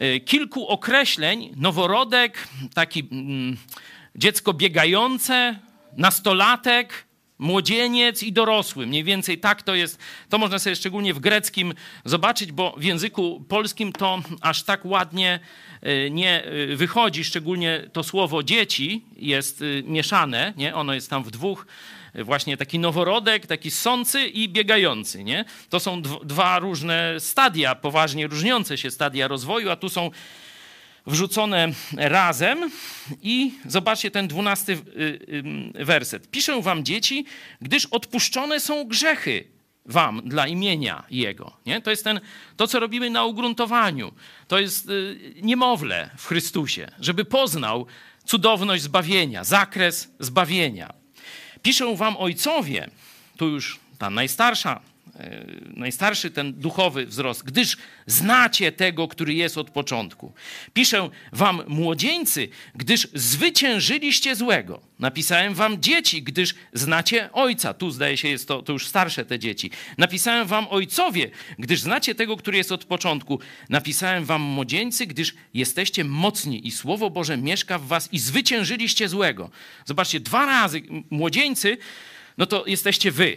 y, 0.02 0.20
kilku 0.20 0.68
określeń. 0.68 1.54
Noworodek, 1.56 2.48
taki 2.74 3.08
mm, 3.12 3.56
dziecko 4.16 4.52
biegające, 4.54 5.58
nastolatek, 5.96 7.04
młodzieniec 7.40 8.22
i 8.22 8.32
dorosły. 8.32 8.86
Mniej 8.86 9.04
więcej 9.04 9.38
tak 9.38 9.62
to 9.62 9.74
jest. 9.74 9.98
To 10.28 10.38
można 10.38 10.58
sobie 10.58 10.76
szczególnie 10.76 11.14
w 11.14 11.18
greckim 11.18 11.74
zobaczyć, 12.04 12.52
bo 12.52 12.74
w 12.76 12.84
języku 12.84 13.44
polskim 13.48 13.92
to 13.92 14.18
aż 14.40 14.62
tak 14.62 14.84
ładnie 14.84 15.40
y, 15.86 16.10
nie 16.10 16.46
y, 16.46 16.76
wychodzi. 16.76 17.24
Szczególnie 17.24 17.90
to 17.92 18.02
słowo 18.02 18.42
dzieci 18.42 19.04
jest 19.16 19.62
y, 19.62 19.82
mieszane. 19.86 20.52
Nie? 20.56 20.74
Ono 20.74 20.94
jest 20.94 21.10
tam 21.10 21.24
w 21.24 21.30
dwóch. 21.30 21.66
Właśnie 22.14 22.56
taki 22.56 22.78
noworodek, 22.78 23.46
taki 23.46 23.70
sący 23.70 24.26
i 24.26 24.48
biegający. 24.48 25.24
Nie? 25.24 25.44
To 25.68 25.80
są 25.80 26.02
dwa 26.02 26.58
różne 26.58 27.14
stadia, 27.18 27.74
poważnie 27.74 28.26
różniące 28.26 28.78
się 28.78 28.90
stadia 28.90 29.28
rozwoju, 29.28 29.70
a 29.70 29.76
tu 29.76 29.88
są 29.88 30.10
wrzucone 31.10 31.68
razem 31.96 32.70
i 33.22 33.52
zobaczcie 33.66 34.10
ten 34.10 34.28
dwunasty 34.28 34.78
werset. 35.74 36.30
Piszę 36.30 36.62
wam 36.62 36.84
dzieci, 36.84 37.24
gdyż 37.60 37.86
odpuszczone 37.86 38.60
są 38.60 38.84
grzechy 38.84 39.44
wam 39.86 40.22
dla 40.24 40.46
imienia 40.46 41.04
Jego. 41.10 41.56
Nie? 41.66 41.80
To 41.80 41.90
jest 41.90 42.04
ten, 42.04 42.20
to, 42.56 42.66
co 42.66 42.80
robimy 42.80 43.10
na 43.10 43.24
ugruntowaniu. 43.24 44.12
To 44.48 44.58
jest 44.58 44.88
y, 44.88 45.34
niemowlę 45.42 46.10
w 46.16 46.26
Chrystusie, 46.26 46.88
żeby 47.00 47.24
poznał 47.24 47.86
cudowność 48.24 48.82
zbawienia, 48.82 49.44
zakres 49.44 50.08
zbawienia. 50.20 50.92
Piszę 51.62 51.96
wam 51.96 52.16
ojcowie, 52.16 52.90
tu 53.36 53.48
już 53.48 53.80
ta 53.98 54.10
najstarsza 54.10 54.80
najstarszy 55.76 56.30
ten 56.30 56.52
duchowy 56.52 57.06
wzrost, 57.06 57.44
gdyż 57.44 57.76
znacie 58.06 58.72
tego, 58.72 59.08
który 59.08 59.34
jest 59.34 59.58
od 59.58 59.70
początku. 59.70 60.32
Piszę 60.72 61.10
wam 61.32 61.62
młodzieńcy, 61.68 62.48
gdyż 62.74 63.08
zwyciężyliście 63.14 64.36
złego. 64.36 64.80
Napisałem 64.98 65.54
wam 65.54 65.82
dzieci, 65.82 66.22
gdyż 66.22 66.54
znacie 66.72 67.32
ojca. 67.32 67.74
Tu 67.74 67.90
zdaje 67.90 68.16
się, 68.16 68.28
jest 68.28 68.48
to, 68.48 68.62
to 68.62 68.72
już 68.72 68.86
starsze 68.86 69.24
te 69.24 69.38
dzieci. 69.38 69.70
Napisałem 69.98 70.46
wam 70.46 70.66
ojcowie, 70.68 71.30
gdyż 71.58 71.80
znacie 71.80 72.14
tego, 72.14 72.36
który 72.36 72.56
jest 72.56 72.72
od 72.72 72.84
początku. 72.84 73.40
Napisałem 73.68 74.24
wam 74.24 74.42
młodzieńcy, 74.42 75.06
gdyż 75.06 75.34
jesteście 75.54 76.04
mocni 76.04 76.66
i 76.66 76.70
Słowo 76.70 77.10
Boże 77.10 77.36
mieszka 77.36 77.78
w 77.78 77.86
was 77.86 78.08
i 78.12 78.18
zwyciężyliście 78.18 79.08
złego. 79.08 79.50
Zobaczcie, 79.84 80.20
dwa 80.20 80.46
razy 80.46 80.82
młodzieńcy, 81.10 81.78
no 82.38 82.46
to 82.46 82.66
jesteście 82.66 83.10
wy 83.10 83.36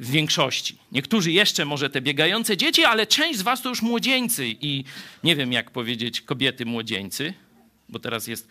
w 0.00 0.10
większości. 0.10 0.78
Niektórzy 0.92 1.32
jeszcze 1.32 1.64
może 1.64 1.90
te 1.90 2.00
biegające 2.00 2.56
dzieci, 2.56 2.84
ale 2.84 3.06
część 3.06 3.38
z 3.38 3.42
was 3.42 3.62
to 3.62 3.68
już 3.68 3.82
młodzieńcy 3.82 4.46
i 4.48 4.84
nie 5.24 5.36
wiem 5.36 5.52
jak 5.52 5.70
powiedzieć 5.70 6.20
kobiety 6.20 6.66
młodzieńcy, 6.66 7.34
bo 7.88 7.98
teraz 7.98 8.26
jest 8.26 8.48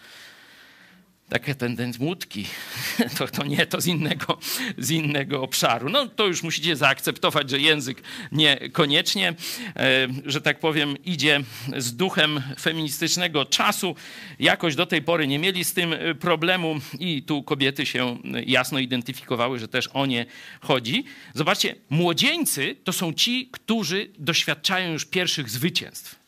takie 1.30 1.56
tendencje 1.56 2.06
łódki, 2.06 2.46
to, 3.18 3.28
to 3.28 3.46
nie, 3.46 3.66
to 3.66 3.82
z 3.82 3.88
innego, 3.88 4.38
z 4.78 4.92
innego 4.92 5.42
obszaru. 5.42 5.90
No 5.90 6.08
to 6.08 6.28
już 6.28 6.44
musicie 6.44 6.76
zaakceptować, 6.76 7.50
że 7.50 7.60
język 7.60 8.02
niekoniecznie, 8.32 9.34
e, 9.76 10.08
że 10.26 10.42
tak 10.42 10.60
powiem, 10.60 11.04
idzie 11.04 11.44
z 11.78 11.96
duchem 11.96 12.42
feministycznego 12.60 13.46
czasu. 13.46 13.96
Jakoś 14.40 14.76
do 14.76 14.86
tej 14.86 15.02
pory 15.02 15.28
nie 15.28 15.40
mieli 15.40 15.64
z 15.64 15.74
tym 15.74 15.94
e, 15.94 16.16
problemu 16.16 16.76
i 17.00 17.24
tu 17.24 17.44
kobiety 17.44 17.86
się 17.86 18.18
jasno 18.46 18.80
identyfikowały, 18.80 19.60
że 19.60 19.68
też 19.68 19.88
o 19.88 20.06
nie 20.06 20.26
chodzi. 20.62 21.06
Zobaczcie, 21.34 21.76
młodzieńcy 21.90 22.76
to 22.84 22.94
są 22.94 23.14
ci, 23.14 23.50
którzy 23.52 24.10
doświadczają 24.18 24.92
już 24.92 25.06
pierwszych 25.06 25.50
zwycięstw. 25.50 26.25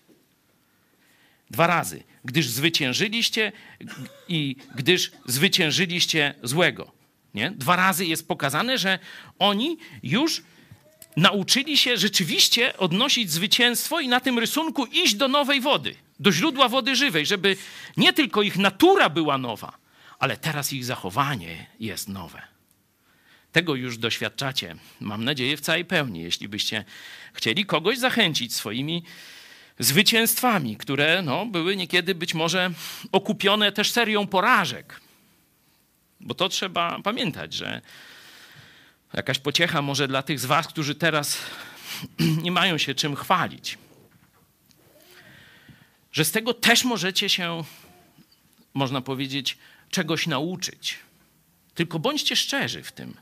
Dwa 1.52 1.68
razy. 1.68 2.04
Gdyż 2.26 2.48
zwyciężyliście 2.48 3.52
i 4.28 4.56
gdyż 4.76 5.12
zwyciężyliście 5.26 6.34
złego. 6.44 6.92
Nie? 7.34 7.52
Dwa 7.52 7.76
razy 7.76 8.06
jest 8.06 8.28
pokazane, 8.28 8.78
że 8.78 9.00
oni 9.40 9.78
już 10.04 10.42
nauczyli 11.18 11.78
się 11.78 11.98
rzeczywiście 11.98 12.78
odnosić 12.78 13.32
zwycięstwo 13.32 14.00
i 14.00 14.08
na 14.08 14.20
tym 14.20 14.40
rysunku 14.40 14.86
iść 14.86 15.16
do 15.16 15.28
nowej 15.28 15.62
wody, 15.62 15.96
do 16.20 16.32
źródła 16.32 16.70
wody 16.70 16.96
żywej, 16.96 17.26
żeby 17.26 17.58
nie 17.98 18.14
tylko 18.14 18.42
ich 18.42 18.58
natura 18.58 19.10
była 19.10 19.38
nowa, 19.38 19.78
ale 20.20 20.38
teraz 20.38 20.74
ich 20.74 20.86
zachowanie 20.86 21.68
jest 21.80 22.10
nowe. 22.10 22.42
Tego 23.52 23.76
już 23.76 23.98
doświadczacie, 23.98 24.76
mam 25.00 25.24
nadzieję, 25.24 25.58
w 25.58 25.62
całej 25.62 25.86
pełni. 25.86 26.22
Jeśli 26.22 26.48
byście 26.48 26.86
chcieli 27.34 27.66
kogoś 27.66 27.98
zachęcić 27.98 28.56
swoimi 28.56 29.04
zwycięstwami, 29.80 30.78
które 30.78 31.22
no, 31.22 31.46
były 31.46 31.76
niekiedy 31.76 32.16
być 32.16 32.34
może 32.34 32.72
okupione 33.12 33.72
też 33.72 33.92
serią 33.92 34.28
porażek. 34.28 35.02
Bo 36.20 36.34
to 36.34 36.50
trzeba 36.50 37.00
pamiętać, 37.04 37.54
że 37.54 37.82
jakaś 39.14 39.40
pociecha 39.40 39.82
może 39.82 40.08
dla 40.08 40.24
tych 40.24 40.40
z 40.40 40.46
Was, 40.46 40.68
którzy 40.68 40.96
teraz 40.96 41.38
nie 42.44 42.52
mają 42.52 42.78
się 42.78 42.96
czym 42.96 43.16
chwalić. 43.16 43.78
Że 46.12 46.26
z 46.26 46.32
tego 46.32 46.54
też 46.54 46.84
możecie 46.84 47.30
się, 47.30 47.64
można 48.74 49.02
powiedzieć, 49.02 49.58
czegoś 49.90 50.28
nauczyć. 50.28 51.00
Tylko 51.76 52.00
bądźcie 52.00 52.36
szczerzy 52.36 52.84
w 52.84 52.92
tym. 52.92 53.14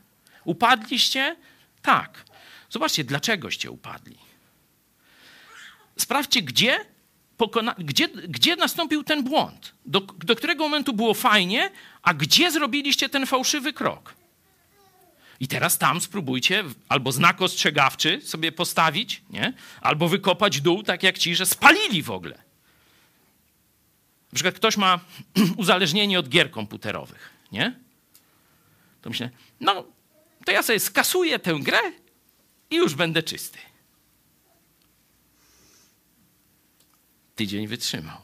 Upadliście? 0.44 1.36
Tak. 1.82 2.24
Zobaczcie, 2.70 3.04
dlaczegoście 3.04 3.70
upadli. 3.70 4.25
Sprawdźcie, 5.98 6.42
gdzie, 6.42 6.78
pokona, 7.36 7.74
gdzie, 7.78 8.08
gdzie 8.08 8.56
nastąpił 8.56 9.04
ten 9.04 9.24
błąd, 9.24 9.74
do, 9.84 10.00
do 10.00 10.36
którego 10.36 10.64
momentu 10.64 10.92
było 10.92 11.14
fajnie, 11.14 11.70
a 12.02 12.14
gdzie 12.14 12.50
zrobiliście 12.50 13.08
ten 13.08 13.26
fałszywy 13.26 13.72
krok. 13.72 14.14
I 15.40 15.48
teraz 15.48 15.78
tam 15.78 16.00
spróbujcie 16.00 16.64
albo 16.88 17.12
znak 17.12 17.42
ostrzegawczy 17.42 18.20
sobie 18.20 18.52
postawić, 18.52 19.22
nie? 19.30 19.52
albo 19.80 20.08
wykopać 20.08 20.60
dół, 20.60 20.82
tak 20.82 21.02
jak 21.02 21.18
ci, 21.18 21.36
że 21.36 21.46
spalili 21.46 22.02
w 22.02 22.10
ogóle. 22.10 22.34
Na 24.32 24.34
przykład 24.34 24.54
ktoś 24.54 24.76
ma 24.76 25.00
uzależnienie 25.56 26.18
od 26.18 26.28
gier 26.28 26.50
komputerowych, 26.50 27.30
nie? 27.52 27.78
To 29.02 29.10
myślę, 29.10 29.30
no 29.60 29.84
to 30.44 30.52
ja 30.52 30.62
sobie 30.62 30.80
skasuję 30.80 31.38
tę 31.38 31.54
grę 31.60 31.78
i 32.70 32.76
już 32.76 32.94
będę 32.94 33.22
czysty. 33.22 33.58
Tydzień 37.36 37.66
wytrzymał. 37.66 38.18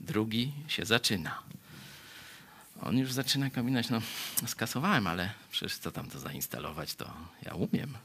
Drugi 0.00 0.52
się 0.68 0.84
zaczyna. 0.84 1.42
On 2.82 2.98
już 2.98 3.12
zaczyna 3.12 3.50
kombinować, 3.50 3.90
no 3.90 4.00
skasowałem, 4.46 5.06
ale 5.06 5.30
przecież 5.50 5.78
co 5.78 5.92
tam 5.92 6.10
to 6.10 6.18
zainstalować, 6.18 6.94
to 6.94 7.14
ja 7.42 7.54
umiem. 7.54 7.98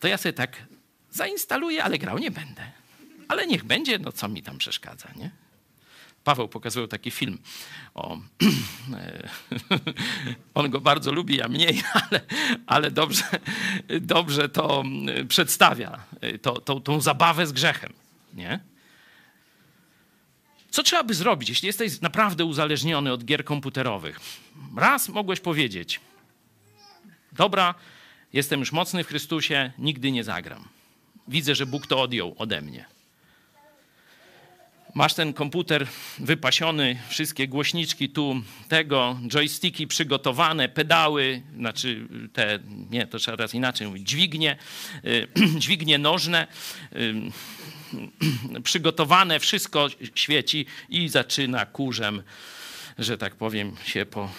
To 0.00 0.08
ja 0.08 0.18
sobie 0.18 0.32
tak 0.32 0.56
zainstaluję, 1.10 1.84
ale 1.84 1.98
grał 1.98 2.18
nie 2.18 2.30
będę. 2.30 2.70
Ale 3.28 3.46
niech 3.46 3.64
będzie, 3.64 3.98
no 3.98 4.12
co 4.12 4.28
mi 4.28 4.42
tam 4.42 4.58
przeszkadza, 4.58 5.08
nie? 5.16 5.30
Paweł 6.24 6.48
pokazywał 6.48 6.88
taki 6.88 7.10
film 7.10 7.38
o. 7.94 8.18
On 10.54 10.70
go 10.70 10.80
bardzo 10.80 11.12
lubi, 11.12 11.36
ja 11.36 11.48
mniej, 11.48 11.82
ale, 12.10 12.20
ale 12.66 12.90
dobrze, 12.90 13.24
dobrze 14.00 14.48
to 14.48 14.84
przedstawia, 15.28 16.04
to, 16.42 16.60
to, 16.60 16.80
tą 16.80 17.00
zabawę 17.00 17.46
z 17.46 17.52
grzechem. 17.52 17.92
Nie? 18.34 18.60
Co 20.70 20.82
trzeba 20.82 21.04
by 21.04 21.14
zrobić, 21.14 21.48
jeśli 21.48 21.66
jesteś 21.66 22.00
naprawdę 22.00 22.44
uzależniony 22.44 23.12
od 23.12 23.24
gier 23.24 23.44
komputerowych? 23.44 24.20
Raz 24.76 25.08
mogłeś 25.08 25.40
powiedzieć: 25.40 26.00
Dobra, 27.32 27.74
jestem 28.32 28.60
już 28.60 28.72
mocny 28.72 29.04
w 29.04 29.08
Chrystusie, 29.08 29.72
nigdy 29.78 30.12
nie 30.12 30.24
zagram. 30.24 30.68
Widzę, 31.28 31.54
że 31.54 31.66
Bóg 31.66 31.86
to 31.86 32.02
odjął 32.02 32.34
ode 32.38 32.62
mnie 32.62 32.86
masz 34.94 35.14
ten 35.14 35.32
komputer 35.32 35.86
wypasiony, 36.18 36.98
wszystkie 37.08 37.48
głośniczki 37.48 38.08
tu, 38.08 38.42
tego, 38.68 39.18
joysticki 39.28 39.86
przygotowane, 39.86 40.68
pedały, 40.68 41.42
znaczy 41.56 42.08
te, 42.32 42.58
nie, 42.90 43.06
to 43.06 43.18
trzeba 43.18 43.36
raz 43.36 43.54
inaczej 43.54 43.86
mówić, 43.86 44.08
dźwignie, 44.08 44.56
y, 45.04 45.28
dźwignie 45.60 45.98
nożne, 45.98 46.46
y, 46.92 47.14
przygotowane, 48.64 49.40
wszystko 49.40 49.88
świeci 50.14 50.66
i 50.88 51.08
zaczyna 51.08 51.66
kurzem, 51.66 52.22
że 52.98 53.18
tak 53.18 53.34
powiem, 53.34 53.76
się 53.84 54.06
po, 54.06 54.30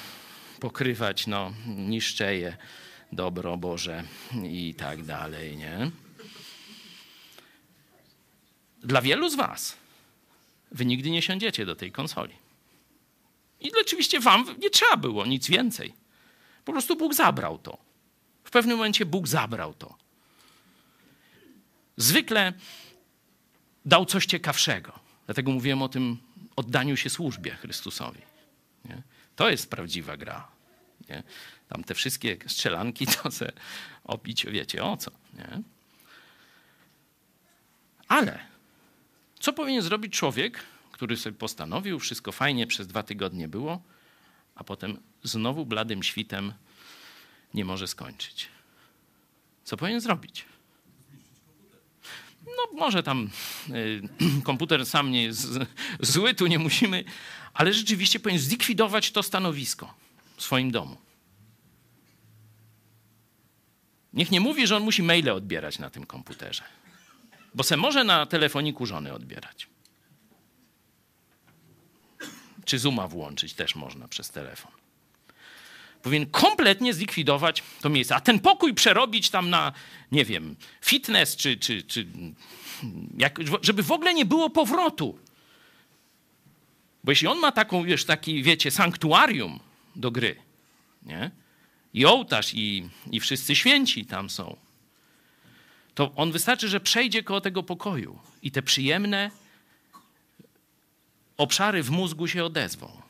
pokrywać, 0.60 1.28
no, 1.28 1.54
niszczeje 1.66 2.58
dobro 3.12 3.58
Boże 3.58 4.04
i 4.44 4.76
tak 4.78 5.04
dalej, 5.04 5.58
nie? 5.58 5.92
Dla 8.84 9.02
wielu 9.02 9.30
z 9.30 9.36
was 9.36 9.83
wy 10.74 10.86
nigdy 10.86 11.10
nie 11.10 11.22
siądziecie 11.22 11.66
do 11.66 11.76
tej 11.76 11.92
konsoli. 11.92 12.34
I 13.60 13.72
oczywiście 13.82 14.20
wam 14.20 14.46
nie 14.60 14.70
trzeba 14.70 14.98
było 14.98 15.26
nic 15.26 15.50
więcej. 15.50 15.94
Po 16.66 16.72
prostu 16.72 16.96
Bóg 16.96 17.14
zabrał 17.14 17.58
to. 17.58 17.78
W 18.44 18.52
pewnym 18.52 18.78
momencie 18.78 19.06
Bóg 19.06 19.28
zabrał 19.28 19.74
to. 19.74 19.98
Zwykle 21.98 22.54
dał 23.86 24.06
coś 24.06 24.26
ciekawszego. 24.26 25.00
Dlatego 25.26 25.52
mówiłem 25.52 25.82
o 25.82 25.90
tym 25.90 26.18
oddaniu 26.56 26.98
się 26.98 27.10
służbie 27.10 27.52
Chrystusowi. 27.52 28.22
Nie? 28.86 29.02
To 29.36 29.50
jest 29.50 29.70
prawdziwa 29.70 30.18
gra. 30.18 30.48
Nie? 31.10 31.24
Tam 31.70 31.84
te 31.84 31.94
wszystkie 31.96 32.38
strzelanki 32.48 33.08
to 33.24 33.32
se 33.32 33.52
opić, 34.04 34.46
wiecie 34.46 34.84
o 34.84 34.98
co. 34.98 35.12
Nie? 35.34 35.62
Ale 38.08 38.53
co 39.44 39.54
powinien 39.54 39.82
zrobić 39.82 40.14
człowiek, 40.14 40.60
który 40.92 41.18
sobie 41.18 41.38
postanowił, 41.38 42.00
wszystko 42.00 42.32
fajnie 42.32 42.68
przez 42.68 42.88
dwa 42.88 43.04
tygodnie 43.04 43.48
było, 43.48 43.82
a 44.56 44.64
potem 44.64 44.98
znowu 45.24 45.66
bladym 45.66 46.04
świtem 46.04 46.54
nie 47.54 47.66
może 47.66 47.88
skończyć? 47.88 48.48
Co 49.64 49.78
powinien 49.78 50.02
zrobić? 50.02 50.46
No 52.46 52.80
może 52.80 53.04
tam 53.04 53.30
y, 53.70 54.02
komputer 54.50 54.86
sam 54.86 55.12
nie 55.12 55.24
jest 55.24 55.48
zły, 56.00 56.34
tu 56.34 56.48
nie 56.48 56.60
musimy, 56.60 57.04
ale 57.54 57.74
rzeczywiście 57.74 58.20
powinien 58.20 58.42
zlikwidować 58.42 59.12
to 59.12 59.24
stanowisko 59.24 59.94
w 60.36 60.44
swoim 60.44 60.72
domu. 60.72 60.98
Niech 64.14 64.32
nie 64.32 64.40
mówi, 64.40 64.68
że 64.68 64.78
on 64.78 64.84
musi 64.84 65.04
maile 65.04 65.30
odbierać 65.30 65.80
na 65.80 65.90
tym 65.90 66.06
komputerze, 66.06 66.64
bo 67.56 67.64
se 67.64 67.78
może 67.78 68.04
na 68.04 68.26
telefoniku 68.26 68.86
żony 68.86 69.14
odbierać. 69.14 69.68
Czy 72.66 72.80
Zooma 72.80 73.08
włączyć 73.08 73.54
też 73.54 73.76
można 73.76 74.08
przez 74.08 74.30
telefon. 74.30 74.72
Powinien 76.02 76.30
kompletnie 76.30 76.94
zlikwidować 76.94 77.64
to 77.82 77.90
miejsce, 77.90 78.16
a 78.16 78.22
ten 78.22 78.40
pokój 78.40 78.74
przerobić 78.74 79.30
tam 79.30 79.50
na, 79.50 79.72
nie 80.12 80.26
wiem, 80.26 80.56
fitness, 80.82 81.36
czy, 81.36 81.58
czy, 81.58 81.84
czy 81.84 82.08
jak, 83.18 83.40
żeby 83.62 83.84
w 83.84 83.92
ogóle 83.92 84.14
nie 84.14 84.26
było 84.26 84.50
powrotu. 84.50 85.20
Bo 87.04 87.12
jeśli 87.12 87.28
on 87.28 87.40
ma 87.40 87.52
taką, 87.52 87.84
wiesz, 87.84 88.06
taki, 88.06 88.44
wiecie, 88.44 88.72
sanktuarium 88.72 89.60
do 89.96 90.12
gry, 90.12 90.36
nie? 91.04 91.32
I 91.94 92.06
ołtarz, 92.06 92.54
i, 92.54 92.90
i 93.12 93.20
wszyscy 93.20 93.56
święci 93.56 94.06
tam 94.06 94.30
są, 94.30 94.58
to 95.96 96.12
on 96.16 96.32
wystarczy, 96.32 96.70
że 96.70 96.80
przejdzie 96.80 97.24
koło 97.24 97.42
tego 97.42 97.64
pokoju 97.64 98.20
i 98.42 98.52
te 98.52 98.62
przyjemne 98.62 99.32
obszary 101.38 101.84
w 101.84 101.90
mózgu 101.90 102.28
się 102.28 102.46
odezwą. 102.46 103.02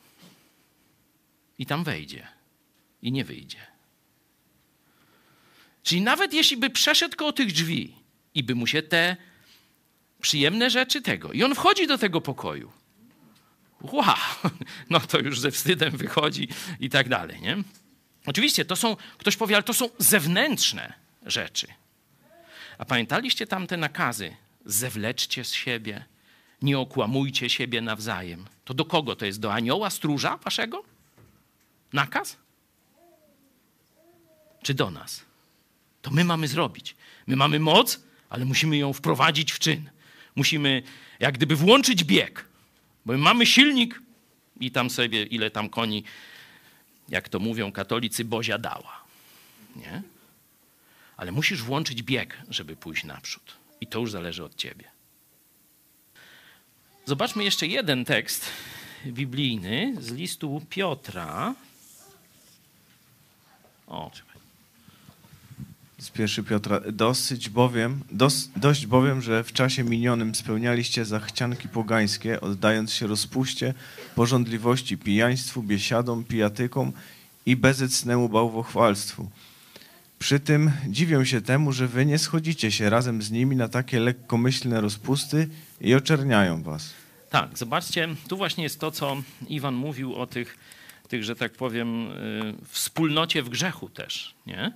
I 1.58 1.66
tam 1.66 1.84
wejdzie. 1.84 2.26
I 3.02 3.12
nie 3.12 3.24
wyjdzie. 3.24 3.66
Czyli 5.82 6.00
nawet 6.00 6.34
jeśli 6.34 6.56
by 6.56 6.70
przeszedł 6.70 7.16
koło 7.16 7.32
tych 7.32 7.52
drzwi 7.52 7.94
i 8.34 8.42
by 8.42 8.54
mu 8.54 8.66
się 8.66 8.82
te 8.82 9.16
przyjemne 10.20 10.70
rzeczy 10.70 11.02
tego, 11.02 11.32
i 11.32 11.42
on 11.42 11.54
wchodzi 11.54 11.86
do 11.86 11.98
tego 11.98 12.20
pokoju, 12.20 12.72
wow, 13.80 14.16
no 14.90 15.00
to 15.00 15.18
już 15.18 15.40
ze 15.40 15.50
wstydem 15.50 15.96
wychodzi 15.96 16.48
i 16.80 16.90
tak 16.90 17.08
dalej, 17.08 17.40
nie? 17.40 17.56
Oczywiście 18.26 18.64
to 18.64 18.76
są, 18.76 18.96
ktoś 19.18 19.36
powie, 19.36 19.56
ale 19.56 19.62
to 19.62 19.74
są 19.74 19.88
zewnętrzne 19.98 20.92
rzeczy. 21.26 21.66
A 22.78 22.84
pamiętaliście 22.84 23.46
tam 23.46 23.66
te 23.66 23.76
nakazy? 23.76 24.36
Zewleczcie 24.64 25.44
z 25.44 25.52
siebie, 25.52 26.04
nie 26.62 26.78
okłamujcie 26.78 27.50
siebie 27.50 27.80
nawzajem. 27.80 28.44
To 28.64 28.74
do 28.74 28.84
kogo 28.84 29.16
to 29.16 29.26
jest? 29.26 29.40
Do 29.40 29.52
anioła, 29.54 29.90
stróża 29.90 30.36
waszego? 30.36 30.84
Nakaz? 31.92 32.36
Czy 34.62 34.74
do 34.74 34.90
nas? 34.90 35.24
To 36.02 36.10
my 36.10 36.24
mamy 36.24 36.48
zrobić. 36.48 36.96
My 37.26 37.36
mamy 37.36 37.60
moc, 37.60 38.00
ale 38.30 38.44
musimy 38.44 38.76
ją 38.76 38.92
wprowadzić 38.92 39.52
w 39.52 39.58
czyn. 39.58 39.90
Musimy 40.36 40.82
jak 41.20 41.34
gdyby 41.34 41.56
włączyć 41.56 42.04
bieg, 42.04 42.44
bo 43.06 43.12
my 43.12 43.18
mamy 43.18 43.46
silnik 43.46 44.02
i 44.60 44.70
tam 44.70 44.90
sobie, 44.90 45.22
ile 45.22 45.50
tam 45.50 45.68
koni, 45.68 46.04
jak 47.08 47.28
to 47.28 47.38
mówią 47.38 47.72
katolicy, 47.72 48.24
Bozia 48.24 48.58
dała. 48.58 49.04
Nie? 49.76 50.02
Ale 51.16 51.32
musisz 51.32 51.62
włączyć 51.62 52.02
bieg, 52.02 52.36
żeby 52.48 52.76
pójść 52.76 53.04
naprzód. 53.04 53.56
I 53.80 53.86
to 53.86 53.98
już 53.98 54.10
zależy 54.10 54.44
od 54.44 54.54
ciebie. 54.54 54.84
Zobaczmy 57.06 57.44
jeszcze 57.44 57.66
jeden 57.66 58.04
tekst 58.04 58.50
biblijny 59.06 59.94
z 60.00 60.12
listu 60.12 60.62
Piotra. 60.70 61.54
O. 63.86 64.10
Z 65.98 66.10
pierwszy 66.10 66.42
Piotra. 66.42 66.80
Dosyć 66.92 67.48
bowiem, 67.48 68.00
dos, 68.10 68.50
dość 68.56 68.86
bowiem, 68.86 69.22
że 69.22 69.44
w 69.44 69.52
czasie 69.52 69.84
minionym 69.84 70.34
spełnialiście 70.34 71.04
zachcianki 71.04 71.68
pogańskie, 71.68 72.40
oddając 72.40 72.92
się 72.92 73.06
rozpuście, 73.06 73.74
porządliwości, 74.14 74.98
pijaństwu, 74.98 75.62
biesiadom, 75.62 76.24
pijatykom 76.24 76.92
i 77.46 77.56
bezecnemu 77.56 78.28
bałwochwalstwu. 78.28 79.30
Przy 80.24 80.40
tym 80.40 80.72
dziwię 80.88 81.26
się 81.26 81.40
temu, 81.40 81.72
że 81.72 81.88
wy 81.88 82.06
nie 82.06 82.18
schodzicie 82.18 82.72
się 82.72 82.90
razem 82.90 83.22
z 83.22 83.30
nimi 83.30 83.56
na 83.56 83.68
takie 83.68 84.00
lekkomyślne 84.00 84.80
rozpusty 84.80 85.48
i 85.80 85.94
oczerniają 85.94 86.62
was. 86.62 86.94
Tak, 87.30 87.58
zobaczcie, 87.58 88.08
tu 88.28 88.36
właśnie 88.36 88.64
jest 88.64 88.80
to, 88.80 88.90
co 88.90 89.16
Iwan 89.48 89.74
mówił 89.74 90.14
o 90.14 90.26
tych, 90.26 90.58
tych 91.08 91.24
że 91.24 91.36
tak 91.36 91.52
powiem, 91.52 92.10
y, 92.10 92.54
wspólnocie 92.68 93.42
w 93.42 93.48
grzechu 93.48 93.88
też, 93.88 94.34
nie? 94.46 94.72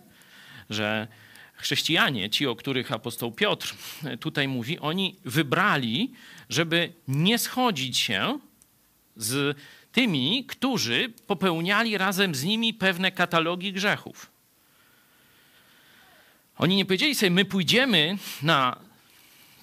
Że 0.70 1.08
chrześcijanie, 1.54 2.30
ci, 2.30 2.46
o 2.46 2.56
których 2.56 2.92
apostoł 2.92 3.32
Piotr 3.32 3.74
tutaj 4.20 4.48
mówi, 4.48 4.78
oni 4.78 5.16
wybrali, 5.24 6.12
żeby 6.48 6.92
nie 7.08 7.38
schodzić 7.38 7.98
się 7.98 8.38
z 9.16 9.56
tymi, 9.92 10.44
którzy 10.44 11.12
popełniali 11.26 11.98
razem 11.98 12.34
z 12.34 12.44
nimi 12.44 12.74
pewne 12.74 13.12
katalogi 13.12 13.72
grzechów. 13.72 14.37
Oni 16.58 16.76
nie 16.76 16.84
powiedzieli 16.84 17.14
sobie, 17.14 17.30
my 17.30 17.44
pójdziemy 17.44 18.18
na 18.42 18.78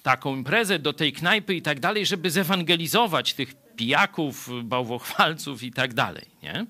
taką 0.02 0.36
imprezę, 0.36 0.78
do 0.78 0.92
tej 0.92 1.12
knajpy 1.12 1.54
i 1.54 1.62
tak 1.62 1.80
dalej, 1.80 2.06
żeby 2.06 2.30
zewangelizować 2.30 3.34
tych 3.34 3.54
pijaków, 3.76 4.50
bałwochwalców 4.62 5.62
i 5.62 5.72
tak 5.72 5.94
dalej, 5.94 6.26
nie? 6.42 6.66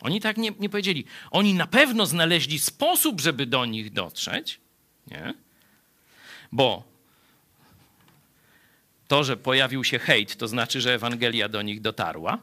Oni 0.00 0.20
tak 0.20 0.36
nie, 0.36 0.52
nie 0.58 0.68
powiedzieli. 0.68 1.04
Oni 1.30 1.54
na 1.54 1.66
pewno 1.66 2.06
znaleźli 2.06 2.58
sposób, 2.58 3.20
żeby 3.20 3.46
do 3.46 3.64
nich 3.66 3.92
dotrzeć, 3.92 4.60
nie? 5.06 5.34
Bo 6.52 6.82
to, 9.08 9.24
że 9.24 9.36
pojawił 9.36 9.84
się 9.84 9.98
hejt, 9.98 10.36
to 10.36 10.48
znaczy, 10.48 10.80
że 10.80 10.94
Ewangelia 10.94 11.48
do 11.48 11.62
nich 11.62 11.80
dotarła, 11.80 12.38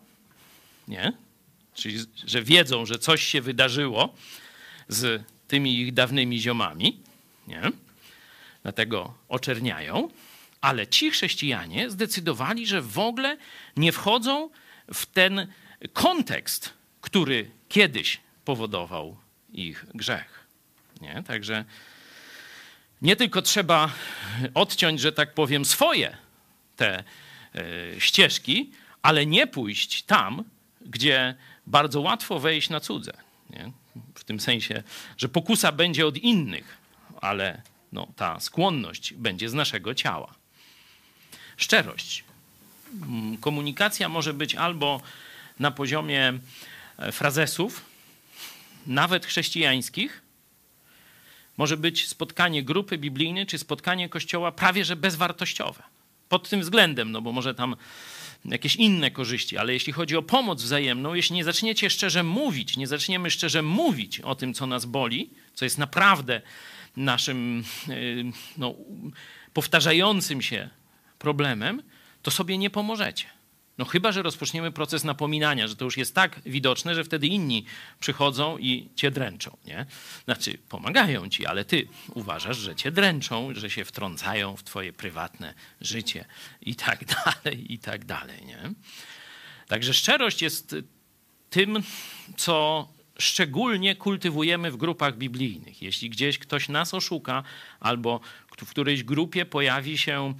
nie? 0.87 1.13
Czyli, 1.73 1.99
że 2.25 2.43
wiedzą, 2.43 2.85
że 2.85 2.99
coś 2.99 3.23
się 3.23 3.41
wydarzyło 3.41 4.13
z 4.87 5.23
tymi 5.47 5.79
ich 5.79 5.93
dawnymi 5.93 6.41
ziomami, 6.41 6.99
nie? 7.47 7.61
Dlatego 8.63 9.13
oczerniają, 9.29 10.09
ale 10.61 10.87
ci 10.87 11.11
chrześcijanie 11.11 11.89
zdecydowali, 11.89 12.67
że 12.67 12.81
w 12.81 12.99
ogóle 12.99 13.37
nie 13.77 13.91
wchodzą 13.91 14.49
w 14.93 15.05
ten 15.05 15.47
kontekst, 15.93 16.73
który 17.01 17.51
kiedyś 17.69 18.19
powodował 18.45 19.17
ich 19.53 19.85
grzech. 19.93 20.47
Nie? 21.01 21.23
Także 21.27 21.65
nie 23.01 23.15
tylko 23.15 23.41
trzeba 23.41 23.89
odciąć, 24.53 25.01
że 25.01 25.11
tak 25.11 25.33
powiem, 25.33 25.65
swoje 25.65 26.17
te 26.75 26.99
e, 26.99 27.03
ścieżki, 27.99 28.71
ale 29.01 29.25
nie 29.25 29.47
pójść 29.47 30.03
tam, 30.03 30.43
gdzie 30.81 31.35
bardzo 31.67 32.01
łatwo 32.01 32.39
wejść 32.39 32.69
na 32.69 32.79
cudze. 32.79 33.13
Nie? 33.49 33.71
W 34.15 34.23
tym 34.23 34.39
sensie, 34.39 34.83
że 35.17 35.29
pokusa 35.29 35.71
będzie 35.71 36.07
od 36.07 36.17
innych, 36.17 36.77
ale 37.25 37.61
no, 37.91 38.07
ta 38.15 38.39
skłonność 38.39 39.13
będzie 39.13 39.49
z 39.49 39.53
naszego 39.53 39.93
ciała. 39.93 40.33
Szczerość. 41.57 42.23
Mm, 42.93 43.37
komunikacja 43.37 44.09
może 44.09 44.33
być 44.33 44.55
albo 44.55 45.01
na 45.59 45.71
poziomie 45.71 46.33
e, 46.97 47.11
frazesów, 47.11 47.85
nawet 48.87 49.25
chrześcijańskich, 49.25 50.21
może 51.57 51.77
być 51.77 52.07
spotkanie 52.07 52.63
grupy 52.63 52.97
biblijnej 52.97 53.45
czy 53.45 53.57
spotkanie 53.57 54.09
kościoła 54.09 54.51
prawie 54.51 54.85
że 54.85 54.95
bezwartościowe. 54.95 55.83
Pod 56.29 56.49
tym 56.49 56.61
względem, 56.61 57.11
no 57.11 57.21
bo 57.21 57.31
może 57.31 57.55
tam 57.55 57.75
jakieś 58.45 58.75
inne 58.75 59.11
korzyści, 59.11 59.57
ale 59.57 59.73
jeśli 59.73 59.93
chodzi 59.93 60.15
o 60.17 60.21
pomoc 60.21 60.63
wzajemną, 60.63 61.13
jeśli 61.13 61.35
nie 61.35 61.43
zaczniecie 61.43 61.89
szczerze 61.89 62.23
mówić, 62.23 62.77
nie 62.77 62.87
zaczniemy 62.87 63.31
szczerze 63.31 63.61
mówić 63.61 64.19
o 64.19 64.35
tym, 64.35 64.53
co 64.53 64.67
nas 64.67 64.85
boli, 64.85 65.29
co 65.53 65.65
jest 65.65 65.77
naprawdę 65.77 66.41
naszym 66.97 67.63
y, 67.89 68.23
no, 68.57 68.75
powtarzającym 69.53 70.41
się 70.41 70.69
problemem, 71.19 71.83
to 72.21 72.31
sobie 72.31 72.57
nie 72.57 72.69
pomożecie. 72.69 73.25
No 73.77 73.85
chyba, 73.85 74.11
że 74.11 74.21
rozpoczniemy 74.21 74.71
proces 74.71 75.03
napominania, 75.03 75.67
że 75.67 75.75
to 75.75 75.85
już 75.85 75.97
jest 75.97 76.15
tak 76.15 76.41
widoczne, 76.45 76.95
że 76.95 77.03
wtedy 77.03 77.27
inni 77.27 77.65
przychodzą 77.99 78.57
i 78.57 78.89
cię 78.95 79.11
dręczą, 79.11 79.57
nie? 79.65 79.85
Znaczy, 80.25 80.57
pomagają 80.69 81.29
ci, 81.29 81.45
ale 81.45 81.65
ty 81.65 81.87
uważasz, 82.13 82.57
że 82.57 82.75
cię 82.75 82.91
dręczą, 82.91 83.53
że 83.53 83.69
się 83.69 83.85
wtrącają 83.85 84.55
w 84.57 84.63
twoje 84.63 84.93
prywatne 84.93 85.53
życie 85.81 86.25
i 86.61 86.75
tak 86.75 87.05
dalej, 87.25 87.73
i 87.73 87.79
tak 87.79 88.05
dalej, 88.05 88.45
nie? 88.45 88.59
Także 89.67 89.93
szczerość 89.93 90.41
jest 90.41 90.75
tym, 91.49 91.83
co 92.37 92.87
szczególnie 93.19 93.95
kultywujemy 93.95 94.71
w 94.71 94.77
grupach 94.77 95.17
biblijnych. 95.17 95.81
Jeśli 95.81 96.09
gdzieś 96.09 96.39
ktoś 96.39 96.69
nas 96.69 96.93
oszuka 96.93 97.43
albo 97.79 98.19
w 98.57 98.69
którejś 98.69 99.03
grupie 99.03 99.45
pojawi 99.45 99.97
się 99.97 100.33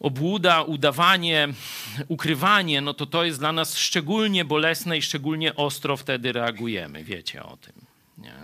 obłuda, 0.00 0.62
udawanie, 0.62 1.48
ukrywanie, 2.08 2.80
no 2.80 2.94
to 2.94 3.06
to 3.06 3.24
jest 3.24 3.38
dla 3.38 3.52
nas 3.52 3.76
szczególnie 3.76 4.44
bolesne 4.44 4.98
i 4.98 5.02
szczególnie 5.02 5.54
ostro 5.54 5.96
wtedy 5.96 6.32
reagujemy. 6.32 7.04
Wiecie 7.04 7.42
o 7.42 7.56
tym. 7.56 7.74
Nie? 8.18 8.34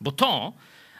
Bo 0.00 0.12
to 0.12 0.52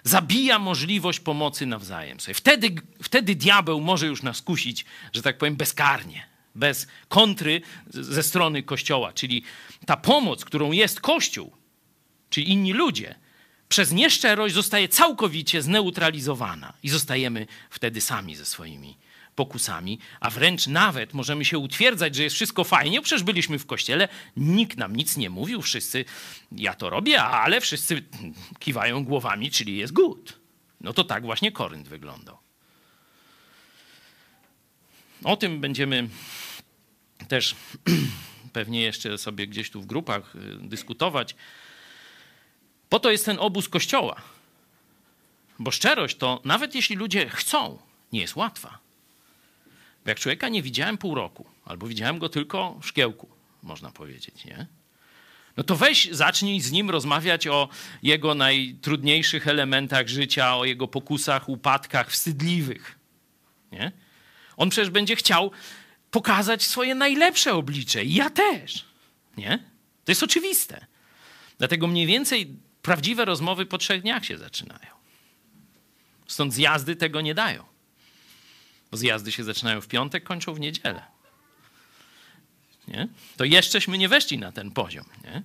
zabija 0.04 0.58
możliwość 0.58 1.20
pomocy 1.20 1.66
nawzajem 1.66 2.20
sobie. 2.20 2.34
Wtedy, 2.34 2.74
wtedy 3.02 3.34
diabeł 3.34 3.80
może 3.80 4.06
już 4.06 4.22
nas 4.22 4.42
kusić, 4.42 4.84
że 5.12 5.22
tak 5.22 5.38
powiem, 5.38 5.56
bezkarnie, 5.56 6.31
bez 6.54 6.86
kontry 7.08 7.60
ze 7.86 8.22
strony 8.22 8.62
Kościoła. 8.62 9.12
Czyli 9.12 9.42
ta 9.86 9.96
pomoc, 9.96 10.44
którą 10.44 10.72
jest 10.72 11.00
Kościół, 11.00 11.52
czyli 12.30 12.50
inni 12.50 12.72
ludzie, 12.72 13.14
przez 13.68 13.92
nieszczerość 13.92 14.54
zostaje 14.54 14.88
całkowicie 14.88 15.62
zneutralizowana 15.62 16.72
i 16.82 16.88
zostajemy 16.88 17.46
wtedy 17.70 18.00
sami 18.00 18.36
ze 18.36 18.44
swoimi 18.44 18.96
pokusami, 19.34 19.98
a 20.20 20.30
wręcz 20.30 20.66
nawet 20.66 21.14
możemy 21.14 21.44
się 21.44 21.58
utwierdzać, 21.58 22.14
że 22.14 22.22
jest 22.22 22.36
wszystko 22.36 22.64
fajnie, 22.64 23.02
przecież 23.02 23.22
byliśmy 23.22 23.58
w 23.58 23.66
kościele, 23.66 24.08
nikt 24.36 24.78
nam 24.78 24.96
nic 24.96 25.16
nie 25.16 25.30
mówił, 25.30 25.62
wszyscy, 25.62 26.04
ja 26.52 26.74
to 26.74 26.90
robię, 26.90 27.22
ale 27.22 27.60
wszyscy 27.60 28.02
kiwają 28.58 29.04
głowami, 29.04 29.50
czyli 29.50 29.76
jest 29.76 29.92
good. 29.92 30.38
No 30.80 30.92
to 30.92 31.04
tak 31.04 31.22
właśnie 31.22 31.52
Korynt 31.52 31.88
wyglądał. 31.88 32.38
O 35.24 35.36
tym 35.36 35.60
będziemy 35.60 36.08
też 37.28 37.56
pewnie 38.52 38.82
jeszcze 38.82 39.18
sobie 39.18 39.46
gdzieś 39.46 39.70
tu 39.70 39.82
w 39.82 39.86
grupach 39.86 40.36
y, 40.36 40.38
dyskutować. 40.60 41.36
Po 42.88 43.00
to 43.00 43.10
jest 43.10 43.24
ten 43.24 43.38
obóz 43.38 43.68
kościoła. 43.68 44.22
Bo 45.58 45.70
szczerość 45.70 46.16
to, 46.16 46.40
nawet 46.44 46.74
jeśli 46.74 46.96
ludzie 46.96 47.28
chcą, 47.28 47.78
nie 48.12 48.20
jest 48.20 48.36
łatwa. 48.36 48.78
Bo 50.04 50.10
jak 50.10 50.20
człowieka 50.20 50.48
nie 50.48 50.62
widziałem 50.62 50.98
pół 50.98 51.14
roku, 51.14 51.46
albo 51.64 51.86
widziałem 51.86 52.18
go 52.18 52.28
tylko 52.28 52.78
w 52.82 52.86
szkiełku, 52.86 53.28
można 53.62 53.90
powiedzieć, 53.90 54.44
nie? 54.44 54.66
No 55.56 55.64
to 55.64 55.76
weź, 55.76 56.08
zacznij 56.10 56.60
z 56.60 56.72
nim 56.72 56.90
rozmawiać 56.90 57.46
o 57.46 57.68
jego 58.02 58.34
najtrudniejszych 58.34 59.48
elementach 59.48 60.08
życia, 60.08 60.56
o 60.56 60.64
jego 60.64 60.88
pokusach, 60.88 61.48
upadkach 61.48 62.10
wstydliwych. 62.10 62.98
Nie? 63.72 63.92
On 64.62 64.70
przecież 64.70 64.90
będzie 64.90 65.16
chciał 65.16 65.50
pokazać 66.10 66.62
swoje 66.62 66.94
najlepsze 66.94 67.54
oblicze. 67.54 68.04
I 68.04 68.14
ja 68.14 68.30
też. 68.30 68.84
Nie? 69.36 69.58
To 70.04 70.12
jest 70.12 70.22
oczywiste. 70.22 70.86
Dlatego 71.58 71.86
mniej 71.86 72.06
więcej 72.06 72.56
prawdziwe 72.82 73.24
rozmowy 73.24 73.66
po 73.66 73.78
trzech 73.78 74.02
dniach 74.02 74.24
się 74.24 74.38
zaczynają. 74.38 74.90
Stąd 76.26 76.54
zjazdy 76.54 76.96
tego 76.96 77.20
nie 77.20 77.34
dają. 77.34 77.64
Bo 78.90 78.96
zjazdy 78.96 79.32
się 79.32 79.44
zaczynają 79.44 79.80
w 79.80 79.88
piątek, 79.88 80.24
kończą 80.24 80.54
w 80.54 80.60
niedzielę. 80.60 81.02
Nie? 82.88 83.08
To 83.36 83.44
jeszcześmy 83.44 83.98
nie 83.98 84.08
weszli 84.08 84.38
na 84.38 84.52
ten 84.52 84.70
poziom. 84.70 85.04
Nie? 85.24 85.42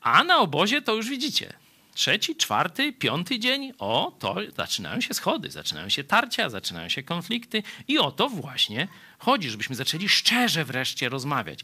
A 0.00 0.24
na 0.24 0.38
obozie 0.38 0.82
to 0.82 0.94
już 0.94 1.08
widzicie. 1.08 1.52
Trzeci, 1.94 2.36
czwarty, 2.36 2.92
piąty 2.92 3.38
dzień, 3.38 3.72
o, 3.78 4.16
to 4.18 4.36
zaczynają 4.56 5.00
się 5.00 5.14
schody, 5.14 5.50
zaczynają 5.50 5.88
się 5.88 6.04
tarcia, 6.04 6.50
zaczynają 6.50 6.88
się 6.88 7.02
konflikty 7.02 7.62
i 7.88 7.98
o 7.98 8.10
to 8.10 8.28
właśnie 8.28 8.88
chodzi, 9.18 9.50
żebyśmy 9.50 9.76
zaczęli 9.76 10.08
szczerze 10.08 10.64
wreszcie 10.64 11.08
rozmawiać. 11.08 11.60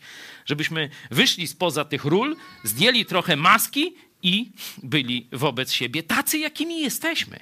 Żebyśmy 0.47 0.91
wyszli 1.11 1.49
spoza 1.49 1.85
tych 1.85 2.05
ról, 2.05 2.37
zdjęli 2.65 3.05
trochę 3.05 3.37
maski 3.37 3.95
i 4.23 4.51
byli 4.83 5.29
wobec 5.33 5.73
siebie 5.73 6.03
tacy, 6.03 6.39
jakimi 6.39 6.81
jesteśmy. 6.81 7.41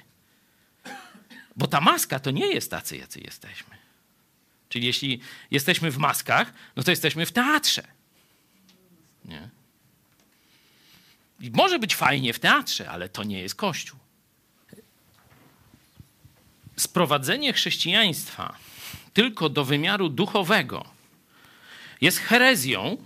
Bo 1.55 1.67
ta 1.67 1.81
maska 1.81 2.19
to 2.19 2.31
nie 2.31 2.47
jest 2.47 2.71
tacy, 2.71 2.97
jacy 2.97 3.19
jesteśmy. 3.19 3.77
Czyli 4.69 4.85
jeśli 4.85 5.19
jesteśmy 5.51 5.91
w 5.91 5.97
maskach, 5.97 6.53
no 6.75 6.83
to 6.83 6.91
jesteśmy 6.91 7.25
w 7.25 7.31
teatrze. 7.31 7.87
Nie? 9.25 9.49
Może 11.39 11.79
być 11.79 11.95
fajnie 11.95 12.33
w 12.33 12.39
teatrze, 12.39 12.89
ale 12.89 13.09
to 13.09 13.23
nie 13.23 13.39
jest 13.39 13.55
Kościół. 13.55 13.99
Sprowadzenie 16.75 17.53
chrześcijaństwa 17.53 18.55
tylko 19.13 19.49
do 19.49 19.65
wymiaru 19.65 20.09
duchowego 20.09 20.85
jest 22.01 22.19
herezją, 22.19 22.97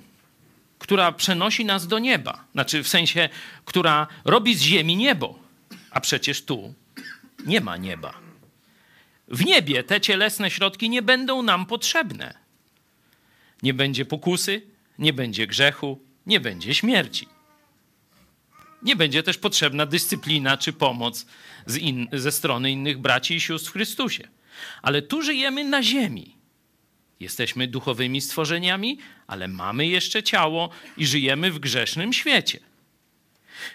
która 0.79 1.11
przenosi 1.11 1.65
nas 1.65 1.87
do 1.87 1.99
nieba. 1.99 2.45
Znaczy 2.51 2.83
w 2.83 2.87
sensie, 2.87 3.29
która 3.65 4.07
robi 4.25 4.55
z 4.55 4.61
ziemi 4.61 4.95
niebo. 4.95 5.39
A 5.91 5.99
przecież 5.99 6.45
tu 6.45 6.73
nie 7.45 7.61
ma 7.61 7.77
nieba. 7.77 8.13
W 9.27 9.45
niebie 9.45 9.83
te 9.83 10.01
cielesne 10.01 10.51
środki 10.51 10.89
nie 10.89 11.01
będą 11.01 11.41
nam 11.41 11.65
potrzebne. 11.65 12.37
Nie 13.63 13.73
będzie 13.73 14.05
pokusy, 14.05 14.61
nie 14.99 15.13
będzie 15.13 15.47
grzechu, 15.47 15.99
nie 16.25 16.39
będzie 16.39 16.75
śmierci. 16.75 17.32
Nie 18.83 18.95
będzie 18.95 19.23
też 19.23 19.37
potrzebna 19.37 19.85
dyscyplina 19.85 20.57
czy 20.57 20.73
pomoc 20.73 21.25
in, 21.79 22.07
ze 22.13 22.31
strony 22.31 22.71
innych 22.71 22.97
braci 22.97 23.35
i 23.35 23.41
sióstr 23.41 23.69
w 23.69 23.73
Chrystusie. 23.73 24.27
Ale 24.81 25.01
tu 25.01 25.21
żyjemy 25.21 25.63
na 25.63 25.83
ziemi. 25.83 26.35
Jesteśmy 27.19 27.67
duchowymi 27.67 28.21
stworzeniami, 28.21 28.97
ale 29.27 29.47
mamy 29.47 29.87
jeszcze 29.87 30.23
ciało 30.23 30.69
i 30.97 31.05
żyjemy 31.05 31.51
w 31.51 31.59
grzesznym 31.59 32.13
świecie. 32.13 32.59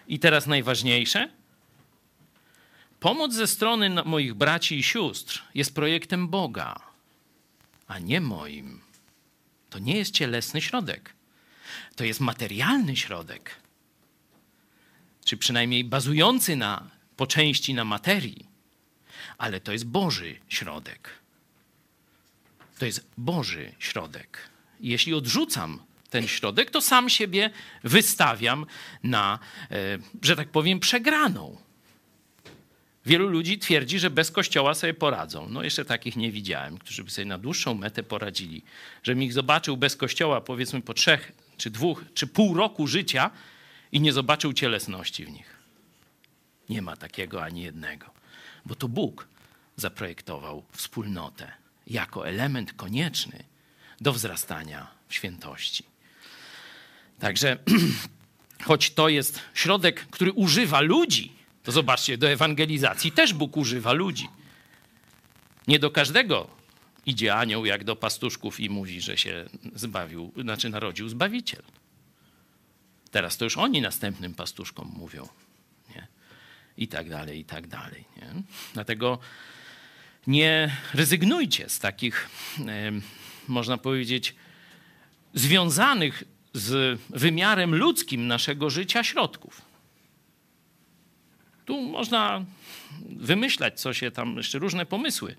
I 0.08 0.18
teraz 0.18 0.46
najważniejsze. 0.46 1.28
Pomoc 3.00 3.34
ze 3.34 3.46
strony 3.46 3.90
moich 4.04 4.34
braci 4.34 4.78
i 4.78 4.82
sióstr 4.82 5.42
jest 5.54 5.74
projektem 5.74 6.28
Boga, 6.28 6.80
a 7.86 7.98
nie 7.98 8.20
moim. 8.20 8.80
To 9.70 9.78
nie 9.78 9.96
jest 9.96 10.10
cielesny 10.10 10.60
środek. 10.60 11.14
To 11.96 12.04
jest 12.04 12.20
materialny 12.20 12.96
środek 12.96 13.67
czy 15.28 15.36
przynajmniej 15.36 15.84
bazujący 15.84 16.56
na, 16.56 16.90
po 17.16 17.26
części 17.26 17.74
na 17.74 17.84
materii, 17.84 18.46
ale 19.38 19.60
to 19.60 19.72
jest 19.72 19.86
Boży 19.86 20.36
środek. 20.48 21.10
To 22.78 22.86
jest 22.86 23.08
Boży 23.18 23.72
środek. 23.78 24.48
Jeśli 24.80 25.14
odrzucam 25.14 25.80
ten 26.10 26.28
środek, 26.28 26.70
to 26.70 26.80
sam 26.80 27.08
siebie 27.08 27.50
wystawiam 27.84 28.66
na, 29.02 29.38
e, 29.70 29.98
że 30.22 30.36
tak 30.36 30.48
powiem, 30.48 30.80
przegraną. 30.80 31.56
Wielu 33.06 33.28
ludzi 33.28 33.58
twierdzi, 33.58 33.98
że 33.98 34.10
bez 34.10 34.30
kościoła 34.30 34.74
sobie 34.74 34.94
poradzą. 34.94 35.48
No 35.48 35.62
jeszcze 35.62 35.84
takich 35.84 36.16
nie 36.16 36.32
widziałem, 36.32 36.78
którzy 36.78 37.04
by 37.04 37.10
sobie 37.10 37.24
na 37.24 37.38
dłuższą 37.38 37.74
metę 37.74 38.02
poradzili. 38.02 38.62
Żebym 39.02 39.22
ich 39.22 39.32
zobaczył 39.32 39.76
bez 39.76 39.96
kościoła, 39.96 40.40
powiedzmy 40.40 40.82
po 40.82 40.94
trzech, 40.94 41.32
czy 41.56 41.70
dwóch, 41.70 42.04
czy 42.14 42.26
pół 42.26 42.54
roku 42.54 42.86
życia, 42.86 43.30
i 43.92 44.00
nie 44.00 44.12
zobaczył 44.12 44.52
cielesności 44.52 45.24
w 45.24 45.30
nich. 45.30 45.56
Nie 46.68 46.82
ma 46.82 46.96
takiego 46.96 47.44
ani 47.44 47.62
jednego, 47.62 48.10
bo 48.66 48.74
to 48.74 48.88
Bóg 48.88 49.28
zaprojektował 49.76 50.64
wspólnotę 50.72 51.52
jako 51.86 52.28
element 52.28 52.72
konieczny 52.72 53.44
do 54.00 54.12
wzrastania 54.12 54.86
w 55.08 55.14
świętości. 55.14 55.84
Także, 57.18 57.58
choć 58.68 58.90
to 58.90 59.08
jest 59.08 59.40
środek, 59.54 60.06
który 60.10 60.32
używa 60.32 60.80
ludzi, 60.80 61.32
to 61.62 61.72
zobaczcie, 61.72 62.18
do 62.18 62.28
ewangelizacji 62.28 63.12
też 63.12 63.34
Bóg 63.34 63.56
używa 63.56 63.92
ludzi. 63.92 64.28
Nie 65.68 65.78
do 65.78 65.90
każdego 65.90 66.50
idzie 67.06 67.34
anioł 67.34 67.66
jak 67.66 67.84
do 67.84 67.96
pastuszków 67.96 68.60
i 68.60 68.70
mówi, 68.70 69.00
że 69.00 69.16
się 69.16 69.48
zbawił, 69.74 70.32
znaczy 70.36 70.70
narodził 70.70 71.08
Zbawiciel. 71.08 71.62
Teraz 73.10 73.36
to 73.36 73.44
już 73.44 73.56
oni 73.56 73.80
następnym 73.80 74.34
pastuszkom 74.34 74.92
mówią. 74.96 75.28
Nie? 75.94 76.06
I 76.76 76.88
tak 76.88 77.10
dalej, 77.10 77.38
i 77.38 77.44
tak 77.44 77.66
dalej. 77.66 78.04
Nie? 78.16 78.42
Dlatego 78.74 79.18
nie 80.26 80.76
rezygnujcie 80.94 81.68
z 81.68 81.78
takich, 81.78 82.30
można 83.48 83.78
powiedzieć, 83.78 84.34
związanych 85.34 86.24
z 86.52 87.00
wymiarem 87.10 87.74
ludzkim 87.74 88.26
naszego 88.26 88.70
życia 88.70 89.04
środków. 89.04 89.62
Tu 91.64 91.80
można 91.82 92.44
wymyślać, 93.08 93.80
co 93.80 93.94
się 93.94 94.10
tam, 94.10 94.36
jeszcze 94.36 94.58
różne 94.58 94.86
pomysły 94.86 95.36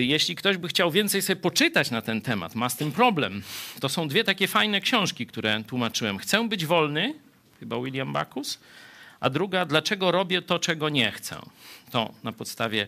jeśli 0.00 0.36
ktoś 0.36 0.56
by 0.56 0.68
chciał 0.68 0.90
więcej 0.90 1.22
sobie 1.22 1.36
poczytać 1.36 1.90
na 1.90 2.02
ten 2.02 2.20
temat, 2.20 2.54
ma 2.54 2.68
z 2.68 2.76
tym 2.76 2.92
problem, 2.92 3.42
to 3.80 3.88
są 3.88 4.08
dwie 4.08 4.24
takie 4.24 4.48
fajne 4.48 4.80
książki, 4.80 5.26
które 5.26 5.64
tłumaczyłem. 5.66 6.18
Chcę 6.18 6.48
być 6.48 6.66
wolny, 6.66 7.14
chyba 7.60 7.82
William 7.82 8.12
Backus, 8.12 8.58
a 9.20 9.30
druga, 9.30 9.66
dlaczego 9.66 10.10
robię 10.10 10.42
to, 10.42 10.58
czego 10.58 10.88
nie 10.88 11.12
chcę. 11.12 11.36
To 11.90 12.14
na 12.24 12.32
podstawie 12.32 12.86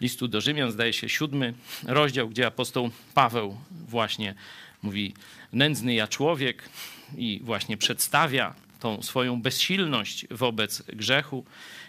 listu 0.00 0.28
do 0.28 0.40
Rzymian, 0.40 0.70
zdaje 0.70 0.92
się, 0.92 1.08
siódmy 1.08 1.54
rozdział, 1.84 2.28
gdzie 2.28 2.46
apostoł 2.46 2.90
Paweł 3.14 3.56
właśnie 3.70 4.34
mówi, 4.82 5.14
nędzny 5.52 5.94
ja 5.94 6.08
człowiek 6.08 6.68
i 7.16 7.40
właśnie 7.44 7.76
przedstawia 7.76 8.54
tą 8.80 9.02
swoją 9.02 9.42
bezsilność 9.42 10.26
wobec 10.30 10.82
grzechu 10.82 11.44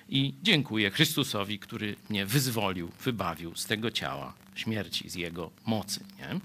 i 0.09 0.33
dziękuję 0.43 0.91
Chrystusowi, 0.91 1.59
który 1.59 1.95
mnie 2.09 2.25
wyzwolił, 2.25 2.91
wybawił 3.03 3.55
z 3.55 3.65
tego 3.65 3.91
ciała 3.91 4.33
śmierci, 4.55 5.09
z 5.09 5.15
jego 5.15 5.51
mocy. 5.65 5.99
Nie? 6.19 6.39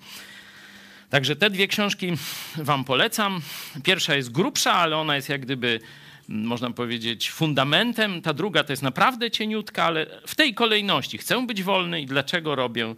Także 1.11 1.37
te 1.37 1.51
dwie 1.51 1.69
książki 1.69 2.13
Wam 2.57 2.85
polecam. 2.85 3.41
Pierwsza 3.83 4.15
jest 4.15 4.33
grubsza, 4.33 4.73
ale 4.73 4.97
ona 4.97 5.17
jest 5.17 5.29
jak 5.29 5.41
gdyby 5.41 5.81
można 6.29 6.71
powiedzieć, 6.71 7.31
fundamentem, 7.31 8.23
ta 8.23 8.35
druga 8.35 8.65
to 8.65 8.73
jest 8.73 8.83
naprawdę 8.83 9.31
cieniutka, 9.31 9.85
ale 9.85 10.07
w 10.27 10.35
tej 10.35 10.55
kolejności 10.55 11.19
chcę 11.19 11.47
być 11.47 11.63
wolny 11.63 12.01
i 12.01 12.07
dlaczego 12.07 12.55
robię 12.55 12.95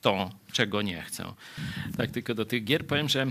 to, 0.00 0.30
czego 0.52 0.82
nie 0.82 1.02
chcę. 1.02 1.24
Tak 1.96 2.10
tylko 2.10 2.34
do 2.34 2.44
tych 2.44 2.64
gier 2.64 2.86
powiem, 2.86 3.08
że 3.08 3.22
e, 3.22 3.30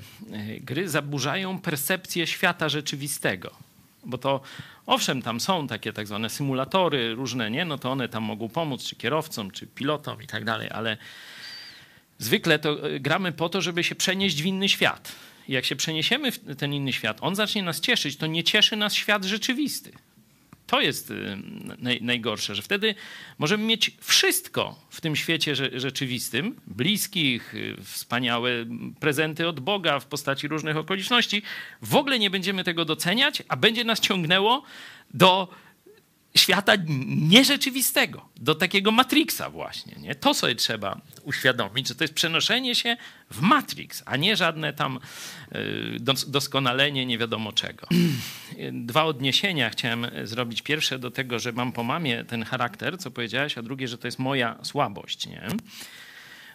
gry 0.59 0.89
zaburzają 0.89 1.59
percepcję 1.59 2.27
świata 2.27 2.69
rzeczywistego. 2.69 3.55
Bo 4.05 4.17
to 4.17 4.41
owszem, 4.85 5.21
tam 5.21 5.39
są 5.39 5.67
takie 5.67 5.93
tak 5.93 6.07
zwane 6.07 6.29
symulatory 6.29 7.15
różne, 7.15 7.51
nie? 7.51 7.65
No 7.65 7.77
to 7.77 7.91
one 7.91 8.09
tam 8.09 8.23
mogą 8.23 8.49
pomóc, 8.49 8.83
czy 8.83 8.95
kierowcom, 8.95 9.51
czy 9.51 9.67
pilotom 9.67 10.21
i 10.21 10.27
tak 10.27 10.45
dalej, 10.45 10.69
ale 10.71 10.97
zwykle 12.17 12.59
to 12.59 12.89
e, 12.89 12.99
gramy 12.99 13.31
po 13.31 13.49
to, 13.49 13.61
żeby 13.61 13.83
się 13.83 13.95
przenieść 13.95 14.41
w 14.41 14.45
inny 14.45 14.69
świat. 14.69 15.11
I 15.47 15.53
jak 15.53 15.65
się 15.65 15.75
przeniesiemy 15.75 16.31
w 16.31 16.55
ten 16.55 16.73
inny 16.73 16.93
świat, 16.93 17.17
on 17.21 17.35
zacznie 17.35 17.63
nas 17.63 17.79
cieszyć, 17.79 18.17
to 18.17 18.27
nie 18.27 18.43
cieszy 18.43 18.75
nas 18.75 18.93
świat 18.93 19.25
rzeczywisty. 19.25 19.91
To 20.67 20.81
jest 20.81 21.11
y, 21.11 21.37
naj, 21.77 22.01
najgorsze, 22.01 22.55
że 22.55 22.61
wtedy 22.61 22.95
możemy 23.37 23.63
mieć 23.63 23.91
wszystko 24.01 24.79
w 24.89 25.01
tym 25.01 25.15
świecie 25.15 25.55
rzeczywistym, 25.79 26.55
bliskich, 26.67 27.55
y, 27.55 27.75
wspaniałe 27.83 28.51
prezenty 28.99 29.47
od 29.47 29.59
Boga 29.59 29.99
w 29.99 30.05
postaci 30.05 30.47
różnych 30.47 30.77
okoliczności. 30.77 31.41
W 31.81 31.95
ogóle 31.95 32.19
nie 32.19 32.29
będziemy 32.29 32.63
tego 32.63 32.85
doceniać, 32.85 33.43
a 33.47 33.55
będzie 33.55 33.83
nas 33.83 33.99
ciągnęło 33.99 34.63
do 35.13 35.47
świata 36.37 36.73
nierzeczywistego, 37.07 38.29
do 38.35 38.55
takiego 38.55 38.91
Matrixa 38.91 39.49
właśnie. 39.49 39.95
Nie? 40.01 40.15
To 40.15 40.33
sobie 40.33 40.55
trzeba 40.55 41.01
uświadomić, 41.23 41.87
że 41.87 41.95
to 41.95 42.03
jest 42.03 42.13
przenoszenie 42.13 42.75
się 42.75 42.97
w 43.31 43.41
Matrix, 43.41 44.03
a 44.05 44.17
nie 44.17 44.35
żadne 44.35 44.73
tam 44.73 44.99
y, 45.55 45.99
doskonalenie 46.27 47.05
nie 47.05 47.17
wiadomo 47.17 47.51
czego. 47.51 47.87
Dwa 48.71 49.03
odniesienia 49.03 49.69
chciałem 49.69 50.07
zrobić. 50.23 50.61
Pierwsze 50.61 50.99
do 50.99 51.11
tego, 51.11 51.39
że 51.39 51.51
mam 51.51 51.71
po 51.71 51.83
mamie 51.83 52.25
ten 52.25 52.43
charakter, 52.43 52.97
co 52.97 53.11
powiedziałeś, 53.11 53.57
a 53.57 53.61
drugie, 53.61 53.87
że 53.87 53.97
to 53.97 54.07
jest 54.07 54.19
moja 54.19 54.57
słabość. 54.63 55.27
Nie? 55.27 55.47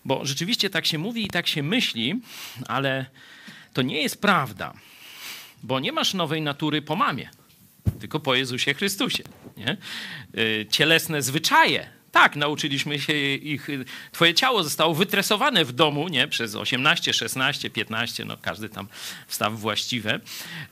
Bo 0.05 0.25
rzeczywiście 0.25 0.71
tak 0.71 0.87
się 0.87 0.99
mówi 0.99 1.25
i 1.25 1.29
tak 1.29 1.47
się 1.47 1.63
myśli, 1.63 2.21
ale 2.67 3.07
to 3.73 3.83
nie 3.83 4.03
jest 4.03 4.21
prawda, 4.21 4.73
bo 5.63 5.81
nie 5.81 5.93
masz 5.93 6.15
nowej 6.15 6.43
natury 6.43 6.83
po 6.83 6.97
mamie 6.97 7.31
tylko 8.01 8.21
po 8.21 8.35
Jezusie 8.35 8.75
Chrystusie. 8.75 9.23
Nie? 9.57 9.77
Y, 10.39 10.67
cielesne 10.71 11.23
zwyczaje 11.23 11.98
tak, 12.13 12.37
nauczyliśmy 12.37 12.99
się 12.99 13.13
ich. 13.35 13.69
Twoje 14.13 14.35
ciało 14.35 14.63
zostało 14.65 14.95
wytresowane 14.95 15.65
w 15.65 15.73
domu, 15.73 16.09
nie? 16.09 16.29
Przez 16.29 16.55
18, 16.55 17.13
16, 17.13 17.71
15, 17.71 18.25
no 18.25 18.37
każdy 18.43 18.69
tam 18.69 18.89
wstaw 19.27 19.61
właściwe. 19.61 20.21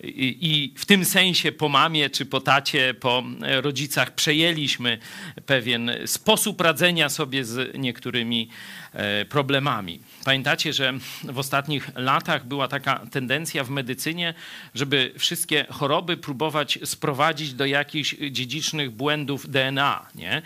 I, 0.01 0.39
I, 0.41 0.75
w 0.77 0.87
tym 0.87 1.05
sensie 1.05 1.53
po 1.53 1.69
mamie 1.69 2.11
czy 2.11 2.27
po 2.27 2.41
tacie, 2.41 2.95
po 2.95 3.25
rodzicach 3.41 4.15
przejęliśmy 4.15 4.99
pewien 5.47 5.91
sposób 6.07 6.61
radzenia 6.61 7.09
sobie 7.09 7.45
z 7.45 7.79
niektórymi 7.79 8.49
e, 8.93 9.25
problemami. 9.25 10.01
Pamiętacie, 10.25 10.73
że 10.73 10.93
w 11.25 11.39
ostatnich 11.39 11.91
latach 11.95 12.47
była 12.47 12.69
taka 12.69 13.07
tendencja 13.11 13.65
w 13.65 13.71
medycynie, 13.71 14.35
żeby 14.75 15.13
wszystkie 15.19 15.67
choroby 15.71 16.17
próbować 16.17 16.79
sprowadzić 16.85 17.55
do 17.55 17.67
jakichś 17.67 18.15
dziedzicznych 18.31 18.91
błędów 18.91 19.51
DNA, 19.51 20.07
nie? 20.15 20.43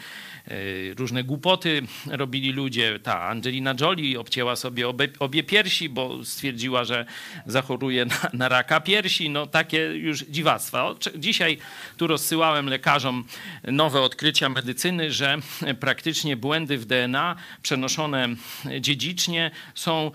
E, 0.48 0.54
różne 0.94 1.24
głupoty 1.24 1.82
robili 2.06 2.52
ludzie. 2.52 2.98
Ta 3.02 3.22
Angelina 3.22 3.74
Jolie 3.80 4.20
obcięła 4.20 4.56
sobie 4.56 4.88
obie, 4.88 5.08
obie 5.18 5.42
piersi, 5.42 5.88
bo 5.88 6.24
stwierdziła, 6.24 6.84
że 6.84 7.06
zachoruje 7.46 8.04
na, 8.04 8.14
na 8.32 8.48
raka 8.48 8.80
piersi. 8.80 9.30
No 9.30 9.46
takie 9.46 9.78
już 9.78 10.24
dziwactwa. 10.24 10.94
Dzisiaj 11.16 11.58
tu 11.96 12.06
rozsyłałem 12.06 12.66
lekarzom 12.66 13.24
nowe 13.64 14.00
odkrycia 14.00 14.48
medycyny, 14.48 15.12
że 15.12 15.38
praktycznie 15.80 16.36
błędy 16.36 16.78
w 16.78 16.84
DNA 16.84 17.36
przenoszone 17.62 18.28
dziedzicznie 18.80 19.50
są 19.74 20.10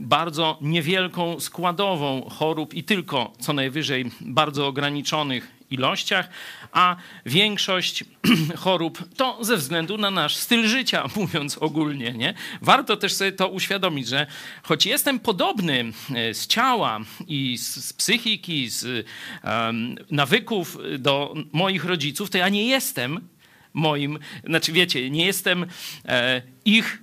bardzo 0.00 0.58
niewielką 0.60 1.40
składową 1.40 2.28
chorób 2.30 2.74
i 2.74 2.84
tylko 2.84 3.32
co 3.40 3.52
najwyżej 3.52 4.04
bardzo 4.20 4.66
ograniczonych 4.66 5.57
ilościach, 5.70 6.28
a 6.72 6.96
większość 7.26 8.04
chorób 8.56 9.04
to 9.16 9.44
ze 9.44 9.56
względu 9.56 9.98
na 9.98 10.10
nasz 10.10 10.36
styl 10.36 10.68
życia, 10.68 11.08
mówiąc 11.16 11.58
ogólnie. 11.58 12.12
Nie? 12.12 12.34
Warto 12.62 12.96
też 12.96 13.14
sobie 13.14 13.32
to 13.32 13.48
uświadomić, 13.48 14.08
że 14.08 14.26
choć 14.62 14.86
jestem 14.86 15.20
podobny 15.20 15.92
e, 16.14 16.34
z 16.34 16.46
ciała 16.46 17.00
i 17.26 17.58
z, 17.58 17.92
psychiki, 17.92 18.70
z 18.70 19.06
um, 19.44 19.96
nawyków 20.10 20.78
do 20.98 21.34
moich 21.52 21.84
rodziców, 21.84 22.30
to 22.30 22.38
ja 22.38 22.48
nie 22.48 22.66
jestem 22.66 23.28
moim, 23.74 24.18
znaczy 24.44 24.72
wiecie, 24.72 25.10
nie 25.10 25.26
jestem 25.26 25.66
e, 26.04 26.42
ich 26.64 27.02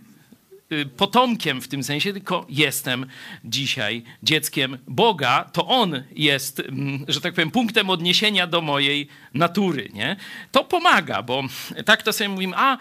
potomkiem 0.98 1.62
w 1.62 1.68
tym 1.68 1.84
sensie, 1.84 2.14
tylko 2.14 2.46
jestem 2.50 3.06
dzisiaj 3.44 4.04
dzieckiem 4.24 4.78
Boga. 4.88 5.50
To 5.54 5.68
On 5.68 6.04
jest, 6.12 6.60
mm, 6.60 7.06
że 7.08 7.22
tak 7.22 7.34
powiem, 7.34 7.52
punktem 7.52 7.90
odniesienia 7.90 8.48
do 8.48 8.62
mojej 8.62 9.08
natury. 9.34 9.90
Nie? 9.94 10.16
To 10.52 10.64
pomaga, 10.64 11.24
bo 11.24 11.44
tak 11.86 12.04
to 12.04 12.14
sobie 12.14 12.30
mówimy, 12.30 12.54
a 12.58 12.78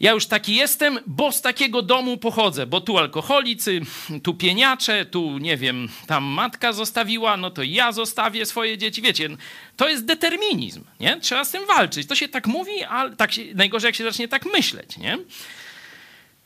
ja 0.00 0.12
już 0.12 0.26
taki 0.26 0.54
jestem, 0.54 0.98
bo 1.06 1.32
z 1.32 1.42
takiego 1.42 1.82
domu 1.82 2.16
pochodzę, 2.16 2.66
bo 2.66 2.80
tu 2.80 2.98
alkoholicy, 2.98 3.80
tu 4.22 4.34
pieniacze, 4.34 5.04
tu 5.04 5.38
nie 5.38 5.56
wiem, 5.56 5.88
tam 6.06 6.24
matka 6.24 6.72
zostawiła, 6.72 7.36
no 7.36 7.50
to 7.50 7.62
ja 7.62 7.92
zostawię 7.92 8.46
swoje 8.46 8.78
dzieci. 8.78 9.02
Wiecie, 9.02 9.28
to 9.76 9.88
jest 9.88 10.04
determinizm, 10.04 10.84
nie? 11.00 11.20
Trzeba 11.20 11.44
z 11.44 11.50
tym 11.50 11.66
walczyć. 11.66 12.08
To 12.08 12.14
się 12.14 12.28
tak 12.28 12.46
mówi, 12.46 12.84
ale 12.84 13.16
tak 13.16 13.32
się, 13.32 13.42
najgorzej 13.54 13.88
jak 13.88 13.94
się 13.94 14.04
zacznie 14.04 14.28
tak 14.28 14.46
myśleć, 14.46 14.98
nie? 14.98 15.18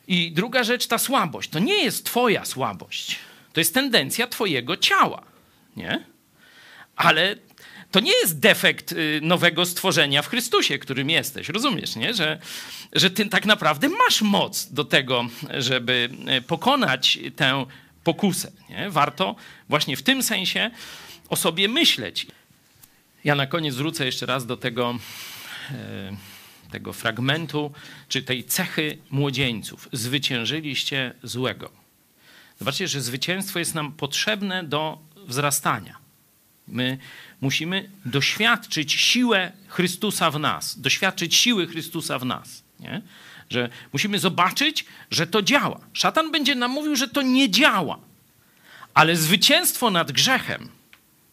I 0.09 0.33
druga 0.33 0.65
rzecz, 0.65 0.87
ta 0.87 0.99
słabość. 0.99 1.51
To 1.51 1.59
nie 1.59 1.85
jest 1.85 2.07
twoja 2.07 2.45
słabość. 2.45 3.19
To 3.53 3.61
jest 3.61 3.75
tendencja 3.75 4.27
twojego 4.27 4.77
ciała, 4.77 5.23
nie? 5.77 6.05
Ale 6.97 7.37
to 7.91 8.01
nie 8.01 8.13
jest 8.13 8.39
defekt 8.39 8.93
y, 8.93 9.21
nowego 9.23 9.67
stworzenia 9.67 10.23
w 10.23 10.29
Chrystusie, 10.29 10.79
którym 10.79 11.11
jesteś. 11.11 11.49
Rozumiesz, 11.49 11.97
nie? 11.97 12.15
Że, 12.15 12.39
że 12.93 13.11
ty 13.11 13.27
tak 13.27 13.47
naprawdę 13.47 13.89
masz 13.89 14.23
moc 14.23 14.73
do 14.73 14.85
tego, 14.85 15.27
żeby 15.59 16.09
y, 16.39 16.43
pokonać 16.43 17.19
tę 17.37 17.67
pokusę. 18.05 18.53
Nie? 18.71 18.91
Warto 18.91 19.37
właśnie 19.69 19.97
w 19.97 20.03
tym 20.03 20.23
sensie 20.23 20.71
o 21.29 21.37
sobie 21.37 21.69
myśleć. 21.69 22.27
Ja 23.25 23.35
na 23.35 23.47
koniec 23.47 23.75
wrócę 23.75 24.07
jeszcze 24.07 24.27
raz 24.27 24.47
do 24.47 24.57
tego. 24.57 24.99
Yy, 25.71 25.77
tego 26.71 26.93
fragmentu, 26.93 27.73
czy 28.09 28.23
tej 28.23 28.45
cechy 28.45 28.99
młodzieńców. 29.11 29.89
Zwyciężyliście 29.93 31.15
złego. 31.23 31.71
Zobaczcie, 32.59 32.89
że 32.89 33.01
zwycięstwo 33.01 33.59
jest 33.59 33.75
nam 33.75 33.93
potrzebne 33.93 34.65
do 34.65 34.99
wzrastania. 35.17 35.97
My 36.69 36.99
musimy 37.41 37.91
doświadczyć 38.05 38.93
siłę 38.93 39.53
Chrystusa 39.69 40.31
w 40.31 40.41
nas, 40.41 40.81
doświadczyć 40.81 41.35
siły 41.35 41.67
Chrystusa 41.67 42.19
w 42.19 42.25
nas. 42.25 42.63
Nie? 42.81 43.03
Że 43.51 43.69
musimy 43.93 44.19
zobaczyć, 44.19 44.85
że 45.11 45.27
to 45.27 45.43
działa. 45.43 45.81
Szatan 45.93 46.33
będzie 46.33 46.55
nam 46.55 46.71
mówił, 46.71 46.97
że 46.97 47.09
to 47.09 47.23
nie 47.23 47.51
działa, 47.51 47.99
ale 48.95 49.17
zwycięstwo 49.17 49.91
nad 49.91 50.13
grzechem 50.13 50.69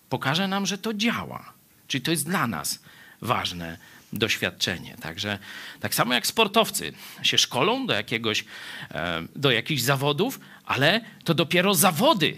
pokaże 0.10 0.48
nam, 0.48 0.66
że 0.66 0.78
to 0.78 0.94
działa. 0.94 1.54
Czyli 1.88 2.02
to 2.02 2.12
jest 2.12 2.26
dla 2.26 2.48
nas 2.48 2.80
ważne 3.22 3.78
doświadczenie. 4.14 4.96
Także 5.02 5.40
tak 5.80 5.96
samo 5.96 6.14
jak 6.14 6.28
sportowcy 6.28 6.94
się 7.24 7.38
szkolą 7.38 7.88
do, 7.88 7.94
jakiegoś, 7.94 8.46
e, 8.92 9.24
do 9.36 9.52
jakichś 9.52 9.82
zawodów, 9.82 10.40
ale 10.66 11.02
to 11.24 11.34
dopiero 11.34 11.76
zawody, 11.76 12.38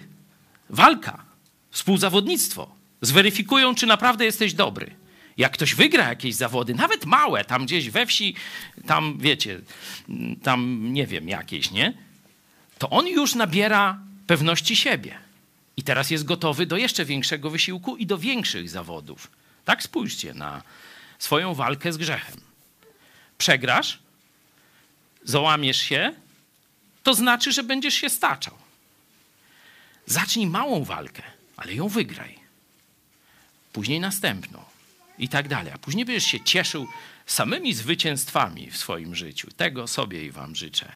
walka, 0.69 1.23
współzawodnictwo 1.71 2.75
zweryfikują, 3.01 3.75
czy 3.75 3.85
naprawdę 3.85 4.25
jesteś 4.25 4.53
dobry. 4.53 4.95
Jak 5.37 5.51
ktoś 5.51 5.75
wygra 5.75 6.09
jakieś 6.09 6.35
zawody, 6.35 6.73
nawet 6.75 7.05
małe, 7.05 7.45
tam 7.45 7.65
gdzieś 7.65 7.89
we 7.89 8.05
wsi, 8.05 8.35
tam 8.87 9.17
wiecie, 9.19 9.59
tam 10.43 10.89
nie 10.93 11.07
wiem, 11.07 11.29
jakieś, 11.29 11.71
nie? 11.71 11.93
To 12.77 12.89
on 12.89 13.07
już 13.07 13.35
nabiera 13.35 13.99
pewności 14.27 14.75
siebie. 14.75 15.15
I 15.77 15.83
teraz 15.83 16.11
jest 16.11 16.25
gotowy 16.25 16.65
do 16.65 16.77
jeszcze 16.77 17.05
większego 17.05 17.49
wysiłku 17.49 17.97
i 17.97 18.05
do 18.05 18.17
większych 18.17 18.69
zawodów. 18.69 19.31
Tak 19.65 19.83
spójrzcie 19.83 20.33
na, 20.33 20.61
swoją 21.23 21.53
walkę 21.53 21.93
z 21.93 21.97
grzechem. 21.97 22.41
Przegrasz, 23.37 23.99
załamiesz 25.23 25.77
się, 25.77 26.13
to 27.03 27.13
znaczy, 27.13 27.51
że 27.51 27.63
będziesz 27.63 27.93
się 27.93 28.09
staczał. 28.09 28.53
Zacznij 30.05 30.47
małą 30.47 30.83
walkę, 30.83 31.23
ale 31.57 31.73
ją 31.73 31.87
wygraj. 31.87 32.39
Później 33.73 33.99
następną 33.99 34.63
i 35.17 35.29
tak 35.29 35.47
dalej. 35.47 35.73
A 35.73 35.77
później 35.77 36.05
będziesz 36.05 36.23
się 36.23 36.43
cieszył 36.43 36.87
samymi 37.25 37.73
zwycięstwami 37.73 38.71
w 38.71 38.77
swoim 38.77 39.15
życiu. 39.15 39.51
Tego 39.51 39.87
sobie 39.87 40.25
i 40.25 40.31
Wam 40.31 40.55
życzę. 40.55 40.93